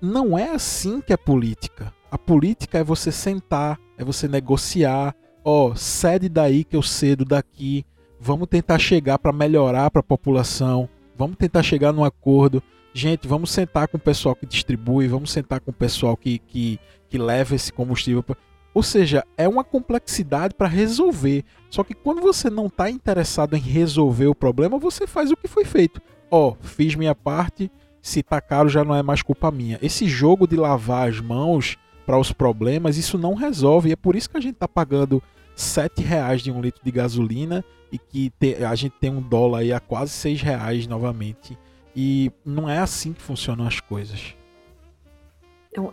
Não 0.00 0.38
é 0.38 0.50
assim 0.50 1.00
que 1.00 1.12
é 1.12 1.16
política. 1.16 1.92
A 2.10 2.16
política 2.16 2.78
é 2.78 2.84
você 2.84 3.10
sentar, 3.10 3.78
é 3.96 4.04
você 4.04 4.28
negociar, 4.28 5.14
ó, 5.44 5.74
cede 5.74 6.28
daí 6.28 6.64
que 6.64 6.76
eu 6.76 6.82
cedo 6.82 7.24
daqui. 7.24 7.84
Vamos 8.20 8.48
tentar 8.48 8.78
chegar 8.78 9.18
para 9.18 9.32
melhorar 9.32 9.90
para 9.90 10.00
a 10.00 10.04
população. 10.04 10.88
Vamos 11.16 11.36
tentar 11.36 11.62
chegar 11.62 11.92
num 11.92 12.04
acordo. 12.04 12.62
Gente, 12.92 13.28
vamos 13.28 13.50
sentar 13.50 13.88
com 13.88 13.96
o 13.96 14.00
pessoal 14.00 14.34
que 14.34 14.46
distribui, 14.46 15.06
vamos 15.06 15.30
sentar 15.30 15.60
com 15.60 15.70
o 15.70 15.74
pessoal 15.74 16.16
que, 16.16 16.38
que, 16.38 16.80
que 17.08 17.18
leva 17.18 17.54
esse 17.54 17.72
combustível. 17.72 18.22
Pra... 18.22 18.36
Ou 18.74 18.82
seja, 18.82 19.24
é 19.36 19.48
uma 19.48 19.62
complexidade 19.62 20.54
para 20.54 20.68
resolver. 20.68 21.44
Só 21.70 21.84
que 21.84 21.94
quando 21.94 22.20
você 22.20 22.48
não 22.50 22.66
está 22.66 22.90
interessado 22.90 23.56
em 23.56 23.60
resolver 23.60 24.26
o 24.26 24.34
problema, 24.34 24.78
você 24.78 25.06
faz 25.06 25.30
o 25.30 25.36
que 25.36 25.48
foi 25.48 25.64
feito. 25.64 26.00
Ó, 26.30 26.54
fiz 26.60 26.94
minha 26.94 27.14
parte, 27.14 27.70
se 28.00 28.22
tá 28.22 28.40
caro 28.40 28.68
já 28.68 28.84
não 28.84 28.94
é 28.94 29.02
mais 29.02 29.22
culpa 29.22 29.50
minha. 29.50 29.78
Esse 29.82 30.06
jogo 30.06 30.46
de 30.46 30.56
lavar 30.56 31.08
as 31.08 31.20
mãos 31.20 31.76
para 32.08 32.18
os 32.18 32.32
problemas, 32.32 32.96
isso 32.96 33.18
não 33.18 33.34
resolve. 33.34 33.90
E 33.90 33.92
é 33.92 33.96
por 33.96 34.16
isso 34.16 34.30
que 34.30 34.38
a 34.38 34.40
gente 34.40 34.54
está 34.54 34.66
pagando 34.66 35.22
sete 35.54 36.00
reais 36.00 36.40
de 36.40 36.50
um 36.50 36.58
litro 36.58 36.80
de 36.82 36.90
gasolina 36.90 37.62
e 37.92 37.98
que 37.98 38.30
te, 38.30 38.64
a 38.64 38.74
gente 38.74 38.94
tem 38.98 39.10
um 39.10 39.20
dólar 39.20 39.58
aí 39.58 39.74
a 39.74 39.78
quase 39.78 40.12
seis 40.12 40.40
reais 40.40 40.86
novamente. 40.86 41.58
E 41.94 42.32
não 42.46 42.66
é 42.66 42.78
assim 42.78 43.12
que 43.12 43.20
funcionam 43.20 43.66
as 43.66 43.78
coisas. 43.78 44.34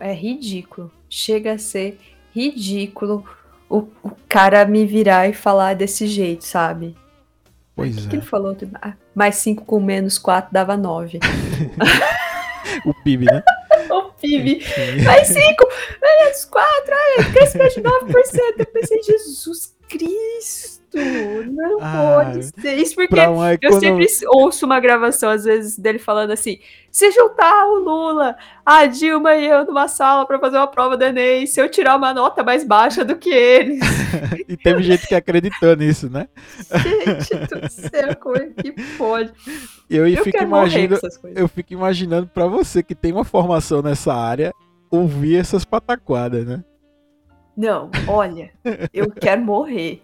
É 0.00 0.14
ridículo. 0.14 0.90
Chega 1.06 1.52
a 1.52 1.58
ser 1.58 2.00
ridículo 2.34 3.22
o, 3.68 3.86
o 4.02 4.10
cara 4.26 4.64
me 4.64 4.86
virar 4.86 5.28
e 5.28 5.34
falar 5.34 5.74
desse 5.74 6.06
jeito, 6.06 6.46
sabe? 6.46 6.96
Pois 7.74 7.94
o 7.94 8.00
que 8.00 8.06
é. 8.06 8.08
Que 8.08 8.16
ele 8.16 8.22
falou? 8.22 8.56
Ah, 8.80 8.94
mais 9.14 9.34
5 9.34 9.66
com 9.66 9.78
menos 9.80 10.16
4 10.16 10.50
dava 10.50 10.78
9. 10.78 11.20
o 12.86 12.94
PIB, 13.04 13.26
né? 13.26 13.42
PIB. 14.20 14.62
Mais 15.04 15.28
5, 15.28 15.68
menos 16.00 16.44
4, 16.46 16.94
crescimento 17.32 17.74
de 17.74 17.82
9%. 17.82 17.90
Eu 18.58 18.66
pensei, 18.66 19.02
Jesus 19.02 19.74
Cristo, 19.88 20.82
não 20.96 21.78
ah, 21.80 22.24
pode 22.24 22.44
ser 22.60 22.74
isso, 22.74 22.94
porque 22.94 23.20
eu 23.60 23.72
sempre 23.80 24.06
ouço 24.28 24.64
uma 24.64 24.80
gravação, 24.80 25.30
às 25.30 25.44
vezes, 25.44 25.78
dele 25.78 25.98
falando 25.98 26.30
assim: 26.30 26.58
se 26.90 27.10
juntar 27.10 27.66
o 27.66 27.78
Lula, 27.80 28.36
a 28.64 28.86
Dilma 28.86 29.34
e 29.34 29.46
eu 29.46 29.66
numa 29.66 29.88
sala 29.88 30.24
para 30.24 30.38
fazer 30.38 30.56
uma 30.56 30.66
prova 30.66 30.96
do 30.96 31.04
Enem, 31.04 31.46
se 31.46 31.60
eu 31.60 31.68
tirar 31.68 31.96
uma 31.96 32.14
nota 32.14 32.42
mais 32.42 32.64
baixa 32.64 33.04
do 33.04 33.16
que 33.16 33.30
eles. 33.30 33.80
e 34.48 34.56
teve 34.56 34.82
gente 34.82 35.06
que 35.06 35.14
acreditou 35.14 35.76
nisso, 35.76 36.08
né? 36.08 36.26
Gente 37.18 37.34
do 37.46 37.70
céu, 37.70 38.16
como 38.16 38.36
é 38.38 38.46
que 38.46 38.72
pode? 38.96 39.30
Eu, 39.90 40.08
eu 40.08 40.24
fico, 40.24 40.42
imaginando, 40.42 40.98
eu 41.34 41.48
fico 41.48 41.72
imaginando 41.74 42.26
para 42.26 42.46
você 42.46 42.82
que 42.82 42.94
tem 42.94 43.12
uma 43.12 43.24
formação 43.24 43.82
nessa 43.82 44.14
área, 44.14 44.52
ouvir 44.90 45.36
essas 45.36 45.64
pataquadas, 45.64 46.46
né? 46.46 46.64
Não, 47.56 47.90
olha, 48.06 48.50
eu 48.92 49.10
quero 49.10 49.42
morrer. 49.42 50.02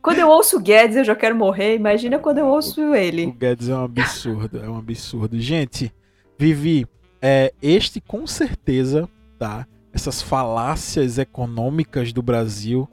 Quando 0.00 0.18
eu 0.18 0.28
ouço 0.28 0.56
o 0.56 0.60
Guedes, 0.60 0.96
eu 0.96 1.04
já 1.04 1.14
quero 1.14 1.36
morrer. 1.36 1.76
Imagina 1.76 2.18
quando 2.18 2.38
eu 2.38 2.46
ouço 2.46 2.94
ele. 2.94 3.26
O 3.26 3.32
Guedes 3.32 3.68
é 3.68 3.74
um 3.74 3.84
absurdo, 3.84 4.58
é 4.58 4.68
um 4.68 4.78
absurdo. 4.78 5.38
Gente, 5.38 5.92
Vivi, 6.38 6.86
é, 7.20 7.52
este 7.60 8.00
com 8.00 8.26
certeza, 8.26 9.06
tá? 9.38 9.66
Essas 9.92 10.22
falácias 10.22 11.18
econômicas 11.18 12.12
do 12.14 12.22
Brasil 12.22 12.88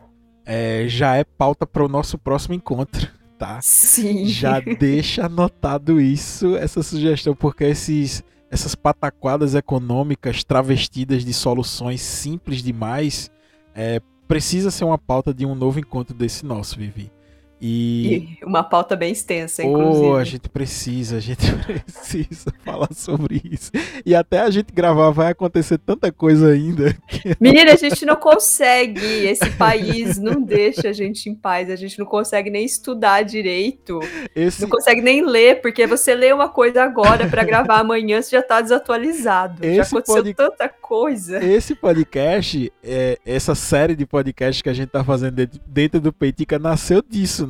é, 0.46 0.86
já 0.88 1.16
é 1.16 1.24
pauta 1.24 1.66
para 1.66 1.86
o 1.86 1.88
nosso 1.88 2.18
próximo 2.18 2.54
encontro, 2.54 3.08
tá? 3.38 3.60
Sim. 3.62 4.26
Já 4.26 4.60
deixa 4.60 5.28
anotado 5.28 6.02
isso, 6.02 6.58
essa 6.58 6.84
sugestão, 6.84 7.34
porque 7.34 7.64
esses 7.64 8.22
essas 8.52 8.76
pataquadas 8.76 9.56
econômicas 9.56 10.44
travestidas 10.44 11.24
de 11.24 11.34
soluções 11.34 12.02
simples 12.02 12.64
demais, 12.64 13.30
é, 13.76 14.02
precisa 14.28 14.72
ser 14.72 14.86
uma 14.86 14.98
pauta 14.98 15.34
de 15.34 15.46
um 15.46 15.56
novo 15.56 15.80
encontro 15.80 16.14
desse 16.14 16.46
nosso, 16.46 16.78
Vivi. 16.78 17.12
E... 17.62 18.38
e, 18.42 18.46
uma 18.46 18.64
pauta 18.64 18.96
bem 18.96 19.12
extensa, 19.12 19.64
inclusive. 19.64 20.08
Oh, 20.08 20.16
a 20.16 20.24
gente 20.24 20.50
precisa, 20.50 21.18
a 21.18 21.20
gente 21.20 21.46
precisa 21.66 22.54
falar 22.64 22.90
sobre 22.94 23.42
isso. 23.44 23.72
E 24.06 24.16
até 24.16 24.40
a 24.40 24.50
gente 24.50 24.72
gravar 24.74 25.10
vai 25.12 25.32
acontecer 25.32 25.78
tanta 25.78 26.12
coisa 26.12 26.50
ainda. 26.50 26.96
Que... 27.08 27.36
Menina, 27.40 27.74
a 27.74 27.76
gente 27.76 28.06
não 28.06 28.16
consegue. 28.16 29.00
Esse 29.00 29.50
país 29.52 30.18
não 30.18 30.42
deixa 30.42 30.90
a 30.90 30.94
gente 30.94 31.30
em 31.30 31.36
paz. 31.36 31.70
A 31.70 31.76
gente 31.76 32.00
não 32.00 32.06
consegue 32.06 32.50
nem 32.50 32.66
estudar 32.66 33.24
direito. 33.24 34.00
Esse... 34.36 34.62
Não 34.62 34.70
consegue 34.70 35.02
nem 35.02 35.26
ler, 35.26 35.62
porque 35.62 35.86
você 35.86 36.16
lê 36.16 36.32
uma 36.32 36.50
coisa 36.50 36.84
agora 36.84 37.28
para 37.28 37.44
gravar 37.44 37.80
amanhã, 37.80 38.22
você 38.22 38.38
já 38.38 38.42
tá 38.42 38.62
desatualizado. 38.62 39.66
Esse 39.66 39.76
já 39.76 39.84
aconteceu 39.84 40.24
pod... 40.24 40.34
tanta 40.34 40.70
coisa. 40.70 41.44
Esse 41.44 41.76
podcast, 41.76 42.72
é, 42.84 43.18
essa 43.26 43.54
série 43.54 43.96
de 43.96 44.06
podcasts 44.06 44.62
que 44.62 44.70
a 44.70 44.74
gente 44.74 44.90
tá 44.90 45.04
fazendo 45.04 45.46
dentro 45.68 46.00
do 46.00 46.14
Peitica 46.14 46.58
nasceu 46.58 47.04
disso? 47.08 47.49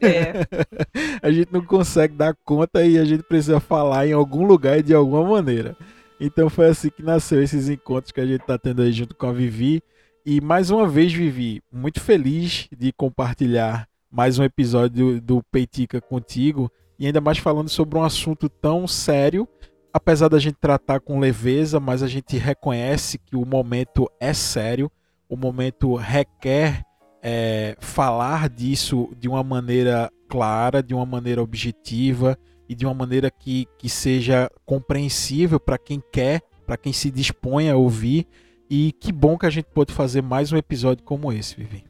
É. 0.00 0.46
a 1.22 1.30
gente 1.30 1.52
não 1.52 1.64
consegue 1.64 2.14
dar 2.14 2.34
conta 2.44 2.84
e 2.84 2.98
a 2.98 3.04
gente 3.04 3.22
precisa 3.22 3.60
falar 3.60 4.06
em 4.06 4.12
algum 4.12 4.46
lugar 4.46 4.78
e 4.78 4.82
de 4.82 4.94
alguma 4.94 5.24
maneira. 5.24 5.76
Então 6.20 6.50
foi 6.50 6.68
assim 6.68 6.90
que 6.90 7.02
nasceu 7.02 7.42
esses 7.42 7.68
encontros 7.68 8.10
que 8.10 8.20
a 8.20 8.26
gente 8.26 8.40
está 8.40 8.58
tendo 8.58 8.82
aí 8.82 8.92
junto 8.92 9.14
com 9.14 9.26
a 9.26 9.32
Vivi. 9.32 9.82
E 10.26 10.40
mais 10.40 10.70
uma 10.70 10.86
vez, 10.86 11.12
Vivi, 11.12 11.62
muito 11.72 12.00
feliz 12.00 12.68
de 12.76 12.92
compartilhar 12.92 13.88
mais 14.10 14.38
um 14.38 14.44
episódio 14.44 15.20
do 15.20 15.42
Peitica 15.44 16.00
contigo. 16.00 16.70
E 16.98 17.06
ainda 17.06 17.20
mais 17.20 17.38
falando 17.38 17.68
sobre 17.68 17.98
um 17.98 18.02
assunto 18.02 18.48
tão 18.48 18.86
sério. 18.86 19.46
Apesar 19.92 20.28
da 20.28 20.38
gente 20.38 20.56
tratar 20.60 21.00
com 21.00 21.18
leveza, 21.18 21.80
mas 21.80 22.02
a 22.02 22.08
gente 22.08 22.36
reconhece 22.36 23.18
que 23.18 23.36
o 23.36 23.46
momento 23.46 24.10
é 24.20 24.34
sério. 24.34 24.90
O 25.28 25.36
momento 25.36 25.94
requer 25.94 26.84
é, 27.22 27.76
falar 27.80 28.48
disso 28.48 29.10
de 29.18 29.28
uma 29.28 29.42
maneira 29.42 30.10
clara, 30.28 30.82
de 30.82 30.94
uma 30.94 31.06
maneira 31.06 31.42
objetiva 31.42 32.38
e 32.68 32.74
de 32.74 32.84
uma 32.84 32.94
maneira 32.94 33.30
que, 33.30 33.66
que 33.78 33.88
seja 33.88 34.50
compreensível 34.64 35.58
para 35.58 35.78
quem 35.78 36.02
quer, 36.12 36.42
para 36.66 36.76
quem 36.76 36.92
se 36.92 37.10
dispõe 37.10 37.70
a 37.70 37.76
ouvir. 37.76 38.26
E 38.70 38.92
que 38.92 39.10
bom 39.10 39.38
que 39.38 39.46
a 39.46 39.50
gente 39.50 39.66
pôde 39.72 39.94
fazer 39.94 40.22
mais 40.22 40.52
um 40.52 40.56
episódio 40.56 41.02
como 41.02 41.32
esse, 41.32 41.56
Vivi. 41.56 41.84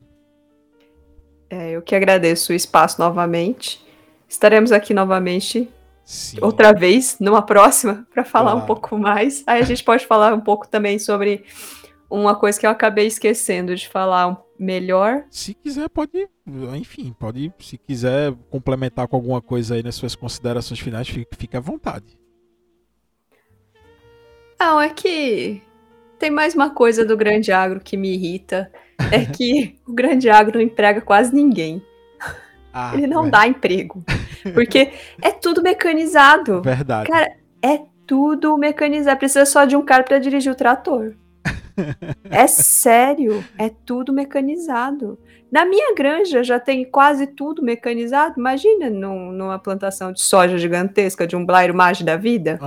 É, 1.50 1.72
eu 1.72 1.82
que 1.82 1.94
agradeço 1.94 2.52
o 2.52 2.54
espaço 2.54 3.00
novamente. 3.00 3.84
Estaremos 4.28 4.70
aqui 4.70 4.94
novamente 4.94 5.68
Sim. 6.04 6.38
outra 6.40 6.72
vez, 6.72 7.16
numa 7.18 7.42
próxima, 7.42 8.06
para 8.12 8.24
falar 8.24 8.52
claro. 8.52 8.64
um 8.64 8.66
pouco 8.66 8.96
mais. 8.96 9.42
Aí 9.46 9.60
a 9.60 9.64
gente 9.64 9.82
pode 9.82 10.06
falar 10.06 10.32
um 10.32 10.40
pouco 10.40 10.68
também 10.68 10.98
sobre 10.98 11.44
uma 12.08 12.36
coisa 12.36 12.60
que 12.60 12.66
eu 12.66 12.70
acabei 12.70 13.06
esquecendo 13.06 13.74
de 13.74 13.88
falar 13.88 14.28
melhor. 14.58 15.24
Se 15.30 15.54
quiser, 15.54 15.88
pode. 15.88 16.28
Enfim, 16.76 17.14
pode. 17.18 17.52
Se 17.60 17.78
quiser 17.78 18.34
complementar 18.50 19.06
com 19.06 19.16
alguma 19.16 19.40
coisa 19.40 19.74
aí 19.74 19.82
nas 19.82 19.94
suas 19.94 20.14
considerações 20.14 20.80
finais, 20.80 21.08
fique, 21.08 21.56
à 21.56 21.60
vontade. 21.60 22.18
Não, 24.58 24.80
é 24.80 24.88
que 24.88 25.62
tem 26.18 26.30
mais 26.30 26.54
uma 26.54 26.70
coisa 26.70 27.04
do 27.04 27.16
grande 27.16 27.52
agro 27.52 27.80
que 27.80 27.96
me 27.96 28.12
irrita. 28.12 28.70
É 29.12 29.24
que 29.30 29.78
o 29.86 29.92
grande 29.92 30.28
agro 30.28 30.58
não 30.58 30.64
emprega 30.64 31.00
quase 31.00 31.34
ninguém. 31.34 31.82
Ah, 32.72 32.92
Ele 32.94 33.06
não 33.06 33.30
dá 33.30 33.46
emprego. 33.46 34.04
Porque 34.54 34.92
é 35.22 35.30
tudo 35.30 35.62
mecanizado. 35.62 36.62
Verdade. 36.62 37.08
Cara, 37.08 37.36
é 37.62 37.80
tudo 38.06 38.56
mecanizado. 38.56 39.18
Precisa 39.18 39.46
só 39.46 39.64
de 39.64 39.76
um 39.76 39.84
cara 39.84 40.02
para 40.02 40.18
dirigir 40.18 40.52
o 40.52 40.56
trator. 40.56 41.14
É 42.30 42.46
sério, 42.46 43.44
é 43.56 43.68
tudo 43.68 44.12
mecanizado. 44.12 45.18
Na 45.50 45.64
minha 45.64 45.94
granja 45.94 46.42
já 46.42 46.60
tem 46.60 46.84
quase 46.84 47.26
tudo 47.26 47.62
mecanizado. 47.62 48.34
Imagina 48.38 48.90
num, 48.90 49.32
numa 49.32 49.58
plantação 49.58 50.12
de 50.12 50.20
soja 50.20 50.58
gigantesca 50.58 51.26
de 51.26 51.34
um 51.34 51.44
Blairo 51.44 51.74
Maggi 51.74 52.04
da 52.04 52.16
vida. 52.16 52.58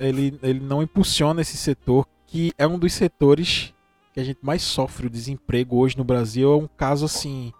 É, 0.00 0.08
Ele, 0.08 0.38
ele 0.42 0.60
não 0.60 0.82
impulsiona 0.82 1.40
esse 1.40 1.56
setor, 1.56 2.06
que 2.26 2.52
é 2.58 2.66
um 2.66 2.78
dos 2.78 2.92
setores 2.92 3.72
que 4.12 4.20
a 4.20 4.24
gente 4.24 4.38
mais 4.42 4.62
sofre 4.62 5.06
o 5.06 5.10
desemprego 5.10 5.76
hoje 5.76 5.96
no 5.96 6.04
Brasil. 6.04 6.52
É 6.52 6.56
um 6.56 6.68
caso 6.76 7.04
assim 7.04 7.52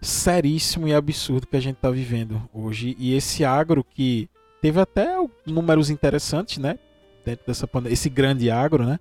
seríssimo 0.00 0.88
e 0.88 0.94
absurdo 0.94 1.46
que 1.46 1.56
a 1.56 1.60
gente 1.60 1.76
está 1.76 1.90
vivendo 1.90 2.42
hoje. 2.52 2.96
E 2.98 3.14
esse 3.14 3.44
agro 3.44 3.84
que 3.84 4.28
teve 4.60 4.80
até 4.80 5.14
números 5.46 5.90
interessantes, 5.90 6.58
né? 6.58 6.78
Dentro 7.30 7.46
dessa 7.46 7.66
pandemia, 7.66 7.94
esse 7.94 8.08
grande 8.08 8.50
agro, 8.50 8.84
né? 8.84 8.98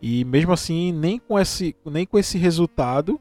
E 0.00 0.24
mesmo 0.24 0.52
assim, 0.52 0.92
nem 0.92 1.18
com 1.18 1.38
esse, 1.38 1.76
nem 1.84 2.04
com 2.04 2.18
esse 2.18 2.36
resultado 2.36 3.20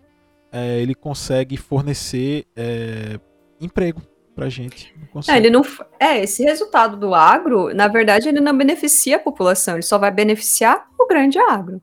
é, 0.52 0.80
ele 0.82 0.94
consegue 0.94 1.56
fornecer 1.56 2.46
é, 2.56 3.20
emprego 3.60 4.02
pra 4.36 4.50
gente. 4.50 4.94
Não 5.14 5.22
É, 5.28 5.38
ele 5.38 5.50
não, 5.50 5.62
é, 6.00 6.24
esse 6.24 6.44
resultado 6.44 6.98
do 6.98 7.14
agro, 7.14 7.74
na 7.74 7.88
verdade, 7.88 8.28
ele 8.28 8.42
não 8.42 8.58
beneficia 8.58 9.18
a 9.18 9.20
população, 9.20 9.76
ele 9.76 9.84
só 9.84 9.98
vai 9.98 10.12
beneficiar 10.12 10.88
o 11.00 11.08
grande 11.08 11.38
agro. 11.38 11.82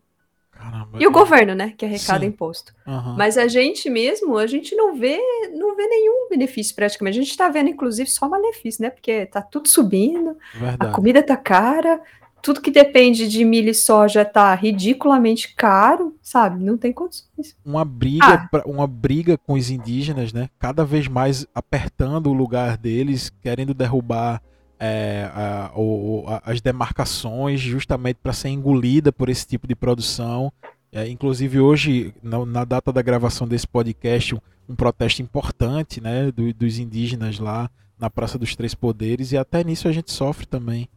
Caramba. 0.51 0.99
E 1.01 1.07
o 1.07 1.11
governo, 1.11 1.55
né, 1.55 1.73
que 1.79 1.85
arrecada 1.85 2.21
Sim. 2.21 2.27
imposto. 2.27 2.75
Aham. 2.87 3.15
Mas 3.17 3.39
a 3.39 3.47
gente 3.47 3.89
mesmo, 3.89 4.37
a 4.37 4.47
gente 4.47 4.75
não 4.75 4.97
vê, 4.97 5.19
não 5.55 5.77
vê 5.77 5.87
nenhum 5.87 6.29
benefício 6.29 6.75
praticamente. 6.75 7.19
A 7.19 7.23
gente 7.23 7.37
tá 7.37 7.49
vendo, 7.49 7.71
inclusive, 7.71 8.11
só 8.11 8.29
malefício, 8.29 8.83
né? 8.83 8.91
Porque 8.91 9.25
tá 9.27 9.41
tudo 9.41 9.69
subindo, 9.69 10.37
a 10.57 10.59
Verdade. 10.59 10.93
comida 10.93 11.23
tá 11.23 11.37
cara, 11.37 12.01
tudo 12.43 12.61
que 12.61 12.71
depende 12.71 13.27
de 13.29 13.45
milho 13.45 13.71
e 13.71 13.75
soja 13.75 14.25
tá 14.25 14.55
ridiculamente 14.55 15.55
caro, 15.55 16.17
sabe? 16.23 16.63
Não 16.63 16.77
tem 16.79 16.93
condições. 16.93 17.57
uma 17.65 17.85
briga, 17.85 18.25
Ah. 18.27 18.49
pra- 18.51 18.65
uma 18.67 18.87
briga 18.87 19.37
com 19.39 19.53
os 19.55 19.71
indígenas, 19.71 20.33
né? 20.33 20.49
Cada 20.59 20.85
vez 20.85 21.07
mais 21.09 21.47
apertando 21.55 22.29
o 22.29 22.33
lugar 22.33 22.77
deles, 22.77 23.31
querendo 23.43 23.73
derrubar 23.75 24.41
é, 24.81 25.29
a- 25.35 25.73
o- 25.75 26.25
a- 26.29 26.41
as 26.45 26.61
demarcações, 26.61 27.59
justamente 27.61 28.19
para 28.23 28.33
ser 28.33 28.49
engolida 28.51 29.11
por 29.11 29.29
esse 29.29 29.45
tipo 29.45 29.67
de 29.67 29.75
produção. 29.75 30.53
É, 30.93 31.09
inclusive 31.09 31.59
hoje, 31.59 32.15
na, 32.23 32.47
na 32.47 32.65
data 32.65 32.93
da 32.93 33.03
gravação 33.03 33.47
desse 33.49 33.67
podcast, 33.67 34.37
um, 34.37 34.39
um 34.69 34.77
protesto 34.77 35.21
importante, 35.21 36.01
né, 36.01 36.31
do- 36.31 36.53
dos 36.55 36.79
indígenas 36.79 37.41
lá 37.41 37.69
na 37.99 38.09
Praça 38.09 38.39
dos 38.39 38.55
Três 38.55 38.73
Poderes 38.73 39.33
e 39.33 39.37
até 39.37 39.65
nisso 39.65 39.89
a 39.89 39.93
gente 39.93 40.13
sofre 40.13 40.47
também. 40.47 40.89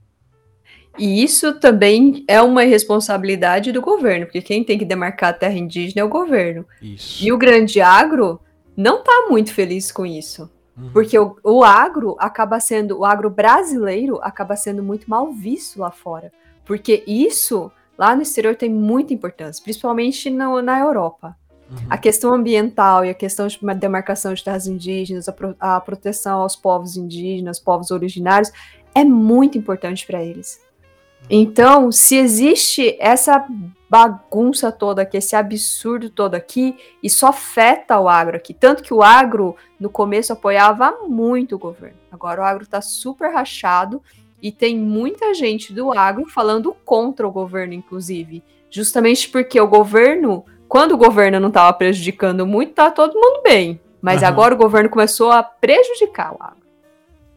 E 0.97 1.23
isso 1.23 1.53
também 1.59 2.23
é 2.27 2.41
uma 2.41 2.65
irresponsabilidade 2.65 3.71
do 3.71 3.81
governo, 3.81 4.25
porque 4.25 4.41
quem 4.41 4.63
tem 4.63 4.77
que 4.77 4.85
demarcar 4.85 5.29
a 5.29 5.33
terra 5.33 5.53
indígena 5.53 6.01
é 6.01 6.03
o 6.03 6.09
governo. 6.09 6.65
Isso. 6.81 7.23
E 7.23 7.31
o 7.31 7.37
grande 7.37 7.79
agro 7.81 8.39
não 8.75 9.03
tá 9.03 9.27
muito 9.29 9.53
feliz 9.53 9.91
com 9.91 10.05
isso. 10.05 10.49
Uhum. 10.77 10.89
Porque 10.91 11.17
o, 11.17 11.35
o 11.43 11.63
agro 11.63 12.15
acaba 12.19 12.59
sendo, 12.59 12.99
o 12.99 13.05
agro 13.05 13.29
brasileiro 13.29 14.19
acaba 14.21 14.55
sendo 14.55 14.83
muito 14.83 15.09
mal 15.09 15.31
visto 15.31 15.79
lá 15.79 15.91
fora. 15.91 16.31
Porque 16.65 17.03
isso, 17.07 17.71
lá 17.97 18.15
no 18.15 18.21
exterior, 18.21 18.55
tem 18.55 18.69
muita 18.69 19.13
importância, 19.13 19.63
principalmente 19.63 20.29
no- 20.29 20.61
na 20.61 20.79
Europa. 20.79 21.35
Uhum. 21.69 21.77
A 21.89 21.97
questão 21.97 22.33
ambiental 22.33 23.05
e 23.05 23.09
a 23.09 23.13
questão 23.13 23.47
de 23.47 23.57
demarcação 23.75 24.33
de 24.33 24.43
terras 24.43 24.67
indígenas, 24.67 25.27
a, 25.29 25.31
pro- 25.31 25.55
a 25.59 25.79
proteção 25.79 26.41
aos 26.41 26.55
povos 26.55 26.97
indígenas, 26.97 27.59
povos 27.59 27.91
originários, 27.91 28.51
é 28.93 29.03
muito 29.05 29.57
importante 29.57 30.05
para 30.05 30.23
eles. 30.23 30.59
Então, 31.29 31.91
se 31.91 32.17
existe 32.17 32.97
essa 32.99 33.45
bagunça 33.89 34.71
toda 34.71 35.01
aqui, 35.01 35.17
esse 35.17 35.35
absurdo 35.35 36.09
todo 36.09 36.35
aqui, 36.35 36.77
isso 37.03 37.25
afeta 37.25 37.99
o 37.99 38.07
agro 38.07 38.37
aqui. 38.37 38.53
Tanto 38.53 38.81
que 38.83 38.93
o 38.93 39.03
agro, 39.03 39.55
no 39.79 39.89
começo, 39.89 40.31
apoiava 40.31 40.99
muito 41.07 41.55
o 41.55 41.59
governo. 41.59 41.97
Agora 42.09 42.41
o 42.41 42.45
agro 42.45 42.63
está 42.63 42.81
super 42.81 43.33
rachado 43.33 44.01
e 44.41 44.51
tem 44.51 44.77
muita 44.77 45.33
gente 45.33 45.73
do 45.73 45.91
agro 45.91 46.25
falando 46.29 46.75
contra 46.85 47.27
o 47.27 47.31
governo, 47.31 47.73
inclusive. 47.73 48.41
Justamente 48.69 49.29
porque 49.29 49.59
o 49.59 49.67
governo, 49.67 50.45
quando 50.69 50.93
o 50.93 50.97
governo 50.97 51.39
não 51.39 51.49
estava 51.49 51.73
prejudicando 51.73 52.47
muito, 52.47 52.73
tá 52.73 52.89
todo 52.89 53.13
mundo 53.13 53.41
bem. 53.43 53.79
Mas 54.01 54.23
Aham. 54.23 54.31
agora 54.31 54.53
o 54.55 54.57
governo 54.57 54.89
começou 54.89 55.31
a 55.31 55.43
prejudicar 55.43 56.33
o 56.33 56.37
agro. 56.41 56.60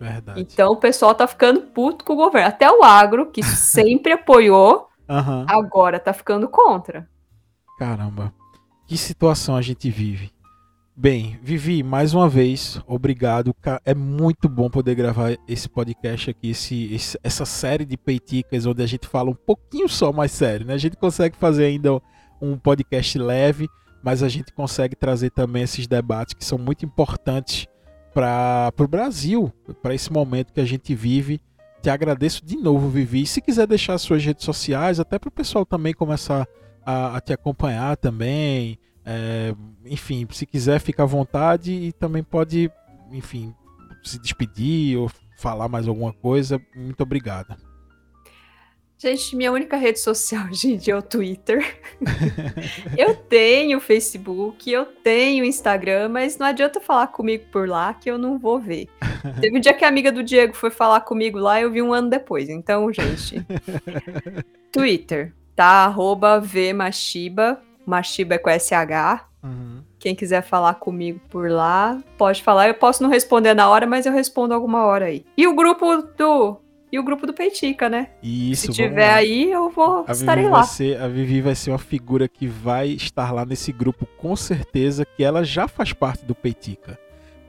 Verdade. 0.01 0.40
Então 0.40 0.72
o 0.72 0.76
pessoal 0.76 1.14
tá 1.14 1.26
ficando 1.26 1.62
puto 1.62 2.05
com 2.05 2.12
o 2.14 2.16
governo. 2.16 2.49
Até 2.49 2.70
o 2.70 2.82
agro, 2.82 3.30
que 3.30 3.42
sempre 3.45 4.12
apoiou, 4.12 4.88
Aham. 5.09 5.47
agora 5.49 5.99
tá 6.01 6.12
ficando 6.12 6.49
contra. 6.49 7.09
Caramba, 7.78 8.32
que 8.86 8.97
situação 8.97 9.57
a 9.57 9.62
gente 9.62 9.90
vive. 9.90 10.32
Bem, 10.97 11.40
Vivi, 11.42 11.82
mais 11.82 12.14
uma 12.14 12.28
vez, 12.28 12.80
obrigado. 12.86 13.53
É 13.84 13.92
muito 13.97 14.49
bom 14.49 14.70
poder 14.70 14.95
gravar 14.95 15.36
esse 15.49 15.68
podcast 15.68 16.30
aqui, 16.30 16.51
esse, 16.51 16.95
esse- 16.95 17.18
essa 17.24 17.45
série 17.45 17.84
de 17.84 17.97
peiticas, 17.97 18.64
onde 18.64 18.80
a 18.80 18.86
gente 18.86 19.09
fala 19.09 19.28
um 19.28 19.34
pouquinho 19.34 19.88
só 19.88 20.12
mais 20.12 20.30
sério, 20.30 20.64
né? 20.64 20.74
A 20.74 20.78
gente 20.78 20.97
consegue 20.97 21.36
fazer 21.36 21.64
ainda 21.64 22.01
um 22.40 22.57
podcast 22.57 23.18
leve, 23.18 23.68
mas 24.05 24.22
a 24.22 24.28
gente 24.28 24.53
consegue 24.53 24.95
trazer 24.95 25.30
também 25.30 25.64
esses 25.64 25.88
debates 25.88 26.32
que 26.34 26.45
são 26.45 26.59
muito 26.59 26.84
importantes 26.84 27.66
para 28.14 28.72
o 28.78 28.86
Brasil, 28.86 29.52
para 29.82 29.94
esse 29.94 30.12
momento 30.12 30.52
que 30.52 30.60
a 30.60 30.64
gente 30.64 30.94
vive. 30.94 31.40
Te 31.82 31.90
agradeço 31.90 32.44
de 32.44 32.56
novo, 32.56 32.88
Vivi. 32.88 33.22
E 33.22 33.26
se 33.26 33.42
quiser 33.42 33.66
deixar 33.66 33.98
suas 33.98 34.24
redes 34.24 34.44
sociais, 34.44 35.00
até 35.00 35.18
para 35.18 35.28
o 35.28 35.32
pessoal 35.32 35.66
também 35.66 35.92
começar 35.92 36.46
a, 36.86 37.16
a 37.16 37.20
te 37.20 37.32
acompanhar 37.32 37.96
também. 37.96 38.78
É, 39.04 39.54
enfim, 39.84 40.26
se 40.30 40.46
quiser, 40.46 40.80
fica 40.80 41.02
à 41.02 41.06
vontade 41.06 41.72
e 41.72 41.92
também 41.92 42.22
pode, 42.22 42.70
enfim, 43.10 43.52
se 44.02 44.18
despedir 44.18 44.96
ou 44.96 45.10
falar 45.36 45.68
mais 45.68 45.88
alguma 45.88 46.12
coisa. 46.12 46.58
Muito 46.74 47.02
obrigado. 47.02 47.54
Gente, 49.05 49.36
minha 49.36 49.52
única 49.52 49.76
rede 49.76 50.00
social, 50.00 50.46
gente, 50.50 50.90
é 50.90 50.96
o 50.96 51.02
Twitter. 51.02 51.78
eu 52.96 53.14
tenho 53.14 53.78
Facebook, 53.78 54.70
eu 54.72 54.86
tenho 54.86 55.44
Instagram, 55.44 56.09
mas 56.09 56.38
não 56.38 56.46
adianta 56.46 56.80
falar 56.80 57.09
comigo 57.09 57.44
por 57.52 57.68
lá 57.68 57.92
que 57.92 58.11
eu 58.11 58.16
não 58.16 58.38
vou 58.38 58.59
ver. 58.59 58.88
Teve 59.42 59.59
um 59.59 59.61
dia 59.61 59.74
que 59.74 59.84
a 59.84 59.88
amiga 59.88 60.11
do 60.11 60.22
Diego 60.22 60.55
foi 60.55 60.70
falar 60.70 61.02
comigo 61.02 61.38
lá 61.38 61.61
eu 61.61 61.70
vi 61.70 61.82
um 61.82 61.92
ano 61.92 62.09
depois. 62.09 62.48
Então, 62.48 62.90
gente, 62.90 63.44
Twitter, 64.72 65.34
tá? 65.55 65.84
Arroba 65.84 66.40
vmachiba, 66.40 67.61
machiba 67.84 68.36
é 68.36 68.38
com 68.38 68.48
SH. 68.48 69.22
Uhum. 69.42 69.82
Quem 69.98 70.14
quiser 70.14 70.42
falar 70.42 70.76
comigo 70.76 71.20
por 71.28 71.50
lá, 71.50 72.02
pode 72.16 72.42
falar. 72.42 72.68
Eu 72.68 72.74
posso 72.74 73.02
não 73.02 73.11
responder 73.11 73.52
na 73.52 73.68
hora, 73.68 73.86
mas 73.86 74.07
eu 74.07 74.12
respondo 74.12 74.55
alguma 74.55 74.86
hora 74.86 75.07
aí. 75.07 75.26
E 75.36 75.46
o 75.46 75.55
grupo 75.55 75.96
do. 76.16 76.63
E 76.95 76.99
o 76.99 77.03
grupo 77.03 77.26
do 77.26 77.34
Peitica, 77.34 77.88
né? 77.88 78.11
Isso, 78.22 78.66
Se 78.66 78.72
tiver 78.72 79.09
lá. 79.09 79.14
aí, 79.16 79.51
eu 79.51 79.68
vou 79.68 80.05
A 80.07 80.12
estarei 80.12 80.49
lá. 80.49 80.62
ser, 80.62 80.97
a 81.03 81.09
Vivi 81.09 81.40
vai 81.40 81.57
ser 81.57 81.72
uma 81.72 81.78
figura 81.78 82.28
que 82.28 82.47
vai 82.47 82.90
estar 82.90 83.32
lá 83.32 83.45
nesse 83.45 83.72
grupo 83.72 84.07
com 84.16 84.36
certeza, 84.36 85.05
que 85.05 85.24
ela 85.24 85.42
já 85.42 85.66
faz 85.66 85.92
parte 85.92 86.24
do 86.24 86.36
Peitica. 86.36 86.97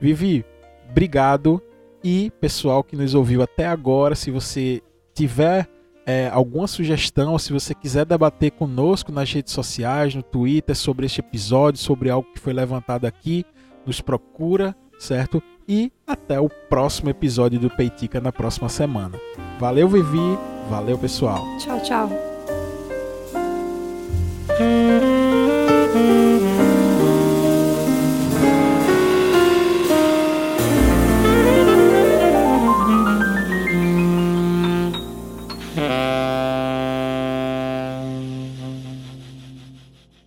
Vivi, 0.01 0.43
obrigado. 0.89 1.61
E 2.03 2.31
pessoal 2.41 2.83
que 2.83 2.95
nos 2.95 3.13
ouviu 3.13 3.43
até 3.43 3.67
agora, 3.67 4.15
se 4.15 4.31
você 4.31 4.81
tiver 5.13 5.67
é, 6.07 6.27
alguma 6.33 6.65
sugestão, 6.65 7.37
se 7.37 7.53
você 7.53 7.75
quiser 7.75 8.03
debater 8.03 8.49
conosco 8.49 9.11
nas 9.11 9.31
redes 9.31 9.53
sociais, 9.53 10.15
no 10.15 10.23
Twitter, 10.23 10.75
sobre 10.75 11.05
este 11.05 11.19
episódio, 11.19 11.79
sobre 11.79 12.09
algo 12.09 12.27
que 12.33 12.39
foi 12.39 12.51
levantado 12.51 13.05
aqui, 13.05 13.45
nos 13.85 14.01
procura, 14.01 14.75
certo? 14.97 15.39
E 15.67 15.91
até 16.05 16.39
o 16.39 16.47
próximo 16.47 17.09
episódio 17.09 17.59
do 17.59 17.69
Peitica 17.69 18.21
na 18.21 18.31
próxima 18.31 18.69
semana. 18.69 19.19
Valeu, 19.59 19.87
Vivi. 19.87 20.37
Valeu, 20.69 20.97
pessoal. 20.97 21.43
Tchau, 21.59 21.79
tchau. 21.81 22.09